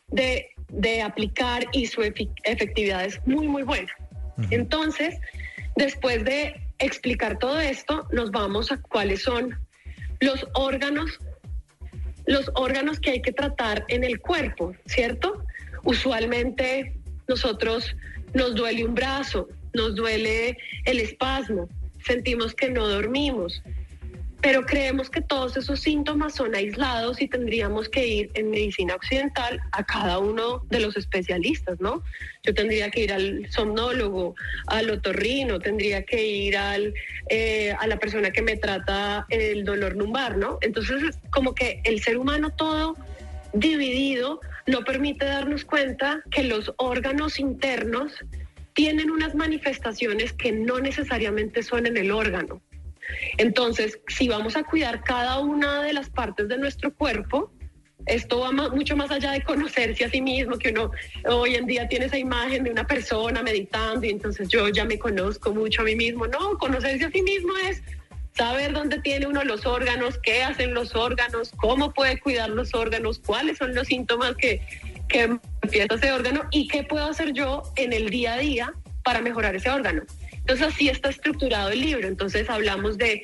[0.08, 0.48] de,
[1.02, 3.90] aplicar y su efectividad es muy, muy buena.
[4.50, 5.16] Entonces,
[5.76, 9.58] Después de explicar todo esto, nos vamos a cuáles son
[10.20, 11.18] los órganos,
[12.26, 15.44] los órganos que hay que tratar en el cuerpo, ¿cierto?
[15.84, 16.94] Usualmente
[17.28, 17.96] nosotros
[18.34, 21.68] nos duele un brazo, nos duele el espasmo,
[22.04, 23.62] sentimos que no dormimos,
[24.42, 29.60] pero creemos que todos esos síntomas son aislados y tendríamos que ir en medicina occidental
[29.72, 32.02] a cada uno de los especialistas, ¿no?
[32.42, 34.34] Yo tendría que ir al somnólogo,
[34.66, 36.94] al otorrino, tendría que ir al,
[37.28, 40.58] eh, a la persona que me trata el dolor lumbar, ¿no?
[40.62, 42.96] Entonces, como que el ser humano todo
[43.52, 48.12] dividido no permite darnos cuenta que los órganos internos
[48.72, 52.62] tienen unas manifestaciones que no necesariamente son en el órgano.
[53.38, 57.52] Entonces, si vamos a cuidar cada una de las partes de nuestro cuerpo,
[58.06, 60.90] esto va mucho más allá de conocerse a sí mismo, que uno
[61.26, 64.98] hoy en día tiene esa imagen de una persona meditando y entonces yo ya me
[64.98, 66.26] conozco mucho a mí mismo.
[66.26, 67.82] No, conocerse a sí mismo es
[68.36, 73.18] saber dónde tiene uno los órganos, qué hacen los órganos, cómo puede cuidar los órganos,
[73.18, 74.60] cuáles son los síntomas que,
[75.08, 78.72] que empieza ese órgano y qué puedo hacer yo en el día a día
[79.04, 80.02] para mejorar ese órgano.
[80.50, 82.08] Entonces así está estructurado el libro.
[82.08, 83.22] Entonces hablamos de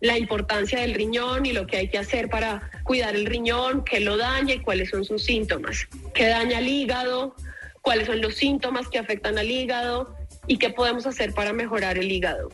[0.00, 4.00] la importancia del riñón y lo que hay que hacer para cuidar el riñón, qué
[4.00, 7.36] lo daña y cuáles son sus síntomas, qué daña el hígado,
[7.82, 10.16] cuáles son los síntomas que afectan al hígado
[10.46, 12.48] y qué podemos hacer para mejorar el hígado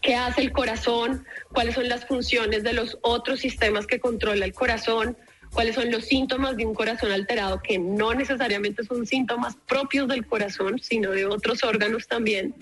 [0.00, 4.54] qué hace el corazón, cuáles son las funciones de los otros sistemas que controla el
[4.54, 5.18] corazón,
[5.52, 10.26] cuáles son los síntomas de un corazón alterado, que no necesariamente son síntomas propios del
[10.26, 12.54] corazón, sino de otros órganos también,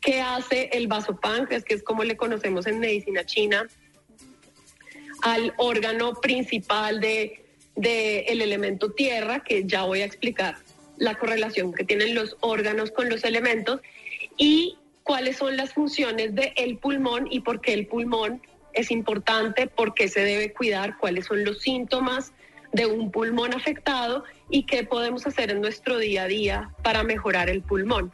[0.00, 3.68] qué hace el vasopáncreas, que es como le conocemos en medicina china,
[5.22, 7.44] al órgano principal de,
[7.76, 10.56] de el elemento tierra, que ya voy a explicar
[10.96, 13.80] la correlación que tienen los órganos con los elementos,
[14.36, 18.42] y cuáles son las funciones del pulmón y por qué el pulmón
[18.74, 22.32] es importante, por qué se debe cuidar, cuáles son los síntomas
[22.72, 27.50] de un pulmón afectado y qué podemos hacer en nuestro día a día para mejorar
[27.50, 28.10] el pulmón.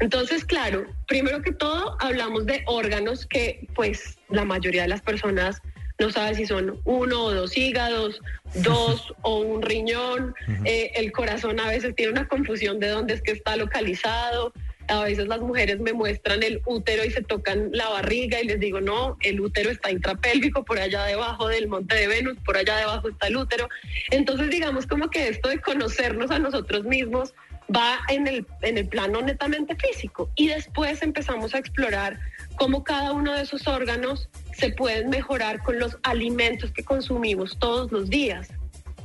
[0.00, 5.62] Entonces, claro, primero que todo hablamos de órganos que pues la mayoría de las personas
[5.98, 8.20] no sabe si son uno o dos hígados,
[8.56, 10.34] dos o un riñón,
[10.64, 14.52] eh, el corazón a veces tiene una confusión de dónde es que está localizado,
[14.88, 18.60] a veces las mujeres me muestran el útero y se tocan la barriga y les
[18.60, 22.76] digo, no, el útero está intrapélvico, por allá debajo del monte de Venus, por allá
[22.76, 23.68] debajo está el útero.
[24.10, 27.34] Entonces digamos como que esto de conocernos a nosotros mismos
[27.74, 32.18] va en el, en el plano netamente físico y después empezamos a explorar
[32.56, 37.90] cómo cada uno de esos órganos se pueden mejorar con los alimentos que consumimos todos
[37.92, 38.48] los días.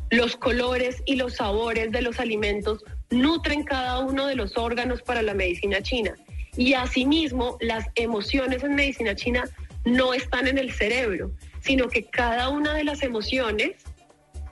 [0.10, 5.22] Los colores y los sabores de los alimentos nutren cada uno de los órganos para
[5.22, 6.16] la medicina china.
[6.58, 9.44] Y asimismo, las emociones en medicina china
[9.86, 11.32] no están en el cerebro,
[11.62, 13.76] sino que cada una de las emociones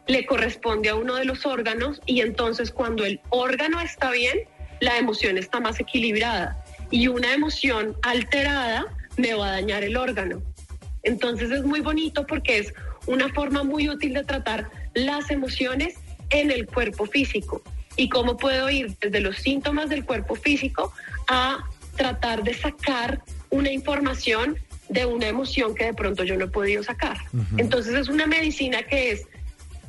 [0.07, 4.40] le corresponde a uno de los órganos y entonces cuando el órgano está bien,
[4.80, 8.86] la emoción está más equilibrada y una emoción alterada
[9.18, 10.41] me va a dañar el órgano.
[11.03, 12.73] Entonces es muy bonito porque es
[13.06, 15.95] una forma muy útil de tratar las emociones
[16.31, 17.61] en el cuerpo físico
[18.00, 20.94] y cómo puedo ir desde los síntomas del cuerpo físico
[21.28, 21.66] a
[21.98, 24.58] tratar de sacar una información
[24.88, 27.18] de una emoción que de pronto yo no he podido sacar.
[27.58, 29.28] Entonces es una medicina que es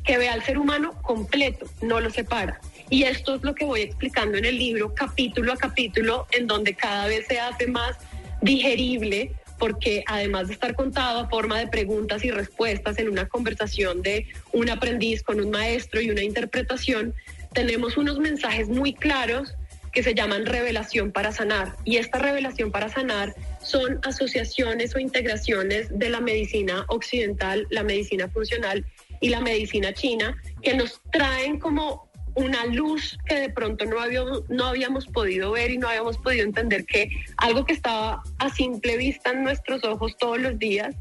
[0.05, 2.61] que ve al ser humano completo, no lo separa.
[2.89, 6.74] Y esto es lo que voy explicando en el libro, capítulo a capítulo, en donde
[6.74, 7.97] cada vez se hace más
[8.43, 14.03] digerible, porque además de estar contado a forma de preguntas y respuestas en una conversación
[14.03, 17.15] de un aprendiz con un maestro y una interpretación,
[17.52, 19.55] tenemos unos mensajes muy claros
[19.93, 21.77] que se llaman revelación para sanar.
[21.85, 28.28] Y esta revelación para sanar son asociaciones o integraciones de la medicina occidental, la medicina
[28.28, 28.85] funcional
[29.20, 34.48] y la medicina china, que nos traen como una luz que de pronto no habíamos,
[34.48, 38.97] no habíamos podido ver y no habíamos podido entender que algo que estaba a simple
[38.97, 40.94] vista en nuestros ojos todos los días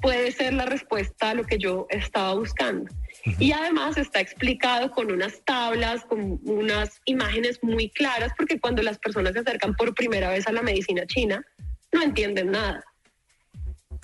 [0.00, 2.90] puede ser la respuesta a lo que yo estaba buscando.
[3.38, 8.98] Y además está explicado con unas tablas, con unas imágenes muy claras, porque cuando las
[8.98, 11.44] personas se acercan por primera vez a la medicina china,
[11.92, 12.84] no entienden nada.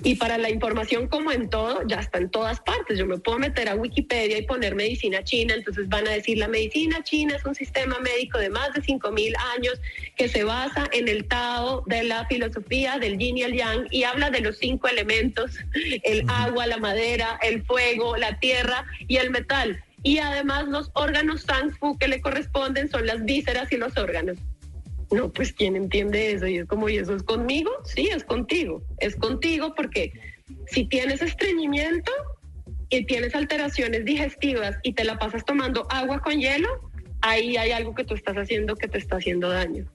[0.03, 2.99] Y para la información, como en todo, ya está en todas partes.
[2.99, 6.49] Yo me puedo meter a Wikipedia y poner medicina china, entonces van a decir la
[6.49, 9.81] medicina china es un sistema médico de más de 5.000 años
[10.17, 14.03] que se basa en el Tao de la filosofía del yin y el yang y
[14.03, 15.53] habla de los cinco elementos,
[16.03, 19.83] el agua, la madera, el fuego, la tierra y el metal.
[20.03, 24.37] Y además los órganos Sang Fu que le corresponden son las vísceras y los órganos.
[25.15, 26.47] No, pues ¿quién entiende eso?
[26.47, 27.71] Y es como, ¿y eso es conmigo?
[27.85, 28.83] Sí, es contigo.
[28.99, 30.13] Es contigo porque
[30.67, 32.11] si tienes estreñimiento
[32.89, 36.69] y tienes alteraciones digestivas y te la pasas tomando agua con hielo,
[37.23, 39.87] ahí hay algo que tú estás haciendo que te está haciendo daño.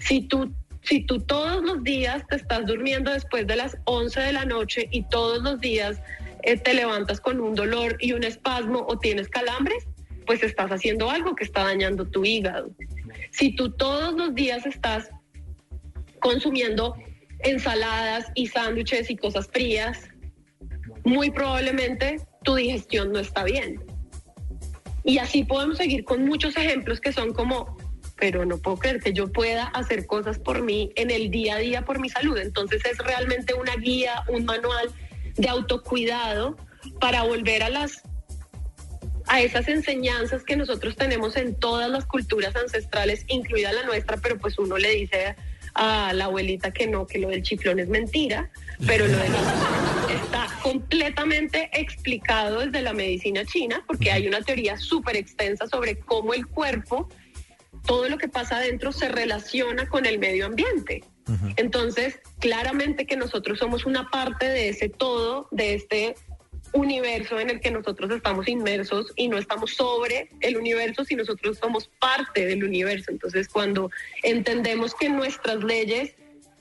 [0.00, 4.32] Si tú si tú todos los días te estás durmiendo después de las 11 de
[4.32, 6.00] la noche y todos los días
[6.42, 9.86] eh, te levantas con un dolor y un espasmo o tienes calambres,
[10.26, 12.70] pues estás haciendo algo que está dañando tu hígado.
[13.34, 15.10] Si tú todos los días estás
[16.20, 16.94] consumiendo
[17.40, 20.08] ensaladas y sándwiches y cosas frías,
[21.04, 23.84] muy probablemente tu digestión no está bien.
[25.02, 27.76] Y así podemos seguir con muchos ejemplos que son como,
[28.16, 31.58] pero no puedo creer que yo pueda hacer cosas por mí en el día a
[31.58, 32.38] día por mi salud.
[32.38, 34.90] Entonces es realmente una guía, un manual
[35.34, 36.56] de autocuidado
[37.00, 38.00] para volver a las
[39.26, 44.38] a esas enseñanzas que nosotros tenemos en todas las culturas ancestrales, incluida la nuestra, pero
[44.38, 45.36] pues uno le dice
[45.74, 48.50] a la abuelita que no, que lo del chiflón es mentira,
[48.86, 54.76] pero lo de la- está completamente explicado desde la medicina china, porque hay una teoría
[54.76, 57.08] súper extensa sobre cómo el cuerpo,
[57.86, 61.02] todo lo que pasa adentro se relaciona con el medio ambiente.
[61.56, 66.14] Entonces, claramente que nosotros somos una parte de ese todo, de este
[66.74, 71.58] universo en el que nosotros estamos inmersos y no estamos sobre el universo, si nosotros
[71.58, 73.10] somos parte del universo.
[73.10, 73.90] Entonces, cuando
[74.22, 76.14] entendemos que nuestras leyes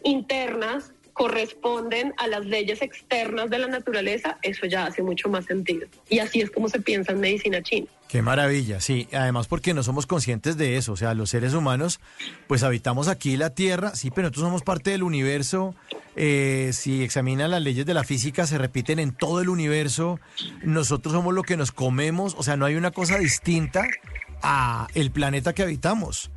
[0.04, 5.88] internas corresponden a las leyes externas de la naturaleza, eso ya hace mucho más sentido.
[6.10, 7.88] Y así es como se piensa en medicina china.
[8.08, 9.08] Qué maravilla, sí.
[9.14, 10.94] Además porque no somos conscientes de eso.
[10.94, 12.00] O sea, los seres humanos,
[12.48, 15.76] pues habitamos aquí la Tierra, sí, pero nosotros somos parte del universo.
[16.16, 20.20] Eh, si examinan las leyes de la física, se repiten en todo el universo.
[20.64, 22.36] Nosotros somos lo que nos comemos.
[22.38, 23.88] O sea, no hay una cosa distinta
[24.42, 26.32] a el planeta que habitamos.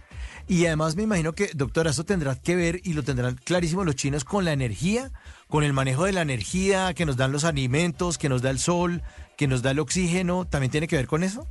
[0.48, 3.96] Y además me imagino que, doctora, eso tendrá que ver, y lo tendrán clarísimo los
[3.96, 5.10] chinos, con la energía,
[5.48, 8.60] con el manejo de la energía que nos dan los alimentos, que nos da el
[8.60, 9.02] sol,
[9.36, 10.46] que nos da el oxígeno.
[10.46, 11.48] ¿También tiene que ver con eso?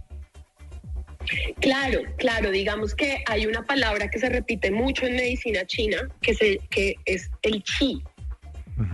[1.59, 6.33] Claro, claro, digamos que hay una palabra que se repite mucho en medicina china, que,
[6.33, 8.01] se, que es el chi.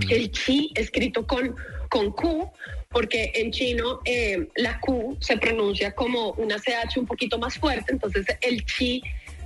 [0.10, 1.56] El chi escrito con,
[1.90, 2.52] con Q,
[2.90, 7.94] porque en chino eh, la Q se pronuncia como una CH un poquito más fuerte,
[7.94, 9.02] entonces el chi,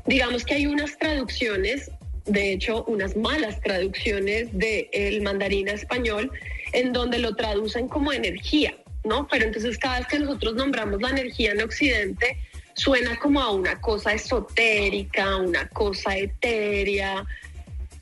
[0.05, 1.91] digamos que hay unas traducciones,
[2.25, 6.31] de hecho unas malas traducciones del mandarín a español,
[6.73, 9.27] en donde lo traducen como energía, ¿no?
[9.27, 12.37] Pero entonces cada vez que nosotros nombramos la energía en Occidente,
[12.73, 17.25] suena como a una cosa esotérica, una cosa etérea,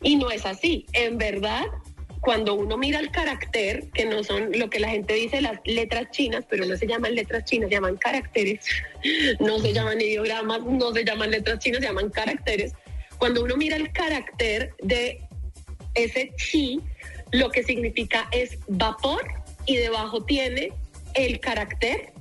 [0.01, 0.85] y no es así.
[0.93, 1.63] En verdad,
[2.23, 6.09] cuando uno mira el carácter, que no son lo que la gente dice las letras
[6.11, 8.65] chinas, pero no se llaman letras chinas, se llaman caracteres,
[9.41, 12.71] no se llaman ideogramas, no se llaman letras chinas, se llaman caracteres.
[13.17, 15.21] Cuando uno mira el carácter de
[15.95, 16.79] ese chi,
[17.31, 19.21] lo que significa es vapor
[19.65, 20.71] y debajo tiene
[21.15, 22.13] el carácter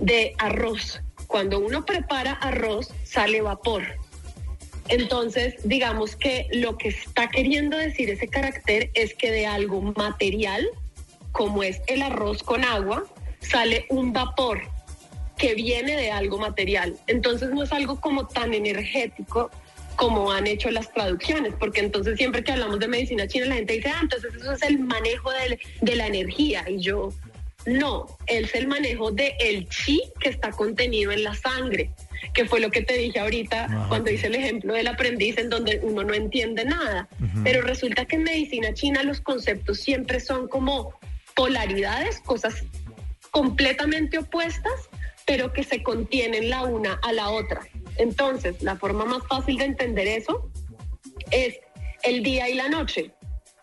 [0.00, 1.00] de arroz.
[1.28, 3.84] Cuando uno prepara arroz, sale vapor.
[4.88, 10.68] Entonces, digamos que lo que está queriendo decir ese carácter es que de algo material,
[11.32, 13.04] como es el arroz con agua,
[13.40, 14.60] sale un vapor
[15.36, 16.96] que viene de algo material.
[17.06, 19.50] Entonces no es algo como tan energético
[19.96, 23.74] como han hecho las traducciones, porque entonces siempre que hablamos de medicina china la gente
[23.74, 25.30] dice, ah, entonces eso es el manejo
[25.80, 26.64] de la energía.
[26.68, 27.10] Y yo,
[27.66, 31.90] no, es el manejo del el chi que está contenido en la sangre,
[32.32, 35.80] que fue lo que te dije ahorita cuando hice el ejemplo del aprendiz en donde
[35.82, 37.08] uno no entiende nada.
[37.42, 40.94] Pero resulta que en medicina china los conceptos siempre son como
[41.34, 42.64] polaridades, cosas
[43.30, 44.88] completamente opuestas,
[45.26, 47.66] pero que se contienen la una a la otra.
[47.96, 50.50] Entonces, la forma más fácil de entender eso
[51.30, 51.58] es
[52.02, 53.10] el día y la noche.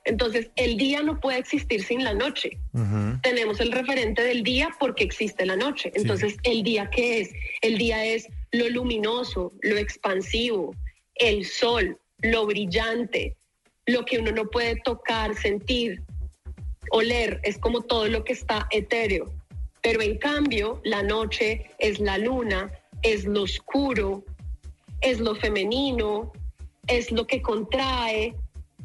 [0.03, 2.57] Entonces, el día no puede existir sin la noche.
[3.21, 5.91] Tenemos el referente del día porque existe la noche.
[5.93, 7.29] Entonces, ¿el día qué es?
[7.61, 10.75] El día es lo luminoso, lo expansivo,
[11.15, 13.37] el sol, lo brillante,
[13.85, 16.03] lo que uno no puede tocar, sentir,
[16.91, 19.31] oler, es como todo lo que está etéreo.
[19.81, 22.71] Pero en cambio, la noche es la luna,
[23.01, 24.23] es lo oscuro,
[25.01, 26.31] es lo femenino,
[26.87, 28.35] es lo que contrae,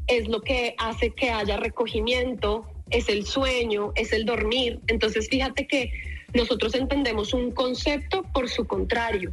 [0.06, 4.80] es lo que hace que haya recogimiento, es el sueño, es el dormir.
[4.86, 5.90] Entonces, fíjate que
[6.32, 9.32] nosotros entendemos un concepto por su contrario.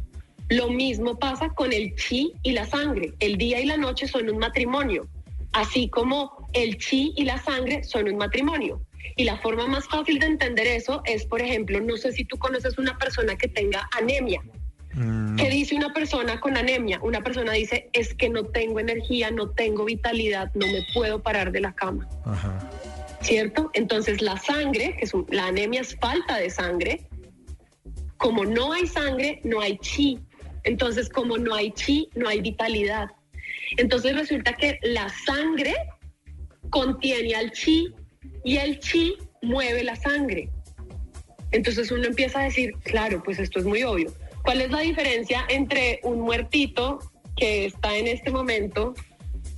[0.50, 3.14] Lo mismo pasa con el chi y la sangre.
[3.18, 5.06] El día y la noche son un matrimonio,
[5.52, 8.80] así como el chi y la sangre son un matrimonio.
[9.16, 12.36] Y la forma más fácil de entender eso es, por ejemplo, no sé si tú
[12.38, 14.40] conoces una persona que tenga anemia.
[15.36, 17.00] ¿Qué dice una persona con anemia?
[17.02, 21.50] Una persona dice, es que no tengo energía, no tengo vitalidad, no me puedo parar
[21.50, 22.08] de la cama.
[23.20, 23.70] ¿Cierto?
[23.74, 27.00] Entonces la sangre, que es un- la anemia es falta de sangre,
[28.18, 30.20] como no hay sangre, no hay chi.
[30.64, 33.08] Entonces, como no hay chi, no hay vitalidad.
[33.76, 35.74] Entonces resulta que la sangre
[36.70, 37.92] contiene al chi
[38.44, 40.48] y el chi mueve la sangre.
[41.52, 44.12] Entonces uno empieza a decir, claro, pues esto es muy obvio.
[44.42, 46.98] ¿Cuál es la diferencia entre un muertito
[47.36, 48.94] que está en este momento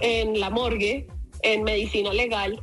[0.01, 1.07] en la morgue,
[1.43, 2.63] en medicina legal,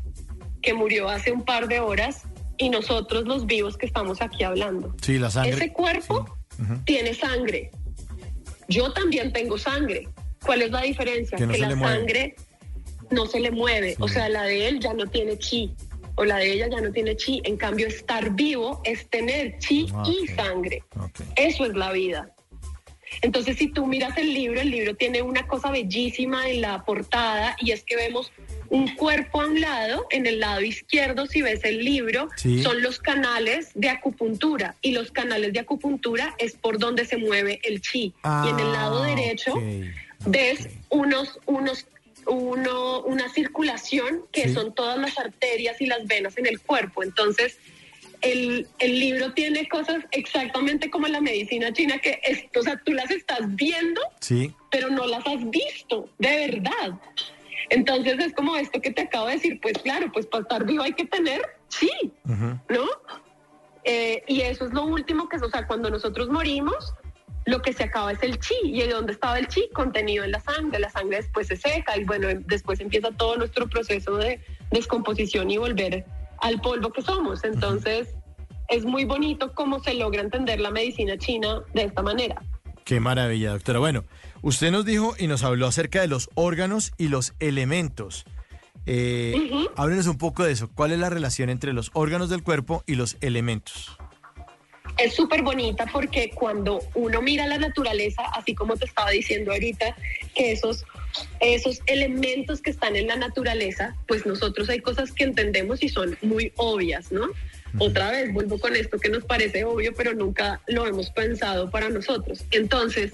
[0.62, 2.24] que murió hace un par de horas,
[2.58, 4.96] y nosotros los vivos que estamos aquí hablando?
[5.02, 5.54] Sí, la sangre.
[5.54, 6.38] Ese cuerpo
[6.86, 7.72] tiene sangre.
[8.68, 10.08] Yo también tengo sangre.
[10.46, 11.38] ¿Cuál es la diferencia?
[11.38, 12.36] Que no la sangre
[13.14, 13.96] no se le mueve.
[14.00, 15.74] O sea, la de él ya no tiene chi.
[16.16, 17.42] O la de ella ya no tiene chi.
[17.44, 20.84] En cambio, estar vivo es tener chi Ah, y sangre.
[21.36, 22.33] Eso es la vida.
[23.22, 27.56] Entonces, si tú miras el libro, el libro tiene una cosa bellísima en la portada
[27.60, 28.32] y es que vemos
[28.70, 32.64] un cuerpo a un lado, en el lado izquierdo, si ves el libro, Sí.
[32.64, 37.60] son los canales de acupuntura y los canales de acupuntura es por donde se mueve
[37.64, 38.14] el chi.
[38.46, 39.62] y en el lado Ah, derecho ok.
[40.28, 41.86] ves unos, unos,
[42.26, 44.54] uno, una circulación que Sí.
[44.54, 47.04] son todas las arterias y las venas en el cuerpo.
[47.04, 47.58] Entonces,
[48.24, 52.94] el, el libro tiene cosas exactamente como la medicina china, que es, o sea, tú
[52.94, 54.54] las estás viendo, Sí.
[54.72, 57.00] pero no las has visto, de verdad.
[57.70, 60.84] Entonces es como esto que te acabo de decir, pues claro, pues para estar vivo
[60.84, 61.92] hay que tener, sí,
[62.26, 62.86] ¿no?
[63.86, 66.94] Eh, y eso es lo último que es, o sea, cuando nosotros morimos,
[67.46, 68.56] lo que se acaba es el chi.
[68.64, 69.68] ¿Y de dónde estaba el chi?
[69.74, 70.80] Contenido en la sangre.
[70.80, 74.40] La sangre después se seca y bueno, después empieza todo nuestro proceso de
[74.72, 76.06] descomposición y volver
[76.44, 77.44] al polvo que somos.
[77.44, 78.10] Entonces,
[78.70, 82.42] es muy bonito cómo se logra entender la medicina china de esta manera.
[82.86, 83.80] Qué maravilla, doctora.
[83.80, 84.04] Bueno,
[84.42, 88.26] usted nos dijo y nos habló acerca de los órganos y los elementos.
[88.86, 90.70] Eh, Háblenos un poco de eso.
[90.74, 93.98] ¿Cuál es la relación entre los órganos del cuerpo y los elementos?
[94.98, 99.96] es súper bonita porque cuando uno mira la naturaleza, así como te estaba diciendo ahorita,
[100.36, 100.86] que esos,
[101.40, 106.18] esos elementos que están en la naturaleza, pues nosotros hay cosas que entendemos y son
[106.22, 107.30] muy obvias, ¿no?
[107.80, 111.90] Otra vez vuelvo con esto que nos parece obvio, pero nunca lo hemos pensado para
[111.90, 112.46] nosotros.
[112.52, 113.14] Entonces,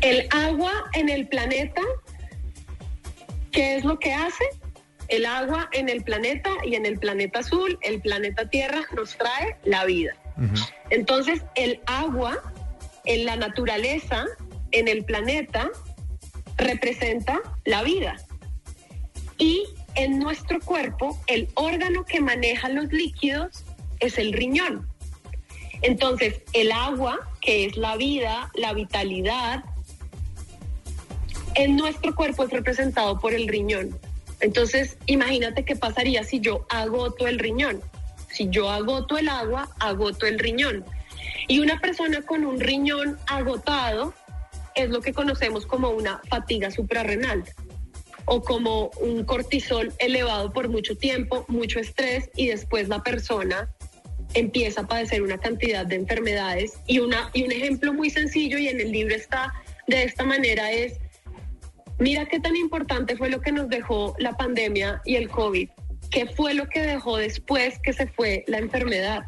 [0.00, 1.82] el agua en el planeta,
[3.50, 4.44] ¿qué es lo que hace?
[5.08, 9.56] El agua en el planeta y en el planeta azul, el planeta Tierra, nos trae
[9.64, 10.16] la vida.
[10.90, 12.42] Entonces, el agua
[13.04, 14.26] en la naturaleza,
[14.70, 15.70] en el planeta,
[16.62, 18.16] representa la vida.
[19.38, 19.64] Y
[19.94, 23.64] en nuestro cuerpo, el órgano que maneja los líquidos
[24.00, 24.88] es el riñón.
[25.82, 29.64] Entonces, el agua, que es la vida, la vitalidad,
[31.54, 33.98] en nuestro cuerpo es representado por el riñón.
[34.40, 37.82] Entonces, imagínate qué pasaría si yo agoto el riñón.
[38.28, 40.84] Si yo agoto el agua, agoto el riñón.
[41.48, 44.14] Y una persona con un riñón agotado
[44.74, 47.44] es lo que conocemos como una fatiga suprarrenal
[48.24, 53.72] o como un cortisol elevado por mucho tiempo, mucho estrés y después la persona
[54.34, 56.72] empieza a padecer una cantidad de enfermedades.
[56.86, 59.52] Y, una, y un ejemplo muy sencillo y en el libro está
[59.86, 60.98] de esta manera es,
[61.98, 65.68] mira qué tan importante fue lo que nos dejó la pandemia y el COVID.
[66.10, 69.22] ¿Qué fue lo que dejó después que se fue la enfermedad?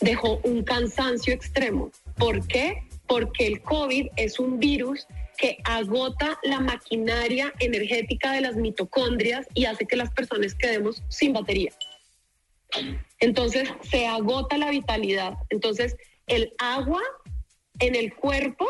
[0.00, 1.90] Dejó un cansancio extremo.
[2.16, 2.87] ¿Por qué?
[3.08, 5.06] Porque el COVID es un virus
[5.36, 11.32] que agota la maquinaria energética de las mitocondrias y hace que las personas quedemos sin
[11.32, 11.72] batería.
[13.20, 15.34] Entonces se agota la vitalidad.
[15.48, 17.02] Entonces el agua
[17.78, 18.66] en el cuerpo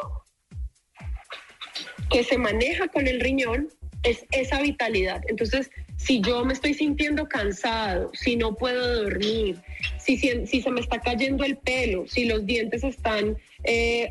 [2.11, 3.69] que se maneja con el riñón
[4.03, 5.23] es esa vitalidad.
[5.29, 9.59] Entonces, si yo me estoy sintiendo cansado, si no puedo dormir,
[9.99, 14.11] si, si, se me está cayendo el pelo, si los dientes están eh,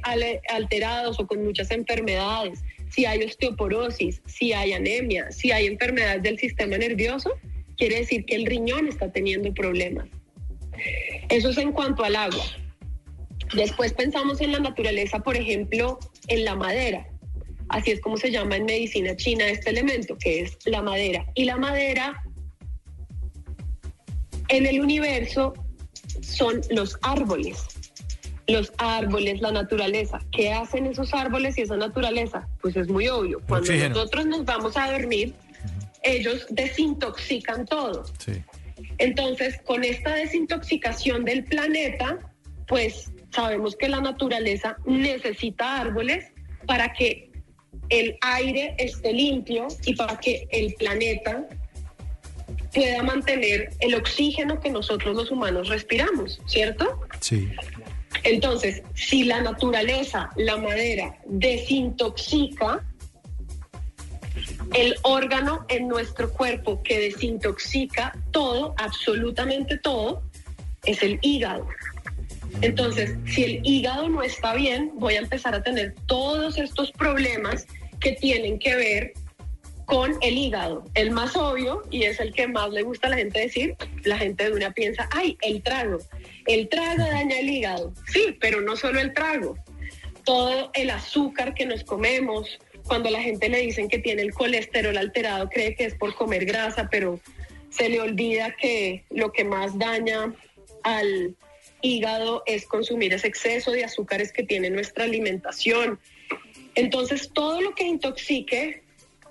[0.49, 2.59] alterados o con muchas enfermedades,
[2.91, 7.31] si hay osteoporosis, si hay anemia, si hay enfermedades del sistema nervioso,
[7.77, 10.09] quiere decir que el riñón está teniendo problemas.
[11.29, 12.45] Eso es en cuanto al agua.
[13.55, 17.07] Después pensamos en la naturaleza, por ejemplo, en la madera.
[17.69, 21.25] Así es como se llama en medicina china este elemento, que es la madera.
[21.35, 22.21] Y la madera
[24.49, 25.53] en el universo
[26.21, 27.65] son los árboles.
[28.47, 30.19] Los árboles, la naturaleza.
[30.31, 32.47] ¿Qué hacen esos árboles y esa naturaleza?
[32.61, 33.41] Pues es muy obvio.
[33.47, 33.95] Cuando Oxígeno.
[33.95, 35.33] nosotros nos vamos a dormir,
[36.03, 38.05] ellos desintoxican todo.
[38.99, 42.19] Entonces, con esta desintoxicación del planeta,
[42.67, 46.31] pues sabemos que la naturaleza necesita árboles
[46.65, 47.31] para que
[47.89, 51.47] el aire esté limpio y para que el planeta
[52.73, 56.99] pueda mantener el oxígeno que nosotros los humanos respiramos, ¿cierto?
[57.19, 57.49] Sí.
[58.23, 62.83] Entonces, si la naturaleza, la madera, desintoxica,
[64.73, 70.23] el órgano en nuestro cuerpo que desintoxica todo, absolutamente todo,
[70.83, 71.67] es el hígado.
[72.61, 77.67] Entonces, si el hígado no está bien, voy a empezar a tener todos estos problemas
[77.99, 79.13] que tienen que ver
[79.85, 80.83] con el hígado.
[80.95, 84.17] El más obvio, y es el que más le gusta a la gente decir, la
[84.17, 85.99] gente de una piensa, ay, el trago.
[86.45, 87.93] El trago daña el hígado.
[88.11, 89.57] Sí, pero no solo el trago.
[90.25, 94.97] Todo el azúcar que nos comemos, cuando la gente le dicen que tiene el colesterol
[94.97, 97.21] alterado, cree que es por comer grasa, pero
[97.69, 100.33] se le olvida que lo que más daña
[100.83, 101.35] al
[101.87, 105.99] hígado es consumir ese exceso de azúcares que tiene nuestra alimentación.
[106.75, 108.83] Entonces, todo lo que intoxique,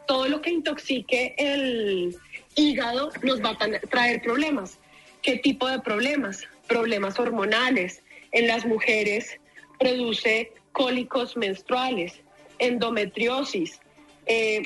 [0.06, 2.16] todo lo que intoxique el
[2.54, 4.78] hígado nos va a traer problemas.
[5.22, 6.44] ¿Qué tipo de problemas?
[6.66, 8.02] Problemas hormonales.
[8.32, 9.38] En las mujeres
[9.78, 12.20] produce cólicos menstruales,
[12.58, 13.80] endometriosis,
[14.26, 14.62] eh,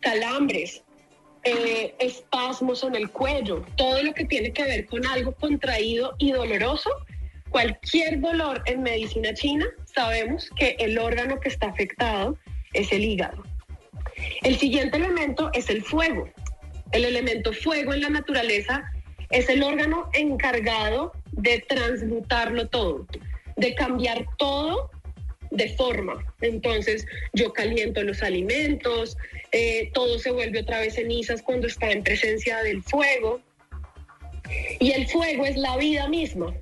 [0.00, 0.82] calambres,
[1.44, 6.32] eh, espasmos en el cuello, todo lo que tiene que ver con algo contraído y
[6.32, 6.90] doloroso.
[7.50, 12.36] Cualquier dolor en medicina china, sabemos que el órgano que está afectado
[12.74, 13.42] es el hígado.
[14.42, 16.28] El siguiente elemento es el fuego.
[16.92, 18.90] El elemento fuego en la naturaleza
[19.30, 23.06] es el órgano encargado de transmutarlo todo,
[23.56, 24.90] de cambiar todo
[25.50, 26.24] de forma.
[26.40, 29.16] Entonces yo caliento los alimentos,
[29.52, 33.40] eh, todo se vuelve otra vez cenizas cuando está en presencia del fuego.
[34.80, 36.54] Y el fuego es la vida misma.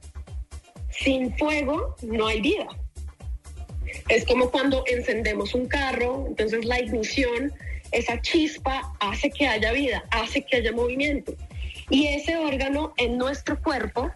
[0.91, 2.67] Sin fuego no hay vida.
[4.09, 7.53] Es como cuando encendemos un carro, entonces la ignición,
[7.93, 11.35] esa chispa hace que haya vida, hace que haya movimiento.
[11.91, 14.11] Y ese órgano en nuestro cuerpo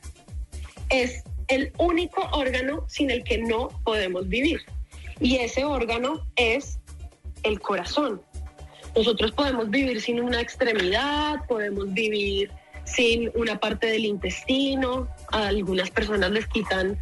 [0.89, 4.61] es el único órgano sin el que no podemos vivir.
[5.21, 6.79] Y ese órgano es
[7.43, 8.23] el corazón.
[8.97, 12.51] Nosotros podemos vivir sin una extremidad, podemos vivir
[12.85, 16.99] sin una parte del intestino, a algunas personas les quitan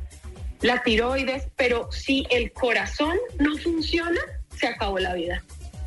[0.61, 4.21] la tiroides, pero si el corazón no funciona,
[4.57, 5.43] se acabó la vida.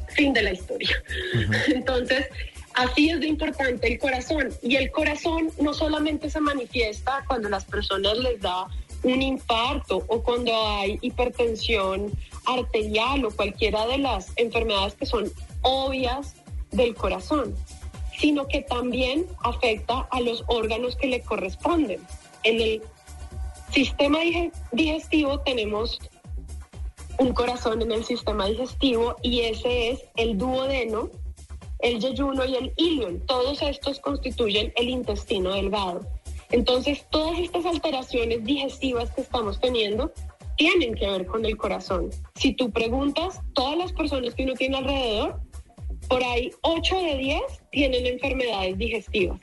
[0.10, 1.04] Fin de la historia.
[1.68, 2.28] Entonces,
[2.76, 4.50] así es de importante el corazón.
[4.62, 8.68] Y el corazón no solamente se manifiesta cuando las personas les da
[9.04, 12.12] un infarto o cuando hay hipertensión
[12.46, 15.32] arterial o cualquiera de las enfermedades que son
[15.62, 16.36] obvias
[16.72, 17.56] del corazón,
[18.18, 22.00] sino que también afecta a los órganos que le corresponden.
[22.44, 22.82] En el
[23.72, 24.20] sistema
[24.72, 26.00] digestivo tenemos
[27.18, 31.10] un corazón en el sistema digestivo y ese es el duodeno,
[31.82, 33.20] el yeyuno y el ilion.
[33.26, 36.02] Todos estos constituyen el intestino delgado.
[36.52, 40.12] Entonces, todas estas alteraciones digestivas que estamos teniendo
[40.58, 42.10] tienen que ver con el corazón.
[42.36, 45.40] Si tú preguntas, todas las personas que uno tiene alrededor,
[46.08, 47.42] por ahí 8 de 10
[47.72, 49.40] tienen enfermedades digestivas.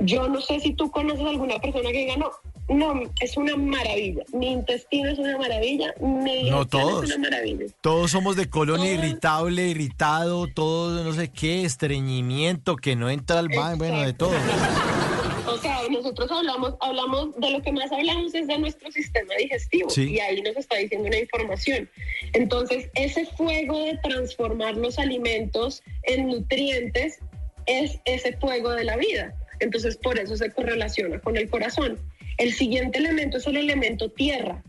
[0.00, 2.30] Yo no sé si tú conoces a alguna persona que diga, no,
[2.68, 4.24] no, es una maravilla.
[4.32, 5.94] Mi intestino es una maravilla.
[6.00, 7.04] Mi no todos.
[7.04, 7.66] Es una maravilla.
[7.80, 13.48] Todos somos de colon irritable, irritado, todo no sé qué, estreñimiento, que no entra al
[13.48, 14.32] baño, bueno, de todo.
[15.48, 19.88] O sea, nosotros hablamos, hablamos de lo que más hablamos es de nuestro sistema digestivo
[19.96, 21.88] y ahí nos está diciendo una información.
[22.34, 27.20] Entonces, ese fuego de transformar los alimentos en nutrientes
[27.66, 29.34] es ese fuego de la vida.
[29.60, 31.98] Entonces, por eso se correlaciona con el corazón.
[32.38, 34.62] El siguiente elemento es el elemento tierra.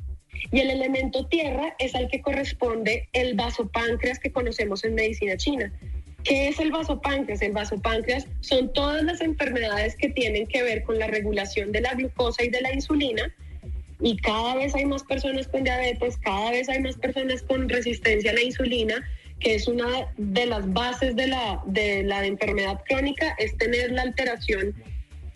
[0.52, 5.74] Y el elemento tierra es al que corresponde el vasopáncreas que conocemos en medicina china.
[6.24, 7.42] ¿Qué es el vasopáncreas?
[7.42, 11.94] El vasopáncreas son todas las enfermedades que tienen que ver con la regulación de la
[11.96, 13.34] glucosa y de la insulina.
[14.00, 18.32] Y cada vez hay más personas con diabetes, cada vez hay más personas con resistencia
[18.32, 19.04] a la insulina,
[19.40, 19.88] que es una
[20.18, 24.76] de las bases de la, de la enfermedad crónica, es tener la alteración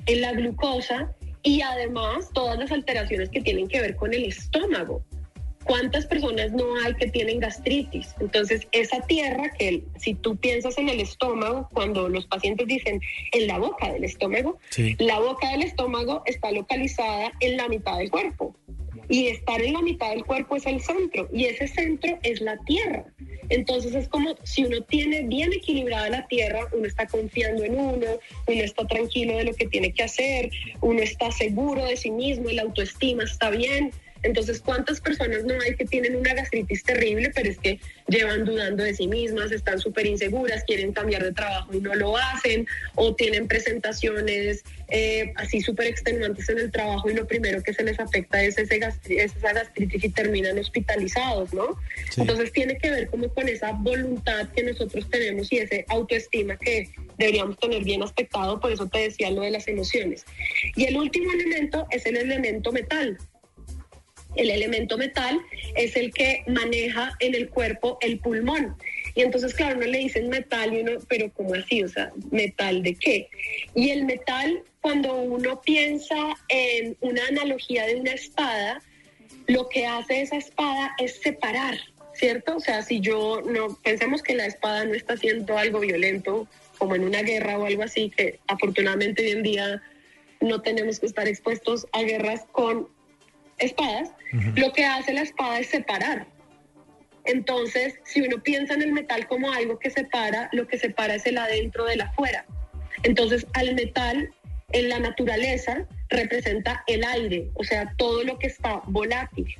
[0.05, 5.03] en la glucosa y además todas las alteraciones que tienen que ver con el estómago.
[5.63, 8.15] ¿Cuántas personas no hay que tienen gastritis?
[8.19, 12.99] Entonces, esa tierra que si tú piensas en el estómago, cuando los pacientes dicen
[13.31, 14.57] en la boca del estómago,
[14.97, 18.55] la boca del estómago está localizada en la mitad del cuerpo.
[19.11, 22.57] Y estar en la mitad del cuerpo es el centro, y ese centro es la
[22.59, 23.03] tierra.
[23.49, 28.07] Entonces es como si uno tiene bien equilibrada la tierra, uno está confiando en uno,
[28.47, 32.49] uno está tranquilo de lo que tiene que hacer, uno está seguro de sí mismo,
[32.51, 33.91] la autoestima está bien.
[34.23, 38.83] Entonces, ¿cuántas personas no hay que tienen una gastritis terrible, pero es que llevan dudando
[38.83, 43.15] de sí mismas, están súper inseguras, quieren cambiar de trabajo y no lo hacen, o
[43.15, 47.99] tienen presentaciones eh, así súper extenuantes en el trabajo y lo primero que se les
[47.99, 48.79] afecta es ese
[49.09, 51.77] esa gastritis y terminan hospitalizados, ¿no?
[52.17, 56.89] Entonces, tiene que ver como con esa voluntad que nosotros tenemos y ese autoestima que
[57.17, 60.25] deberíamos tener bien aspectado, por eso te decía lo de las emociones.
[60.75, 63.17] Y el último elemento es el elemento metal.
[64.35, 65.39] El elemento metal
[65.75, 68.75] es el que maneja en el cuerpo el pulmón.
[69.13, 71.83] Y entonces, claro, uno le dicen metal y uno, pero ¿cómo así?
[71.83, 73.27] O sea, ¿metal de qué?
[73.75, 78.81] Y el metal, cuando uno piensa en una analogía de una espada,
[79.47, 81.77] lo que hace esa espada es separar,
[82.13, 82.55] ¿cierto?
[82.55, 86.47] O sea, si yo no, pensemos que la espada no está haciendo algo violento,
[86.77, 89.81] como en una guerra o algo así, que afortunadamente hoy en día
[90.39, 92.87] no tenemos que estar expuestos a guerras con
[93.61, 94.11] espadas,
[94.55, 96.27] lo que hace la espada es separar.
[97.25, 101.25] Entonces, si uno piensa en el metal como algo que separa, lo que separa es
[101.25, 102.45] el adentro del afuera.
[103.03, 104.33] Entonces, al metal
[104.73, 109.55] en la naturaleza representa el aire, o sea, todo lo que está volátil.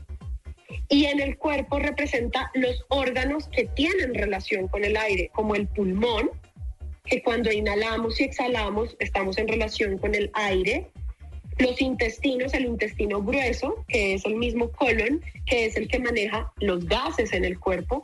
[0.89, 5.67] Y en el cuerpo representa los órganos que tienen relación con el aire, como el
[5.67, 6.31] pulmón,
[7.05, 10.89] que cuando inhalamos y exhalamos estamos en relación con el aire.
[11.61, 16.51] Los intestinos, el intestino grueso, que es el mismo colon, que es el que maneja
[16.57, 18.03] los gases en el cuerpo.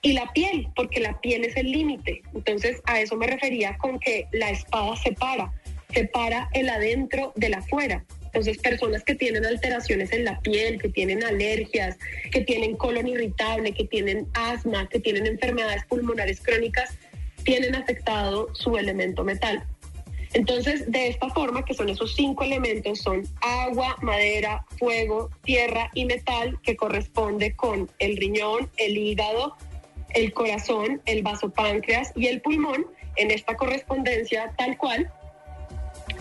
[0.00, 2.22] Y la piel, porque la piel es el límite.
[2.34, 5.52] Entonces a eso me refería con que la espada separa,
[5.92, 8.06] separa el adentro del afuera.
[8.24, 11.98] Entonces, personas que tienen alteraciones en la piel, que tienen alergias,
[12.32, 16.96] que tienen colon irritable, que tienen asma, que tienen enfermedades pulmonares crónicas,
[17.44, 19.66] tienen afectado su elemento metal.
[20.34, 26.04] Entonces, de esta forma, que son esos cinco elementos, son agua, madera, fuego, tierra y
[26.04, 29.56] metal, que corresponde con el riñón, el hígado,
[30.14, 32.86] el corazón, el vaso páncreas y el pulmón,
[33.16, 35.10] en esta correspondencia tal cual,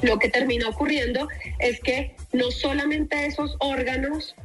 [0.01, 1.27] lo que termina ocurriendo
[1.59, 4.35] es que no solamente esos órganos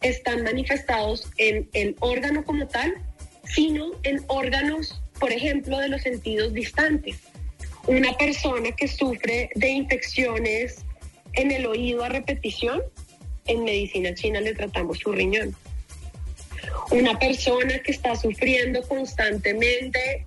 [0.00, 2.94] están manifestados en el órgano como tal,
[3.44, 7.20] sino en órganos por ejemplo, de los sentidos distantes.
[7.86, 10.84] Una persona que sufre de infecciones
[11.34, 12.80] en el oído a repetición,
[13.46, 15.54] en medicina china le tratamos su riñón.
[16.90, 20.26] Una persona que está sufriendo constantemente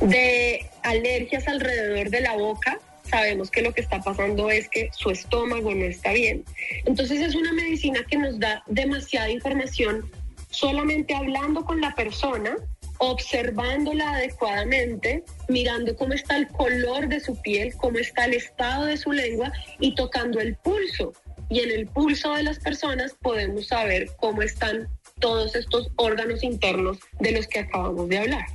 [0.00, 5.10] de alergias alrededor de la boca, sabemos que lo que está pasando es que su
[5.10, 6.44] estómago no está bien.
[6.84, 10.10] Entonces es una medicina que nos da demasiada información
[10.50, 12.56] solamente hablando con la persona
[12.98, 18.96] observándola adecuadamente, mirando cómo está el color de su piel, cómo está el estado de
[18.96, 21.12] su lengua y tocando el pulso.
[21.48, 24.88] Y en el pulso de las personas podemos saber cómo están
[25.18, 28.46] todos estos órganos internos de los que acabamos de hablar.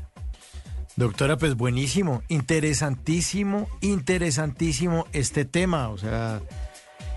[0.95, 5.89] Doctora, pues buenísimo, interesantísimo, interesantísimo este tema.
[5.89, 6.41] O sea,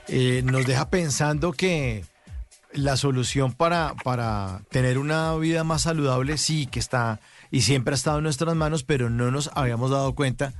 [0.09, 2.05] eh, nos deja pensando que
[2.77, 7.21] la solución para, para tener una vida más saludable sí que está
[7.51, 10.53] y siempre ha estado en nuestras manos, pero no nos habíamos dado cuenta.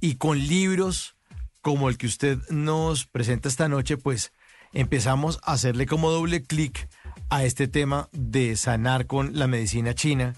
[0.00, 1.16] Y con libros
[1.60, 4.32] como el que usted nos presenta esta noche, pues
[4.72, 6.88] empezamos a hacerle como doble clic
[7.30, 10.34] a este tema de sanar con la medicina china.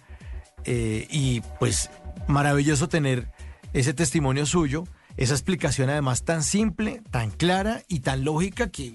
[0.65, 1.91] Eh, y pues
[2.29, 3.31] maravilloso tener
[3.73, 4.85] ese testimonio suyo
[5.17, 8.93] esa explicación además tan simple, tan clara y tan lógica que,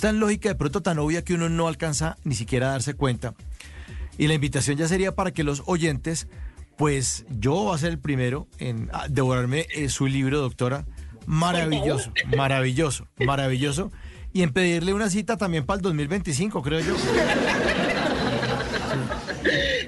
[0.00, 3.34] tan lógica de pronto tan obvia que uno no alcanza ni siquiera a darse cuenta.
[4.18, 6.28] Y la invitación ya sería para que los oyentes,
[6.76, 10.86] pues yo voy a ser el primero en devorarme eh, su libro, doctora.
[11.26, 13.92] Maravilloso, maravilloso, maravilloso.
[14.32, 16.96] Y en pedirle una cita también para el 2025, creo yo.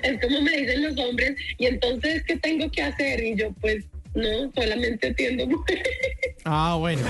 [0.03, 3.25] Es como me dicen los hombres, y entonces, ¿qué tengo que hacer?
[3.25, 5.89] Y yo, pues, no, solamente atiendo mujeres.
[6.45, 7.03] Ah, bueno.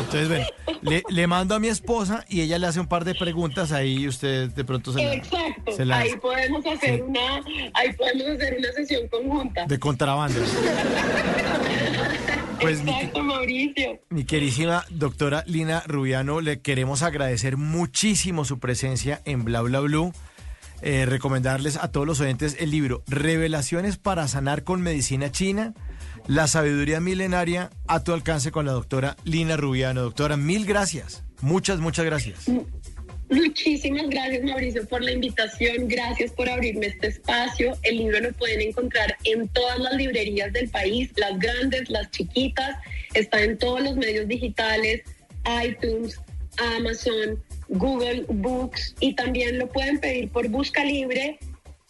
[0.00, 3.72] Entonces, bueno, le, mando a mi esposa y ella le hace un par de preguntas
[3.72, 5.72] ahí usted de pronto se Exacto.
[5.90, 7.42] ahí podemos hacer una,
[7.74, 9.64] ahí podemos hacer una sesión conjunta.
[9.66, 10.40] De contrabando.
[12.60, 14.00] Pues Exacto, Mauricio.
[14.10, 20.12] Mi queridísima doctora Lina Rubiano, le queremos agradecer muchísimo su presencia en Bla Bla Blue.
[20.82, 25.74] Eh, recomendarles a todos los oyentes el libro Revelaciones para sanar con medicina china
[26.26, 30.02] la sabiduría milenaria a tu alcance con la doctora Lina Rubiano.
[30.02, 31.24] Doctora, mil gracias.
[31.40, 32.48] Muchas, muchas gracias.
[33.28, 37.76] Muchísimas gracias Mauricio por la invitación, gracias por abrirme este espacio.
[37.82, 42.76] El libro lo pueden encontrar en todas las librerías del país, las grandes, las chiquitas,
[43.14, 45.02] está en todos los medios digitales,
[45.64, 46.20] iTunes,
[46.76, 51.38] Amazon, Google Books y también lo pueden pedir por Busca Libre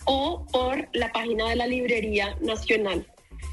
[0.05, 3.05] o por la página de la Librería Nacional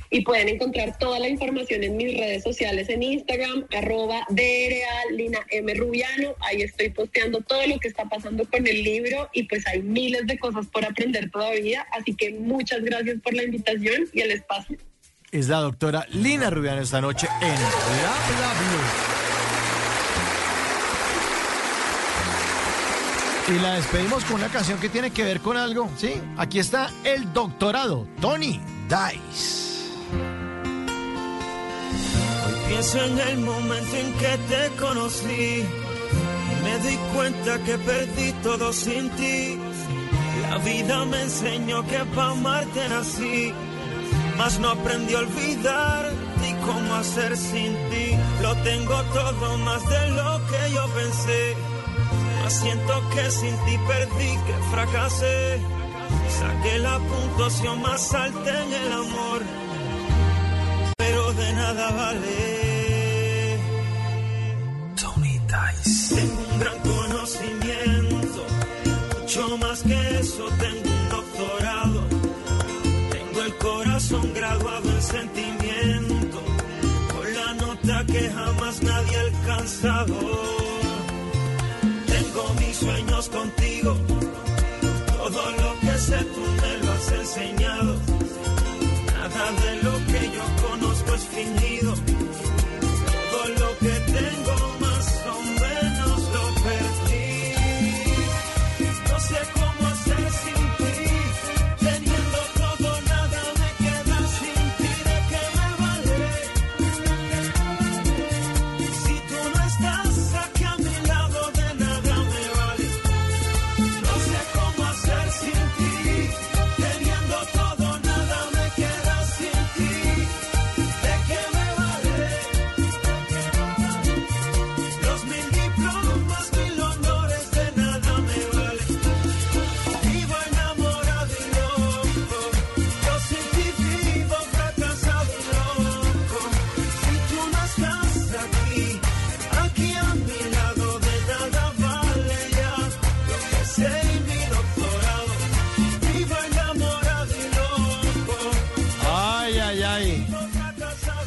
[0.10, 5.40] y pueden encontrar toda la información en mis redes sociales en Instagram, arroba DRA Lina
[5.49, 5.73] M.
[5.76, 6.36] Rubiano.
[6.40, 10.26] Ahí estoy posteando todo lo que está pasando con el libro y pues hay miles
[10.26, 11.86] de cosas por aprender todavía.
[11.91, 14.77] Así que muchas gracias por la invitación y el espacio.
[15.31, 19.19] Es la doctora Lina Rubiano esta noche en Bla Bla
[23.49, 26.14] Y la despedimos con una canción que tiene que ver con algo, ¿sí?
[26.38, 29.69] Aquí está el doctorado, Tony Dice.
[32.70, 35.66] Pienso en el momento en que te conocí
[36.64, 39.58] me di cuenta que perdí todo sin ti.
[40.41, 43.54] La vida me enseñó que para amarte nací,
[44.38, 46.10] mas no aprendí a olvidar
[46.41, 48.08] ti, cómo hacer sin ti.
[48.41, 51.56] Lo tengo todo más de lo que yo pensé.
[52.41, 55.60] Mas siento que sin ti perdí, que fracasé.
[56.40, 59.41] Saqué la puntuación más alta en el amor,
[61.34, 63.58] de nada vale.
[64.96, 66.16] Tony Dice.
[66.16, 68.46] Tengo un gran conocimiento,
[69.20, 72.02] mucho más que eso, tengo un doctorado.
[73.12, 76.42] Tengo el corazón graduado en sentimiento,
[77.14, 80.16] con la nota que jamás nadie ha alcanzado.
[82.08, 83.98] Tengo mis sueños contigo,
[85.18, 87.89] todo lo que sé tú me lo has enseñado.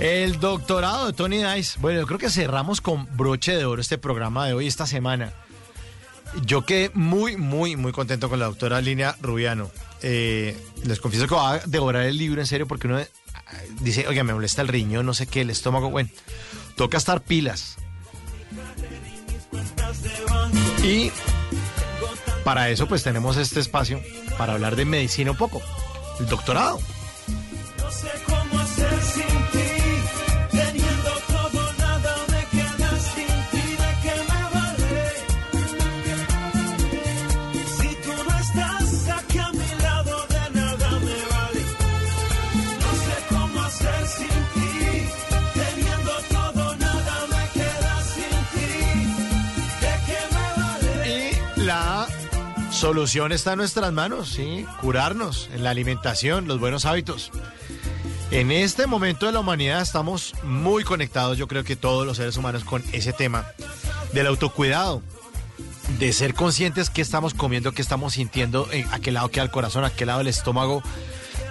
[0.02, 1.78] El doctorado de Tony Dice.
[1.78, 5.32] Bueno, yo creo que cerramos con broche de oro este programa de hoy, esta semana.
[6.44, 9.70] Yo quedé muy, muy, muy contento con la doctora Línea Rubiano.
[10.02, 13.08] Eh, les confieso que voy a devorar el libro en serio porque uno eh,
[13.78, 15.88] dice, oiga, me molesta el riñón, no sé qué, el estómago.
[15.88, 16.10] Bueno,
[16.76, 17.76] toca estar pilas.
[20.82, 21.12] Y
[22.42, 24.02] para eso pues tenemos este espacio
[24.36, 25.62] para hablar de medicina un poco.
[26.18, 26.80] El doctorado.
[52.82, 54.66] Solución está en nuestras manos, ¿sí?
[54.80, 57.30] Curarnos en la alimentación, los buenos hábitos.
[58.32, 62.36] En este momento de la humanidad estamos muy conectados, yo creo que todos los seres
[62.36, 63.46] humanos, con ese tema
[64.12, 65.00] del autocuidado,
[66.00, 69.52] de ser conscientes qué estamos comiendo, qué estamos sintiendo, eh, a qué lado queda el
[69.52, 70.82] corazón, a qué lado el estómago,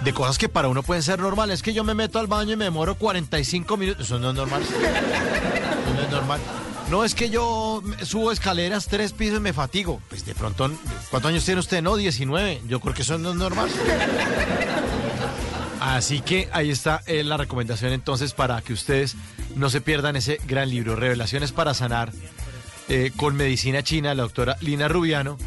[0.04, 1.60] de cosas que para uno pueden ser normales.
[1.60, 4.36] Es que yo me meto al baño y me demoro 45 minutos, eso no es
[4.36, 4.60] normal.
[4.60, 6.40] Eso no es normal.
[6.92, 10.02] No es que yo subo escaleras tres pisos y me fatigo.
[10.10, 10.70] Pues de pronto,
[11.08, 11.80] ¿cuántos años tiene usted?
[11.80, 12.60] No, 19.
[12.68, 13.70] Yo creo que eso no es normal.
[15.80, 19.16] Así que ahí está eh, la recomendación entonces para que ustedes
[19.56, 22.12] no se pierdan ese gran libro, Revelaciones para Sanar,
[22.90, 25.38] eh, con medicina china, la doctora Lina Rubiano.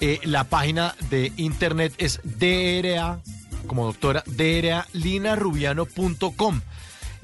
[0.00, 3.18] Eh, la página de internet es DRA,
[3.66, 6.62] como doctora, DRALinaRubiano.com.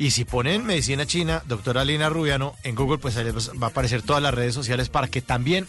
[0.01, 3.69] Y si ponen medicina china, doctora Lina Rubiano, en Google, pues ahí les va a
[3.69, 5.67] aparecer todas las redes sociales para que también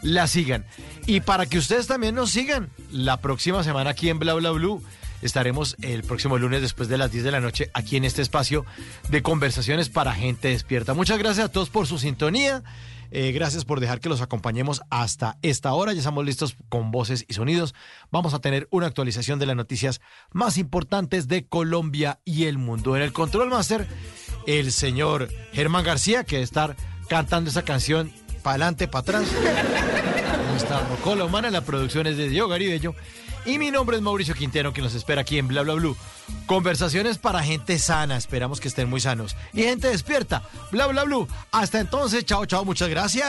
[0.00, 0.64] la sigan.
[1.06, 4.80] Y para que ustedes también nos sigan la próxima semana aquí en Bla Bla Blue.
[5.22, 8.64] Estaremos el próximo lunes después de las 10 de la noche aquí en este espacio
[9.08, 10.94] de conversaciones para gente despierta.
[10.94, 12.62] Muchas gracias a todos por su sintonía.
[13.16, 15.92] Eh, gracias por dejar que los acompañemos hasta esta hora.
[15.92, 17.72] Ya estamos listos con voces y sonidos.
[18.10, 20.00] Vamos a tener una actualización de las noticias
[20.32, 22.96] más importantes de Colombia y el mundo.
[22.96, 23.86] En el Control Master,
[24.48, 26.74] el señor Germán García, que estar
[27.08, 28.10] cantando esa canción
[28.42, 29.28] para adelante, para atrás.
[30.50, 32.96] Nuestra rocola humana, la producción es de Diego Garibello.
[33.46, 35.96] Y mi nombre es Mauricio Quintero, que nos espera aquí en Bla Bla Blue.
[36.46, 39.36] Conversaciones para gente sana, esperamos que estén muy sanos.
[39.52, 41.28] Y gente despierta, Bla Bla Blue.
[41.52, 43.28] Hasta entonces, chao, chao, muchas gracias.